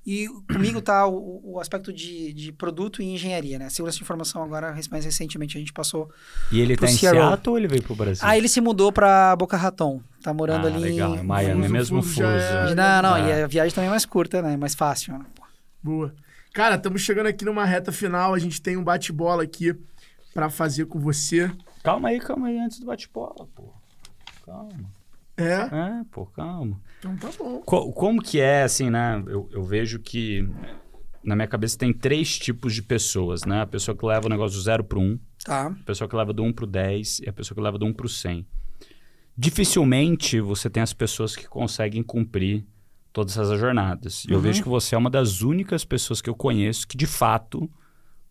[0.07, 3.69] E comigo tá o, o aspecto de, de produto e engenharia, né?
[3.71, 6.11] Segurança de informação agora, mais recentemente, a gente passou
[6.51, 6.95] E ele tá em.
[6.95, 8.21] Seattle ou ele veio pro Brasil?
[8.23, 10.01] Ah, ele se mudou pra Boca Raton.
[10.21, 13.39] Tá morando Ah, ali legal, em é Miami, Fuso, mesmo fuso é- Não, não, É.
[13.39, 14.55] e a viagem também é mais curta, né?
[14.55, 15.13] Mais fácil.
[15.17, 15.25] né?
[15.85, 16.15] Boa.
[16.51, 18.33] Cara, estamos chegando aqui numa reta final.
[18.33, 19.75] A gente tem um bate-bola aqui
[20.33, 21.51] pra fazer com você.
[21.83, 23.71] Calma aí, calma aí, antes do bate-bola, pô.
[24.43, 24.71] Calma.
[25.37, 25.53] É?
[25.53, 26.81] É, pô, calma.
[26.97, 27.59] Então tá bom.
[27.61, 29.21] Co- como que é, assim, né?
[29.27, 30.49] Eu, eu vejo que
[31.23, 33.61] na minha cabeça tem três tipos de pessoas, né?
[33.61, 35.67] A pessoa que leva o negócio do zero pro um, Tá.
[35.67, 37.93] a pessoa que leva do 1 pro 10 e a pessoa que leva do 1
[37.93, 38.43] pro 100.
[39.37, 42.65] Dificilmente você tem as pessoas que conseguem cumprir
[43.15, 44.25] todas essas jornadas.
[44.25, 44.41] E eu Uhum.
[44.43, 47.69] vejo que você é uma das únicas pessoas que eu conheço que, de fato,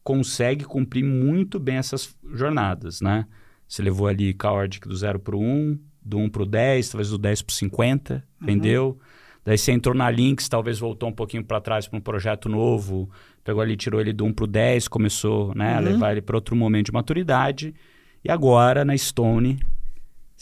[0.03, 3.25] consegue cumprir muito bem essas jornadas, né?
[3.67, 7.09] Você levou ali Kaordic do 0 para o 1, do 1 para o 10, talvez
[7.09, 8.47] do 10 para o 50, Uhum.
[8.47, 8.99] vendeu.
[9.43, 13.09] Daí você entrou na Lynx, talvez voltou um pouquinho para trás para um projeto novo,
[13.43, 15.85] pegou ali, tirou ele do 1 para o 10, começou né, a Uhum.
[15.85, 17.75] levar ele para outro momento de maturidade.
[18.23, 19.59] E agora, na Stone,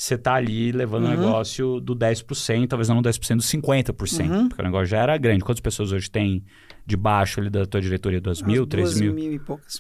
[0.03, 1.13] você tá ali levando o Uhum.
[1.17, 4.49] negócio do 10%, talvez não do 10%, do 50%, Uhum.
[4.49, 5.45] porque o negócio já era grande.
[5.45, 6.45] Quantas pessoas hoje tem
[6.85, 8.21] debaixo ali da tua diretoria?
[8.21, 9.15] Duas Umas mil, três duas mil?
[9.15, 9.79] mil e poucas.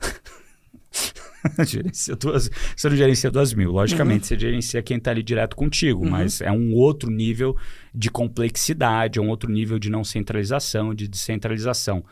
[1.66, 3.70] gerencia duas, você não gerencia duas mil.
[3.72, 6.10] Logicamente, você gerencia quem está ali direto contigo, Uhum.
[6.10, 7.56] mas é um outro nível
[7.94, 11.98] de complexidade, é um outro nível de não centralização, de descentralização.
[12.00, 12.04] O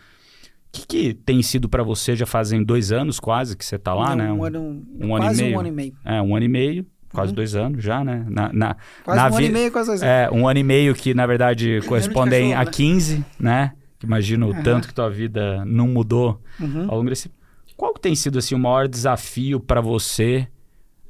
[0.72, 2.16] que, que tem sido para você?
[2.16, 4.32] Já fazem dois anos quase que você está lá, Não, né?
[4.32, 4.60] Um, ano,
[4.98, 5.56] um ano e quase meio.
[5.56, 5.92] um ano e meio.
[6.02, 7.36] É, um ano e meio, quase Uhum.
[7.36, 8.24] dois anos já, né?
[8.28, 10.14] Na, na, Quase na um ano e meio, quase dois anos.
[10.14, 12.70] É, um ano e meio que, na verdade, correspondem cachorro, a né?
[12.70, 13.72] 15, né?
[13.98, 14.62] Que Imagino o Aham.
[14.62, 16.86] tanto que tua vida não mudou Uhum.
[16.88, 17.30] ao longo desse...
[17.76, 20.46] Qual que tem sido, assim, o maior desafio para você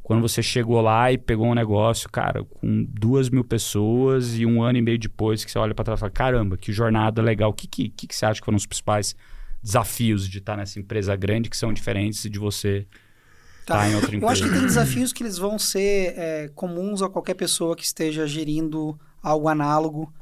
[0.03, 4.61] quando você chegou lá e pegou um negócio, cara, com duas mil pessoas e um
[4.63, 7.51] ano e meio depois que você olha para trás e fala, caramba, que jornada legal.
[7.51, 9.15] O que, que, que que você acha que foram os principais
[9.63, 12.87] desafios de estar nessa empresa grande que são diferentes de você
[13.63, 13.89] estar Tá.
[13.89, 14.33] em outra Eu empresa?
[14.33, 18.27] acho que tem desafios que eles vão ser é, comuns a qualquer pessoa que esteja
[18.27, 20.13] gerindo algo análogo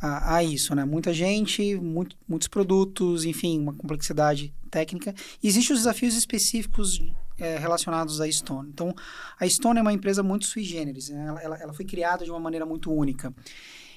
[0.00, 0.84] a, a isso, né?
[0.84, 5.14] Muita gente, muito- muitos produtos, enfim, uma complexidade técnica.
[5.42, 7.00] Existem os desafios específicos
[7.38, 8.68] é, relacionados à Stone.
[8.68, 8.92] Então,
[9.38, 11.26] a Stone é uma empresa muito sui generis, né?
[11.28, 13.32] ela, ela, ela foi criada de uma maneira muito única.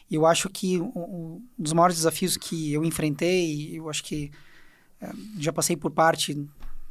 [0.10, 4.30] E eu acho que um, um dos maiores desafios que eu enfrentei, eu acho que
[5.00, 6.36] é, já passei por parte,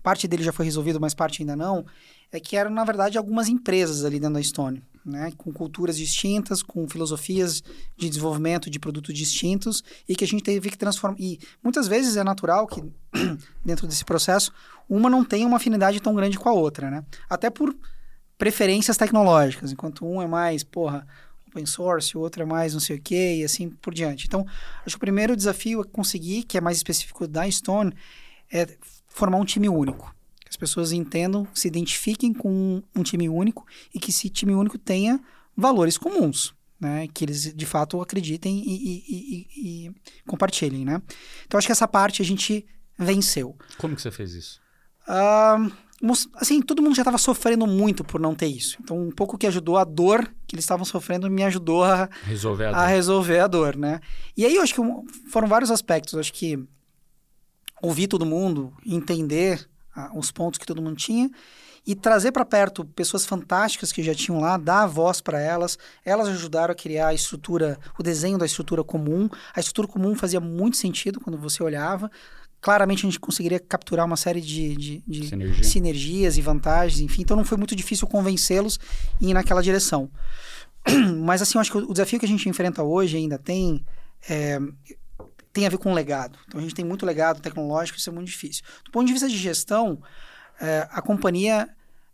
[0.03, 1.85] parte dele já foi resolvido, mas parte ainda não,
[2.33, 5.33] é que eram, na verdade, algumas empresas ali dentro da Stone, né?
[5.37, 7.63] Com culturas distintas, com filosofias
[7.97, 11.17] de desenvolvimento de produtos distintos e que a gente teve que transformar.
[11.19, 12.83] E muitas vezes é natural que,
[13.65, 14.53] dentro desse processo,
[14.89, 17.05] uma não tenha uma afinidade tão grande com a outra, né?
[17.29, 17.77] Até por
[18.39, 21.07] preferências tecnológicas, enquanto um é mais, porra,
[21.49, 24.27] open source, o outro é mais não sei o quê, e assim por diante.
[24.27, 24.47] Então,
[24.87, 27.93] acho que o primeiro desafio é conseguir, que é mais específico da Stone,
[28.53, 28.67] é
[29.11, 30.15] formar um time único.
[30.41, 34.79] Que as pessoas entendam, se identifiquem com um time único e que esse time único
[34.79, 35.21] tenha
[35.57, 37.07] valores comuns, né?
[37.13, 39.95] Que eles de fato acreditem e, e- e- e-
[40.27, 41.03] compartilhem, né?
[41.47, 42.65] Então acho que essa parte a gente
[42.99, 43.55] venceu.
[43.79, 44.61] Como que você fez isso?
[46.03, 48.79] Mos- assim, todo mundo já estava sofrendo muito por não ter isso.
[48.81, 52.65] Então, um pouco que ajudou a dor que eles estavam sofrendo me ajudou a, Resolver
[52.67, 54.01] a a resolver a dor, né?
[54.35, 54.81] E aí eu acho que
[55.31, 56.15] foram vários aspectos.
[56.15, 56.59] Eu acho que
[57.83, 61.31] ouvir todo mundo, entender ah, os pontos que todo mundo tinha
[61.87, 65.79] e trazer para perto pessoas fantásticas que já tinham lá, dar a voz para elas.
[66.05, 69.29] Elas ajudaram a criar a estrutura, o desenho da estrutura comum.
[69.55, 72.11] A estrutura comum fazia muito sentido quando você olhava.
[72.61, 75.65] Claramente a gente conseguiria capturar uma série de, de- de Sinergia.
[75.65, 77.23] sinergias e vantagens, enfim.
[77.23, 78.79] Então não foi muito difícil convencê-los
[79.19, 80.11] em ir naquela direção.
[81.25, 83.83] Mas assim, eu acho que o desafio que a gente enfrenta hoje ainda tem
[84.29, 84.59] é,
[85.53, 86.39] tem a ver com legado.
[86.47, 88.65] Então a gente tem muito legado tecnológico, isso é muito difícil.
[88.85, 90.03] Do ponto de vista de gestão,
[90.61, 91.69] é, a companhia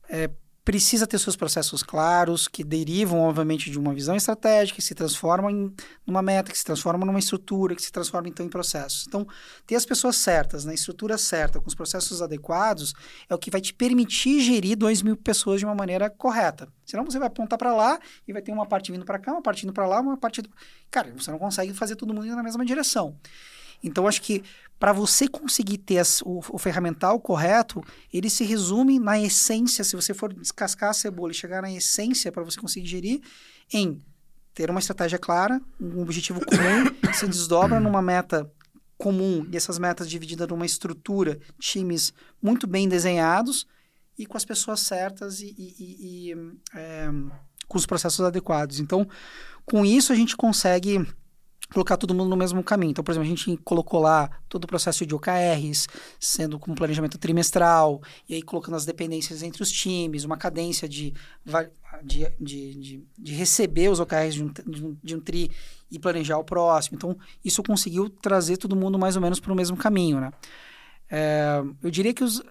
[0.08, 0.30] é,
[0.66, 5.48] precisa ter seus processos claros, que derivam, obviamente, de uma visão estratégica, que se transformam
[5.48, 5.72] em
[6.04, 9.04] uma meta, que se transforma numa estrutura, que se transforma, então, em processos.
[9.06, 9.24] Então,
[9.64, 12.94] ter as pessoas certas, na estrutura certa, com os processos adequados,
[13.30, 16.66] é o que vai te permitir gerir 2 mil pessoas de uma maneira correta.
[16.84, 19.42] Senão, você vai apontar para lá e vai ter uma parte vindo para cá, uma
[19.42, 20.42] parte indo para lá, uma parte...
[20.90, 23.16] Cara, você não consegue fazer todo mundo na mesma direção.
[23.84, 24.42] Então, acho que
[24.78, 29.82] para você conseguir ter as- o, o ferramental correto, ele se resume na essência.
[29.84, 33.20] Se você for descascar a cebola e chegar na essência para você conseguir gerir,
[33.72, 34.02] em
[34.54, 38.50] ter uma estratégia clara, um objetivo comum, se desdobra numa meta
[38.98, 42.12] comum e essas metas divididas numa estrutura, times
[42.42, 43.66] muito bem desenhados
[44.18, 46.34] e com as pessoas certas e, e- e- e,
[46.74, 47.08] é,
[47.68, 48.80] com os processos adequados.
[48.80, 49.06] Então,
[49.66, 51.06] com isso a gente consegue
[51.72, 52.90] colocar todo mundo no mesmo caminho.
[52.90, 55.86] Então, por exemplo, a gente colocou lá todo o processo de OKRs,
[56.20, 61.12] sendo com planejamento trimestral, e aí colocando as dependências entre os times, uma cadência de,
[62.02, 65.50] de, de, de, receber os OKRs de um, um, de um TRI
[65.90, 66.96] e planejar o próximo.
[66.96, 70.32] Então, isso conseguiu trazer todo mundo mais ou menos para o mesmo caminho, né?
[71.10, 72.42] É, eu diria que os...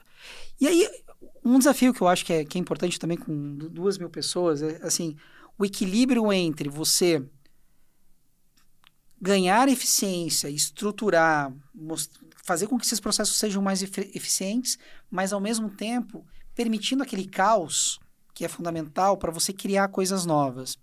[0.60, 0.90] E aí,
[1.44, 4.10] um desafio que eu acho que é, que é importante também com du- duas mil
[4.10, 5.16] pessoas é, assim,
[5.58, 7.24] o equilíbrio entre você
[9.26, 11.52] ganhar eficiência, estruturar,
[12.44, 14.78] fazer com que esses processos sejam mais eficientes,
[15.10, 16.24] mas ao mesmo tempo
[16.54, 18.00] permitindo aquele caos
[18.36, 20.78] que é fundamental para você criar coisas novas.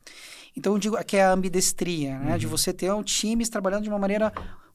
[0.56, 2.36] Então, eu digo que é a ambidestria, né?
[2.36, 4.32] De você ter um times trabalhando de uma maneira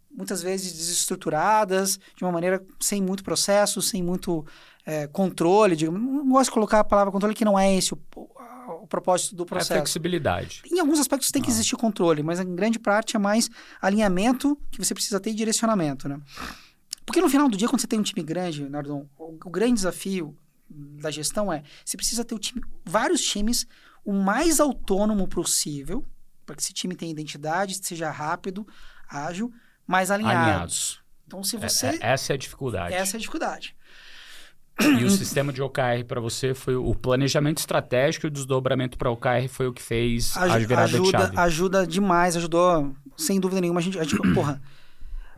[0.10, 4.45] muitas vezes desestruturadas, de uma maneira sem muito processo, sem muito
[4.88, 5.76] é, controle.
[5.76, 9.35] Digo, não gosto de colocar a palavra controle, que não é esse o, o, propósito
[9.35, 9.73] do É processo.
[9.73, 10.61] flexibilidade.
[10.72, 13.49] Em alguns aspectos tem que existir controle, mas em grande parte é mais
[13.81, 16.19] alinhamento que você precisa ter e direcionamento, né?
[17.05, 19.73] Porque no final do dia, quando você tem um time grande, Nardon, o, o grande
[19.73, 20.35] desafio
[20.69, 23.65] da gestão é você precisa ter o time, vários times
[24.05, 26.03] o mais autônomo possível,
[26.45, 28.65] para que esse time tenha identidade, seja rápido,
[29.09, 29.51] ágil,
[29.85, 30.41] mas alinhados.
[30.47, 31.01] Alinhados.
[31.26, 31.88] Então, se É- você.
[31.88, 32.93] é- essa é a dificuldade.
[32.93, 33.76] essa é a dificuldade.
[34.80, 39.10] E o sistema de OKR para você foi o planejamento estratégico e o desdobramento para
[39.10, 41.38] OKR foi o que fez a Aju- virada de ajuda, chave.
[41.40, 43.80] ajuda demais, ajudou sem dúvida nenhuma.
[43.80, 44.62] A gente, a gente, porra,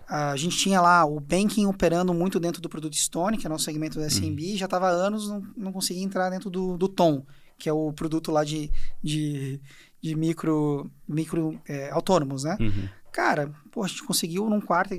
[0.07, 3.64] a gente tinha lá o banking operando muito dentro do produto Stone, que é nosso
[3.64, 7.24] segmento da SMB, já estava há anos, não, não conseguia entrar dentro do, do Tom,
[7.57, 8.70] que é o produto lá de,
[9.02, 9.61] de,
[10.02, 12.57] de micro, micro é, autônomos, né?
[12.60, 12.90] Uhum.
[13.11, 14.95] Cara, pô, a gente conseguiu num quarto,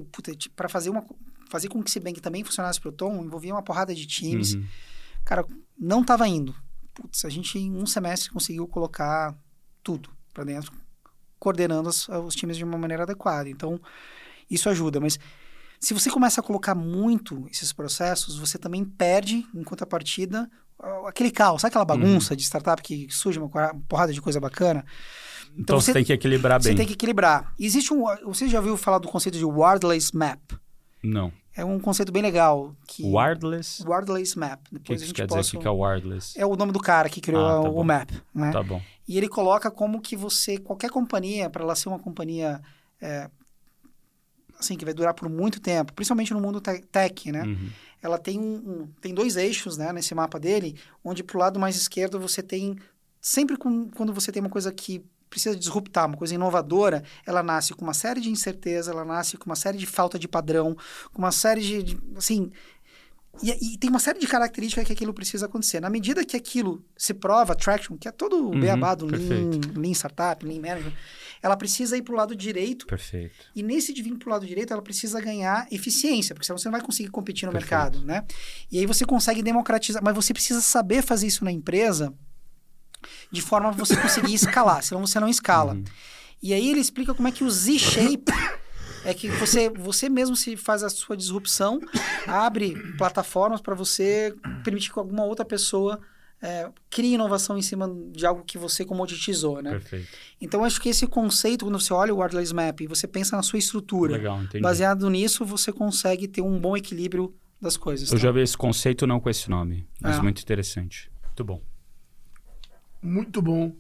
[0.57, 1.05] para fazer uma
[1.51, 4.55] fazer com que esse bank também funcionasse pro Tom, envolvia uma porrada de times.
[4.55, 4.65] Uhum.
[5.25, 5.45] Cara,
[5.79, 6.55] não tava indo.
[6.95, 9.37] Putz, a gente em um semestre conseguiu colocar
[9.83, 10.73] tudo para dentro,
[11.39, 13.49] coordenando os, os times de uma maneira adequada.
[13.49, 13.81] Então,
[14.51, 15.01] isso ajuda.
[15.01, 15.19] Mas
[15.79, 20.49] se você começa a colocar muito esses processos, você também perde, em contrapartida,
[21.07, 21.63] aquele caos.
[21.63, 23.49] Sabe aquela bagunça de startup que surge uma
[23.89, 24.85] porrada de coisa bacana?
[25.57, 26.77] Então, você tem que equilibrar Você bem.
[26.77, 27.53] tem que equilibrar.
[27.59, 28.05] Existe um...
[28.25, 30.39] Você já ouviu falar do conceito de wordless map?
[31.03, 31.33] Não.
[31.57, 32.75] É um conceito bem legal.
[32.87, 33.03] Que...
[33.05, 33.83] Wireless?
[33.85, 34.61] O Wordless map.
[34.69, 35.39] que, Depois que a gente quer dizer?
[35.39, 36.39] posta O que que é o wireless?
[36.39, 37.85] é o nome do cara que criou Ah, tá o bom.
[37.85, 38.51] map, né?
[38.53, 38.81] Tá bom.
[39.09, 42.61] E ele coloca como que você, qualquer companhia, para ela ser uma companhia
[43.01, 43.29] é,
[44.59, 47.43] assim que vai durar por muito tempo, principalmente no mundo te- tech, né?
[47.43, 47.71] Uhum.
[48.03, 51.77] Ela tem um, um- tem dois eixos, né, nesse mapa dele, onde pro lado mais
[51.77, 52.77] esquerdo você tem
[53.21, 57.73] sempre com- quando você tem uma coisa que precisa disruptar, uma coisa inovadora, ela nasce
[57.73, 60.77] com uma série de incerteza, ela nasce com uma série de falta de padrão,
[61.13, 62.51] com uma série de, de assim,
[63.43, 65.81] e, e tem uma série de características que aquilo precisa acontecer.
[65.81, 69.93] Na medida que aquilo se prova, traction, que é todo o Uhum, beabá do lean,
[69.95, 70.93] Startup, Lean Management,
[71.43, 72.87] ela precisa ir para o lado direito.
[72.87, 73.35] Perfeito.
[73.55, 76.69] E nesse de vir para o lado direito, ela precisa ganhar eficiência, porque senão você
[76.69, 77.71] não vai conseguir competir no Perfeito.
[77.71, 78.25] mercado, né?
[78.71, 82.13] E aí você consegue democratizar, mas você precisa saber fazer isso na empresa
[83.31, 85.75] de forma a você conseguir escalar, senão você não escala.
[85.75, 85.85] Uhum.
[86.43, 88.33] E aí ele explica como é que o Z-shape
[89.05, 91.81] é que você, você mesmo se faz a sua disrupção,
[92.27, 96.01] abre plataformas para você permitir que alguma outra pessoa
[96.43, 99.71] é, crie inovação em cima de algo que você comoditizou, né?
[99.73, 100.09] Perfeito.
[100.41, 103.43] Então, acho que esse conceito, quando você olha o Wordless Map e você pensa na
[103.43, 108.11] sua estrutura, Legal, baseado nisso, você consegue ter um bom equilíbrio das coisas.
[108.11, 108.23] Eu tá?
[108.25, 110.23] já vi esse conceito não com esse nome, mas É.
[110.23, 111.11] muito interessante.
[111.27, 111.61] Muito bom.
[113.03, 113.73] Muito bom.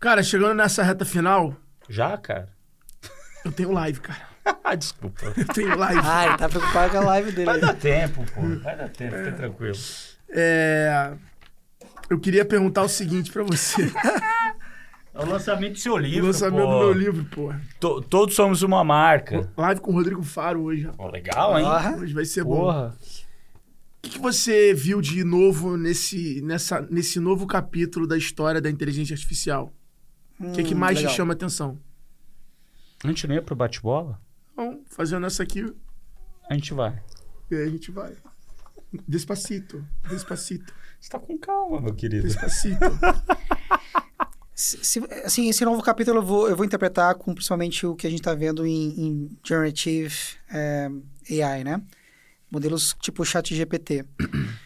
[0.00, 1.54] Cara, chegando nessa reta final,
[1.88, 2.48] Já, cara?
[3.44, 4.34] eu tenho live, cara.
[4.62, 5.32] Ah, desculpa.
[5.38, 6.00] Eu tenho live.
[6.04, 7.46] Ah, ele tá preocupado com a live dele.
[7.46, 8.42] Vai dar tempo, pô.
[8.62, 9.76] Vai dar tempo, fica tranquilo.
[10.28, 11.12] É,
[12.10, 13.90] Eu queria perguntar o seguinte pra você.
[15.14, 16.72] É o lançamento do seu o livro, lançamento pô.
[16.72, 17.54] do meu livro, pô.
[17.80, 19.48] To- todos somos uma marca.
[19.56, 20.90] Live com o Rodrigo Faro hoje.
[20.94, 21.64] Pô, legal, hein?
[21.66, 22.92] Ah, Hoje vai ser bom.
[24.04, 28.68] O que, que você viu de novo nesse, nessa, nesse novo capítulo da história da
[28.70, 29.72] inteligência artificial?
[30.38, 31.10] O que, que hum, mais legal.
[31.10, 31.80] te chama a atenção?
[33.02, 34.20] A gente não ia pro bate-bola?
[34.52, 35.74] Então, fazendo essa aqui,
[36.50, 37.02] A gente vai.
[37.50, 38.12] e aí a gente vai.
[39.08, 42.24] Despacito, despacito, Você tá com calma, meu querido.
[42.26, 42.78] despacito.
[44.56, 48.06] Se- se- assim, esse novo capítulo eu vou, eu vou interpretar com principalmente o que
[48.06, 50.14] a gente está vendo em, em Generative
[50.48, 50.88] eh,
[51.44, 51.82] AI, né?
[52.54, 54.04] Modelos tipo ChatGPT.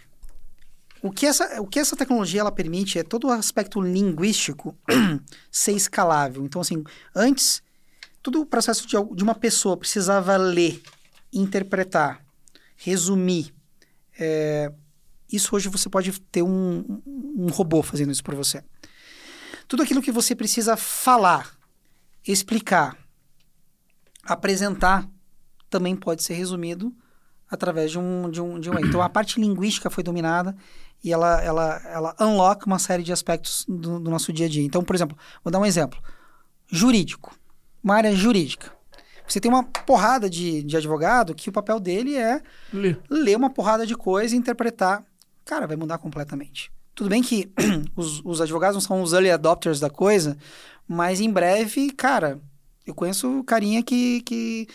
[1.01, 4.77] O que, essa, o que essa tecnologia ela permite é todo o aspecto linguístico
[5.49, 6.45] ser escalável.
[6.45, 6.83] Então, assim,
[7.15, 7.63] antes,
[8.21, 10.83] todo o processo de, de uma pessoa precisava ler,
[11.33, 12.21] interpretar,
[12.77, 13.55] resumir.
[14.19, 14.73] eh,
[15.31, 18.65] isso hoje você pode ter um, um robô fazendo isso por você.
[19.69, 21.57] Tudo aquilo que você precisa falar,
[22.27, 22.99] explicar,
[24.25, 25.09] apresentar,
[25.71, 26.93] também pode ser resumido
[27.51, 28.79] através de um, de um, de um.
[28.79, 30.55] Então, a parte linguística foi dominada
[31.03, 34.65] e ela, ela, ela unlock uma série de aspectos do, do nosso dia a dia.
[34.65, 36.01] Então, por exemplo, vou dar um exemplo.
[36.67, 37.35] Jurídico.
[37.83, 38.73] Uma área jurídica.
[39.27, 42.41] Você tem uma porrada de, de advogado que o papel dele é
[42.73, 42.97] Lê.
[43.11, 45.05] ler uma porrada de coisa e interpretar.
[45.45, 46.73] Cara, vai mudar completamente.
[46.95, 47.53] Tudo bem que
[47.95, 50.37] os, os advogados não são os early adopters da coisa,
[50.87, 52.41] mas em breve, cara,
[52.87, 54.67] eu conheço carinha que, que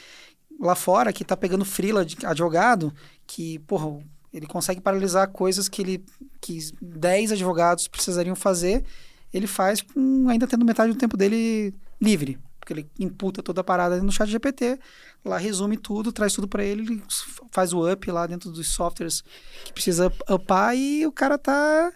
[0.60, 2.94] lá fora que tá pegando frila de advogado,
[3.28, 4.00] que, porra,
[4.34, 6.04] Ele consegue paralisar coisas que ele
[6.42, 8.84] que 10 advogados precisariam fazer,
[9.32, 12.40] ele faz com ainda tendo metade do tempo dele livre.
[12.60, 14.80] Porque ele imputa toda a parada no chat GPT,
[15.24, 17.04] lá resume tudo, traz tudo para ele,
[17.52, 19.22] faz o up lá dentro dos softwares
[19.66, 21.92] que precisa upar e o cara tá.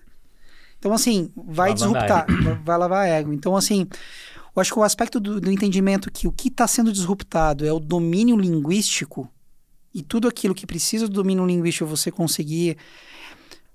[0.78, 3.34] Então, assim, vai disruptar, vai- vai lavar ego.
[3.34, 3.88] Então, assim,
[4.58, 7.72] eu acho que o aspecto do, do entendimento que o que está sendo disruptado é
[7.72, 9.32] o domínio linguístico
[9.94, 12.76] e tudo aquilo que precisa do domínio linguístico você conseguir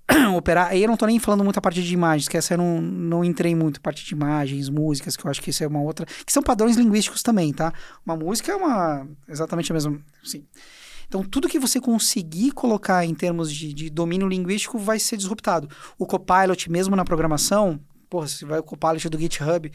[0.36, 0.70] operar.
[0.70, 2.80] Aí eu não tô nem falando muito a parte de imagens, que essa eu não,
[2.80, 6.04] não entrei muito, parte de imagens, músicas, que eu acho que isso é uma outra.
[6.04, 7.72] Que são padrões linguísticos também, tá?
[8.04, 9.06] Uma música é uma.
[9.28, 10.00] exatamente a mesma.
[10.24, 10.44] Sim.
[11.06, 15.68] Então, tudo que você conseguir colocar em termos de, de domínio linguístico vai ser disruptado.
[15.96, 17.78] O Copilot, mesmo na programação,
[18.08, 19.70] porra, se vai o Copilot do GitHub,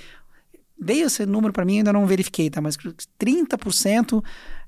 [0.80, 2.62] dei esse número para mim, ainda não verifiquei, tá?
[2.62, 4.24] Mas 30%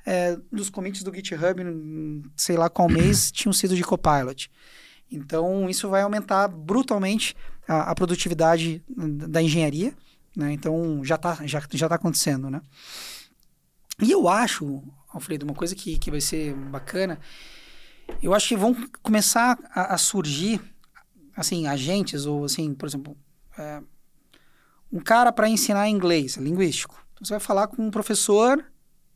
[0.05, 4.49] é, dos commits do GitHub, hum, sei lá qual mês, tinham sido de Copilot.
[5.11, 7.35] Então, isso vai aumentar brutalmente
[7.67, 9.93] a, a produtividade da engenharia,
[10.35, 10.51] né?
[10.53, 12.61] Então, já está já, já tá acontecendo, né?
[14.01, 14.81] E eu acho,
[15.13, 17.19] Alfredo, uma coisa que, que vai ser bacana,
[18.21, 20.61] eu acho que vão começar a, a surgir,
[21.35, 23.17] assim, agentes ou, assim, por exemplo,
[23.57, 23.81] é,
[24.91, 26.95] um cara para ensinar inglês, linguístico.
[27.13, 28.63] Então, você vai falar com um professor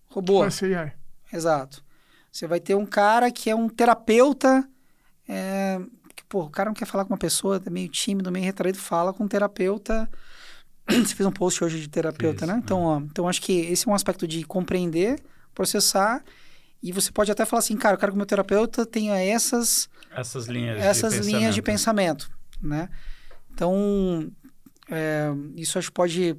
[0.08, 0.40] robô.
[0.40, 0.94] Vai ser AI.
[1.32, 1.84] Exato.
[2.32, 4.68] Você vai ter um cara que é um terapeuta.
[5.28, 5.80] É,
[6.16, 8.78] que, pô, o cara não quer falar com uma pessoa, é meio tímido, meio retraído,
[8.78, 10.10] fala com um terapeuta.
[10.90, 12.62] Você fez um post hoje de terapeuta, Fiz, né?
[12.64, 15.24] Então, ó, então, acho que esse é um aspecto de compreender,
[15.54, 16.24] processar.
[16.82, 19.90] E você pode até falar assim, cara, eu quero que o meu terapeuta tenha essas,
[20.14, 22.28] Essas linhas essas de linhas de pensamento.
[22.28, 22.90] pensamento, né?
[23.54, 24.30] Então,
[24.90, 26.36] é, isso acho que pode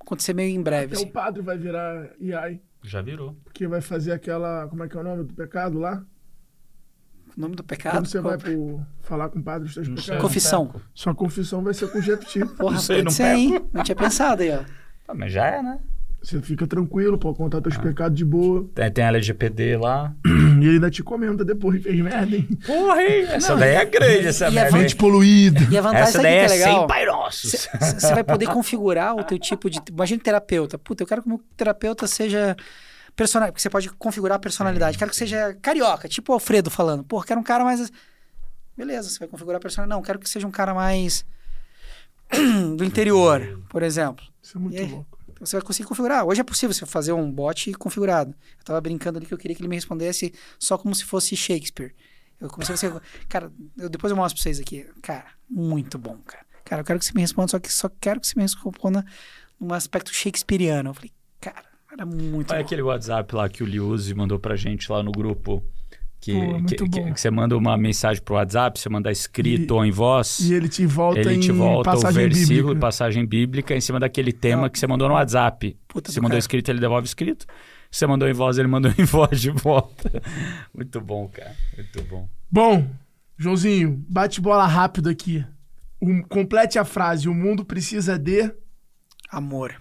[0.00, 0.86] acontecer meio em breve.
[0.86, 1.06] Até assim.
[1.06, 2.60] o padre vai virar AI.
[2.82, 3.36] Já virou.
[3.44, 4.66] Porque vai fazer aquela.
[4.68, 6.02] Como é que é o nome do pecado lá?
[7.36, 7.94] O nome do pecado?
[7.98, 10.06] Quando você Qual- vai pro, falar com o padre os teus Não pecados.
[10.16, 10.18] sei.
[10.22, 10.74] Confissão.
[10.94, 12.44] Sua confissão vai ser com GPT.
[12.56, 13.60] Porra, Não sei, pode não ser, hein?
[13.72, 14.62] Não tinha pensado aí, ó.
[15.06, 15.78] Ah, mas já é, né?
[16.22, 17.62] Você fica tranquilo, pode contar Ah.
[17.62, 18.68] teus pecados de boa.
[18.74, 20.14] Tem, tem a LGPD lá.
[20.62, 22.48] E ele ainda te comenta depois, fez merda, hein?
[22.66, 23.22] Porra, hein?
[23.30, 24.76] Essa daí é grande, essa e a merda.
[24.78, 25.60] Mente poluída.
[25.70, 26.78] E a vantagem Essa daí que é é legal?
[26.78, 27.68] sem pai nossos.
[27.98, 29.80] Você vai poder configurar o teu tipo de.
[29.90, 30.78] Imagina terapeuta.
[30.78, 32.56] Puta, eu quero que o meu terapeuta seja.
[33.14, 33.48] Personal...
[33.48, 34.96] Porque você pode configurar a personalidade.
[34.96, 37.02] Quero que seja carioca, tipo o Alfredo falando.
[37.04, 37.90] Pô, quero um cara mais.
[38.76, 39.98] Beleza, você vai configurar a personalidade.
[39.98, 41.24] Não, quero que seja um cara mais.
[42.76, 44.24] do interior, por exemplo.
[44.42, 45.17] Isso é muito E louco.
[45.40, 46.24] Você vai conseguir configurar.
[46.24, 48.34] Hoje é possível você fazer um bot configurado.
[48.58, 51.36] Eu tava brincando ali que eu queria que ele me respondesse só como se fosse
[51.36, 51.94] Shakespeare.
[52.40, 52.92] Eu comecei a ser.
[53.28, 54.86] Cara, eu- depois eu mostro pra vocês aqui.
[55.02, 56.44] Cara, muito bom, cara.
[56.64, 59.04] Cara, eu quero que você me responda, só que só quero que você me responda
[59.60, 60.90] num aspecto shakespeareano.
[60.90, 61.10] Eu falei,
[61.40, 62.66] cara, era muito Olha bom.
[62.66, 65.64] aquele WhatsApp lá que o Liuzzi mandou pra gente lá no grupo.
[66.20, 69.72] Que, Pô, é que, que- que você manda uma mensagem pro WhatsApp, você manda escrito
[69.74, 70.40] E- ou em voz.
[70.40, 72.80] E ele te volta ele em te volta o passagem versículo e bíblica.
[72.80, 74.68] passagem bíblica em cima daquele tema Não.
[74.68, 75.76] que você mandou no WhatsApp.
[75.86, 76.38] Puta Você do mandou cara.
[76.40, 77.46] escrito, ele devolve escrito.
[77.90, 80.20] Você mandou em voz, ele mandou em voz de volta.
[80.74, 81.54] Muito bom, cara.
[81.76, 82.28] Muito bom.
[82.50, 82.90] Bom,
[83.38, 85.44] Joãozinho, bate bola rápido aqui.
[86.02, 87.28] Um- complete a frase.
[87.28, 88.52] O mundo precisa de...
[89.30, 89.74] Amor.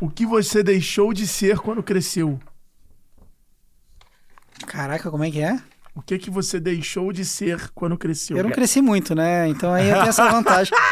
[0.00, 2.38] O que você deixou de ser quando cresceu?
[4.66, 5.60] Caraca, como é que é?
[5.94, 8.36] O que que você deixou de ser quando cresceu?
[8.36, 9.48] Eu não cresci muito, né?
[9.48, 10.72] Então aí eu tenho essa vantagem.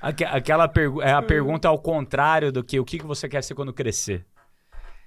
[0.00, 3.42] Aque- Aquela pergu é a pergunta ao contrário do que o que que você quer
[3.42, 4.26] ser quando crescer.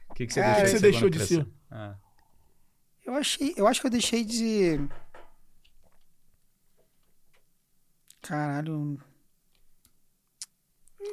[0.10, 1.36] O que, que você Ah, deixou, o que de você ser deixou quando de crescer?
[1.44, 1.48] ser?
[1.70, 1.96] Ah.
[3.06, 4.80] Eu achei, eu acho que eu deixei de.
[8.22, 8.98] Caralho.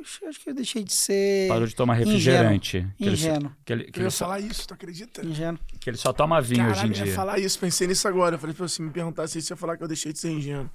[0.03, 2.87] Acho- que eu deixei de ser Parou de tomar refrigerante.
[2.99, 3.53] Que ele, ingênuo.
[3.65, 5.25] que, ele, que Eu ia só, falar isso, tu acredita?
[5.25, 5.59] Ingênuo.
[5.81, 7.15] que ele só toma vinho hoje em Caralho, eu ia dia.
[7.15, 8.35] falar isso, pensei nisso agora.
[8.37, 10.69] Eu falei, se me perguntasse isso, eu ia falar que eu deixei de ser ingênuo.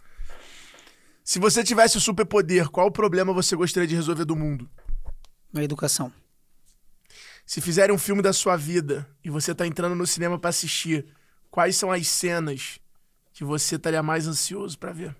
[1.23, 4.67] Se você tivesse o superpoder, qual problema você gostaria de resolver do mundo?
[5.53, 6.11] Na educação.
[7.45, 11.05] Se fizerem um filme da sua vida e você tá entrando no cinema pra assistir,
[11.51, 12.79] quais são as cenas
[13.33, 15.15] que você estaria mais ansioso pra ver?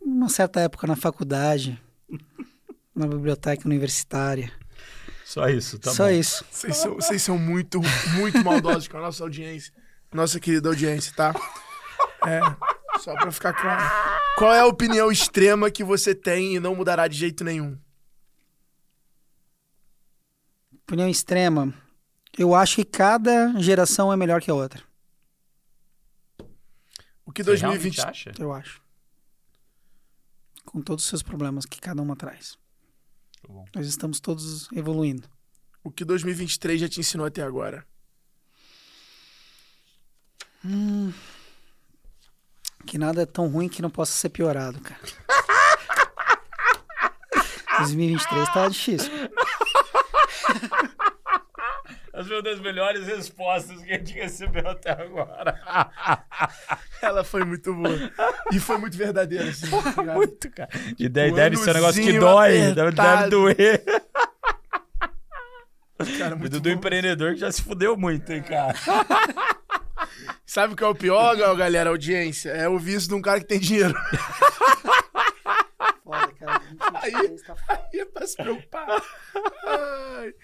[0.00, 1.80] Uma certa época na faculdade,
[2.94, 4.52] na biblioteca universitária.
[5.24, 6.10] Só isso, tá Só bom.
[6.10, 6.44] isso.
[6.50, 7.80] Vocês são, vocês são muito,
[8.14, 9.72] muito maldosos com a nossa audiência.
[10.12, 11.32] Nossa querida audiência, tá?
[12.26, 12.40] É,
[12.98, 13.82] só pra ficar claro.
[14.36, 17.78] Qual é a opinião extrema que você tem e não mudará de jeito nenhum?
[20.82, 21.72] Opinião extrema.
[22.36, 24.82] Eu acho que cada geração é melhor que a outra.
[27.24, 28.00] O que Você realmente 2020...
[28.00, 28.32] acha?
[28.36, 28.82] Eu acho.
[30.64, 32.58] Com todos os seus problemas que cada uma traz.
[33.50, 33.64] Muito bom.
[33.74, 35.28] Nós estamos todos evoluindo.
[35.82, 37.84] O que 2023 já te ensinou até agora?
[40.64, 41.12] Hum,
[42.86, 45.00] que nada é tão ruim que não possa ser piorado, cara.
[47.78, 49.10] 2023 tá difícil.
[52.20, 55.58] Essa foi uma das melhores respostas que a gente recebeu até agora.
[57.00, 58.12] Ela foi muito boa.
[58.52, 59.68] E foi muito verdadeira, assim.
[59.70, 60.02] tá?
[60.14, 60.68] Muito, cara.
[60.98, 63.82] E O deve ser um negócio que dói, deve, doer.
[66.18, 68.74] Cara, muito do empreendedor que já se fudeu muito, hein, cara.
[70.46, 72.50] Sabe o que é o pior, gal- galera, audiência?
[72.50, 73.94] É ouvir isso de um cara que tem dinheiro.
[77.10, 77.30] Foda, cara.
[77.40, 77.82] 2023 tá foda.
[77.92, 79.02] Aí é pra se preocupar.
[79.66, 80.34] Ai.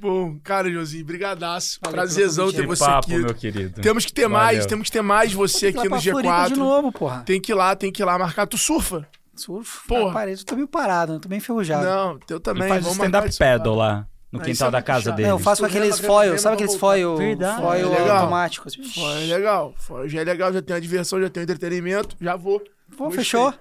[0.00, 1.78] Bom, cara, Joãozinho, brigadaço.
[1.82, 3.18] Valeu Prazerzão ter você papo, aqui.
[3.18, 3.80] meu querido.
[3.80, 4.68] Temos que ter mais, Valeu.
[4.68, 6.56] temos que ter mais você aqui no pra Floripa de G4.
[6.56, 7.22] novo, porra.
[7.24, 8.46] Tem que ir lá, tem que ir lá marcar.
[8.46, 9.06] Tu surfa?
[9.34, 9.86] Surfo.
[9.86, 10.00] Porra.
[10.02, 10.12] Porra.
[10.14, 11.84] Parede, eu tô meio parado, eu tô bem enferrujado.
[11.84, 12.68] Não, eu Ele também.
[12.68, 15.28] faz Vamos stand-up paddle lá, no Ah, quintal é da casa dele.
[15.28, 17.60] Não, eu faço com Estou aqueles foil, vendo, sabe aqueles foil, Verdade.
[17.62, 18.16] foil É legal.
[18.18, 18.76] automáticos?
[18.76, 19.74] Pô, é legal.
[19.78, 22.16] Foi, já é legal, já tem a diversão, já tem o entretenimento.
[22.20, 22.60] Já vou.
[22.96, 23.24] Pô, Gostei.
[23.24, 23.54] fechou.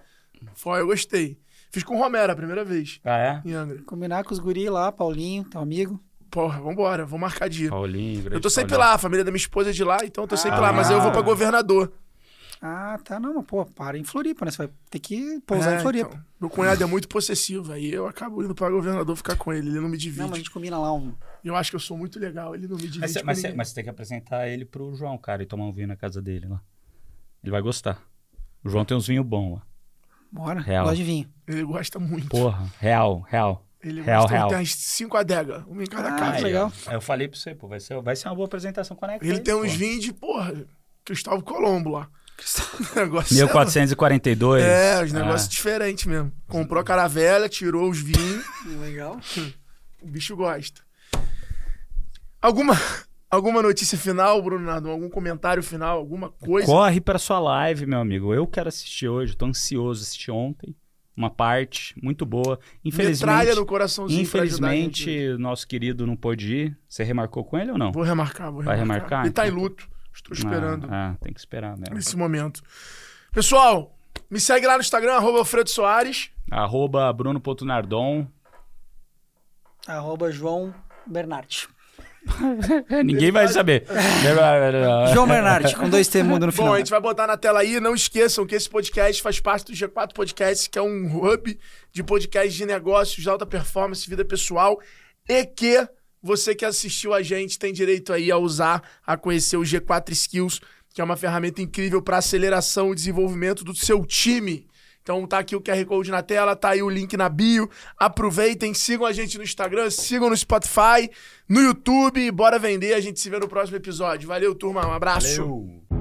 [0.55, 1.37] Foi, eu gostei.
[1.71, 2.99] Fiz com o Romero a primeira vez.
[3.03, 3.41] Ah, é?
[3.45, 3.81] Em Angra.
[3.83, 5.99] Combinar com os guri lá, Paulinho, teu amigo.
[6.29, 7.69] Porra, vambora, vou marcar dia.
[7.69, 8.89] Paulinho, grande Eu tô sempre Paulinho.
[8.89, 10.61] lá, a família da minha esposa é de lá, então eu tô sempre Ah.
[10.61, 11.91] lá, mas aí eu vou pra governador.
[12.61, 14.51] Ah, tá, não, mas pô, para em Floripa, né?
[14.51, 16.09] Você vai ter que pousar É, em Floripa.
[16.13, 16.25] então.
[16.39, 19.75] meu cunhado é muito possessivo, aí eu acabo indo pra governador ficar com ele, ele
[19.79, 20.21] não me Não, divide.
[20.21, 21.13] mas a gente combina lá um.
[21.43, 23.53] Eu acho que eu sou muito legal, ele não me divide Mas, cê- mas, cê-
[23.53, 26.21] mas você tem que apresentar ele pro João, cara, e tomar um vinho na casa
[26.21, 26.61] dele lá.
[27.43, 27.99] Ele vai gostar.
[28.63, 29.61] O João tem uns vinhos bons lá.
[30.31, 30.85] Bora, Real.
[30.85, 31.29] gosto de vinho.
[31.47, 32.27] Ele gosta muito.
[32.29, 33.67] Porra, real, real.
[33.83, 34.47] ele real, gosta real.
[34.49, 36.39] Tem umas cinco adegas, uma em cada Ah, casa.
[36.43, 36.71] legal.
[36.87, 39.15] Aí eu falei pra você, pô, vai ser, vai ser uma boa apresentação com a
[39.21, 40.53] Ele tem uns vinhos de, porra,
[41.03, 42.07] Cristóvão Colombo lá.
[42.95, 44.63] Negócio 1442.
[44.63, 45.19] É, os Ah.
[45.19, 46.31] negócios diferentes mesmo.
[46.47, 48.43] Comprou a caravela, tirou os vinhos,
[48.79, 49.19] Legal.
[50.01, 50.81] o bicho gosta.
[52.41, 52.75] Alguma,
[53.31, 54.89] alguma notícia final, Bruno Nardo?
[54.89, 56.67] Algum comentário final, alguma coisa?
[56.67, 58.33] Corre pra sua live, meu amigo.
[58.33, 60.01] Eu quero assistir hoje, tô ansioso.
[60.03, 60.75] Assisti ontem.
[61.15, 62.59] Uma parte muito boa.
[62.85, 66.77] Infelizmente, no coraçãozinho infelizmente nosso querido não pôde ir.
[66.87, 67.91] Você remarcou com ele ou não?
[67.91, 69.23] Vou remarcar, vou Vai remarcar.
[69.23, 69.25] remarcar?
[69.25, 69.89] Ele tá em luto.
[70.13, 71.95] Estou esperando Ah, ah, tem que esperar mesmo.
[71.95, 72.61] nesse momento.
[73.31, 73.95] Pessoal,
[74.29, 76.31] me segue lá no Instagram, arroba Alfredo Soares.
[76.49, 78.27] Arroba Bruno.nardon.
[79.87, 80.73] Arroba João
[81.05, 81.67] Bernardi.
[83.03, 83.85] Ninguém vai saber.
[85.13, 86.67] João Bernardi, com dois T no final.
[86.69, 87.79] Bom, a gente vai botar na tela aí.
[87.79, 91.57] Não esqueçam que esse podcast faz parte do G4 Podcast, que é um hub
[91.91, 94.79] de podcasts de negócios, de alta performance, vida pessoal.
[95.27, 95.87] E que
[96.21, 100.61] você que assistiu a gente tem direito aí a usar, a conhecer o G4 Skills,
[100.93, 104.67] que é uma ferramenta incrível para aceleração e desenvolvimento do seu time.
[105.01, 107.69] Então tá aqui o QR Code na tela, tá aí o link na bio.
[107.97, 111.09] Aproveitem, sigam a gente no Instagram, sigam no Spotify,
[111.49, 112.29] no YouTube.
[112.31, 114.27] Bora vender, a gente se vê no próximo episódio.
[114.27, 115.41] Valeu, turma, um abraço.
[115.41, 116.00] Valeu.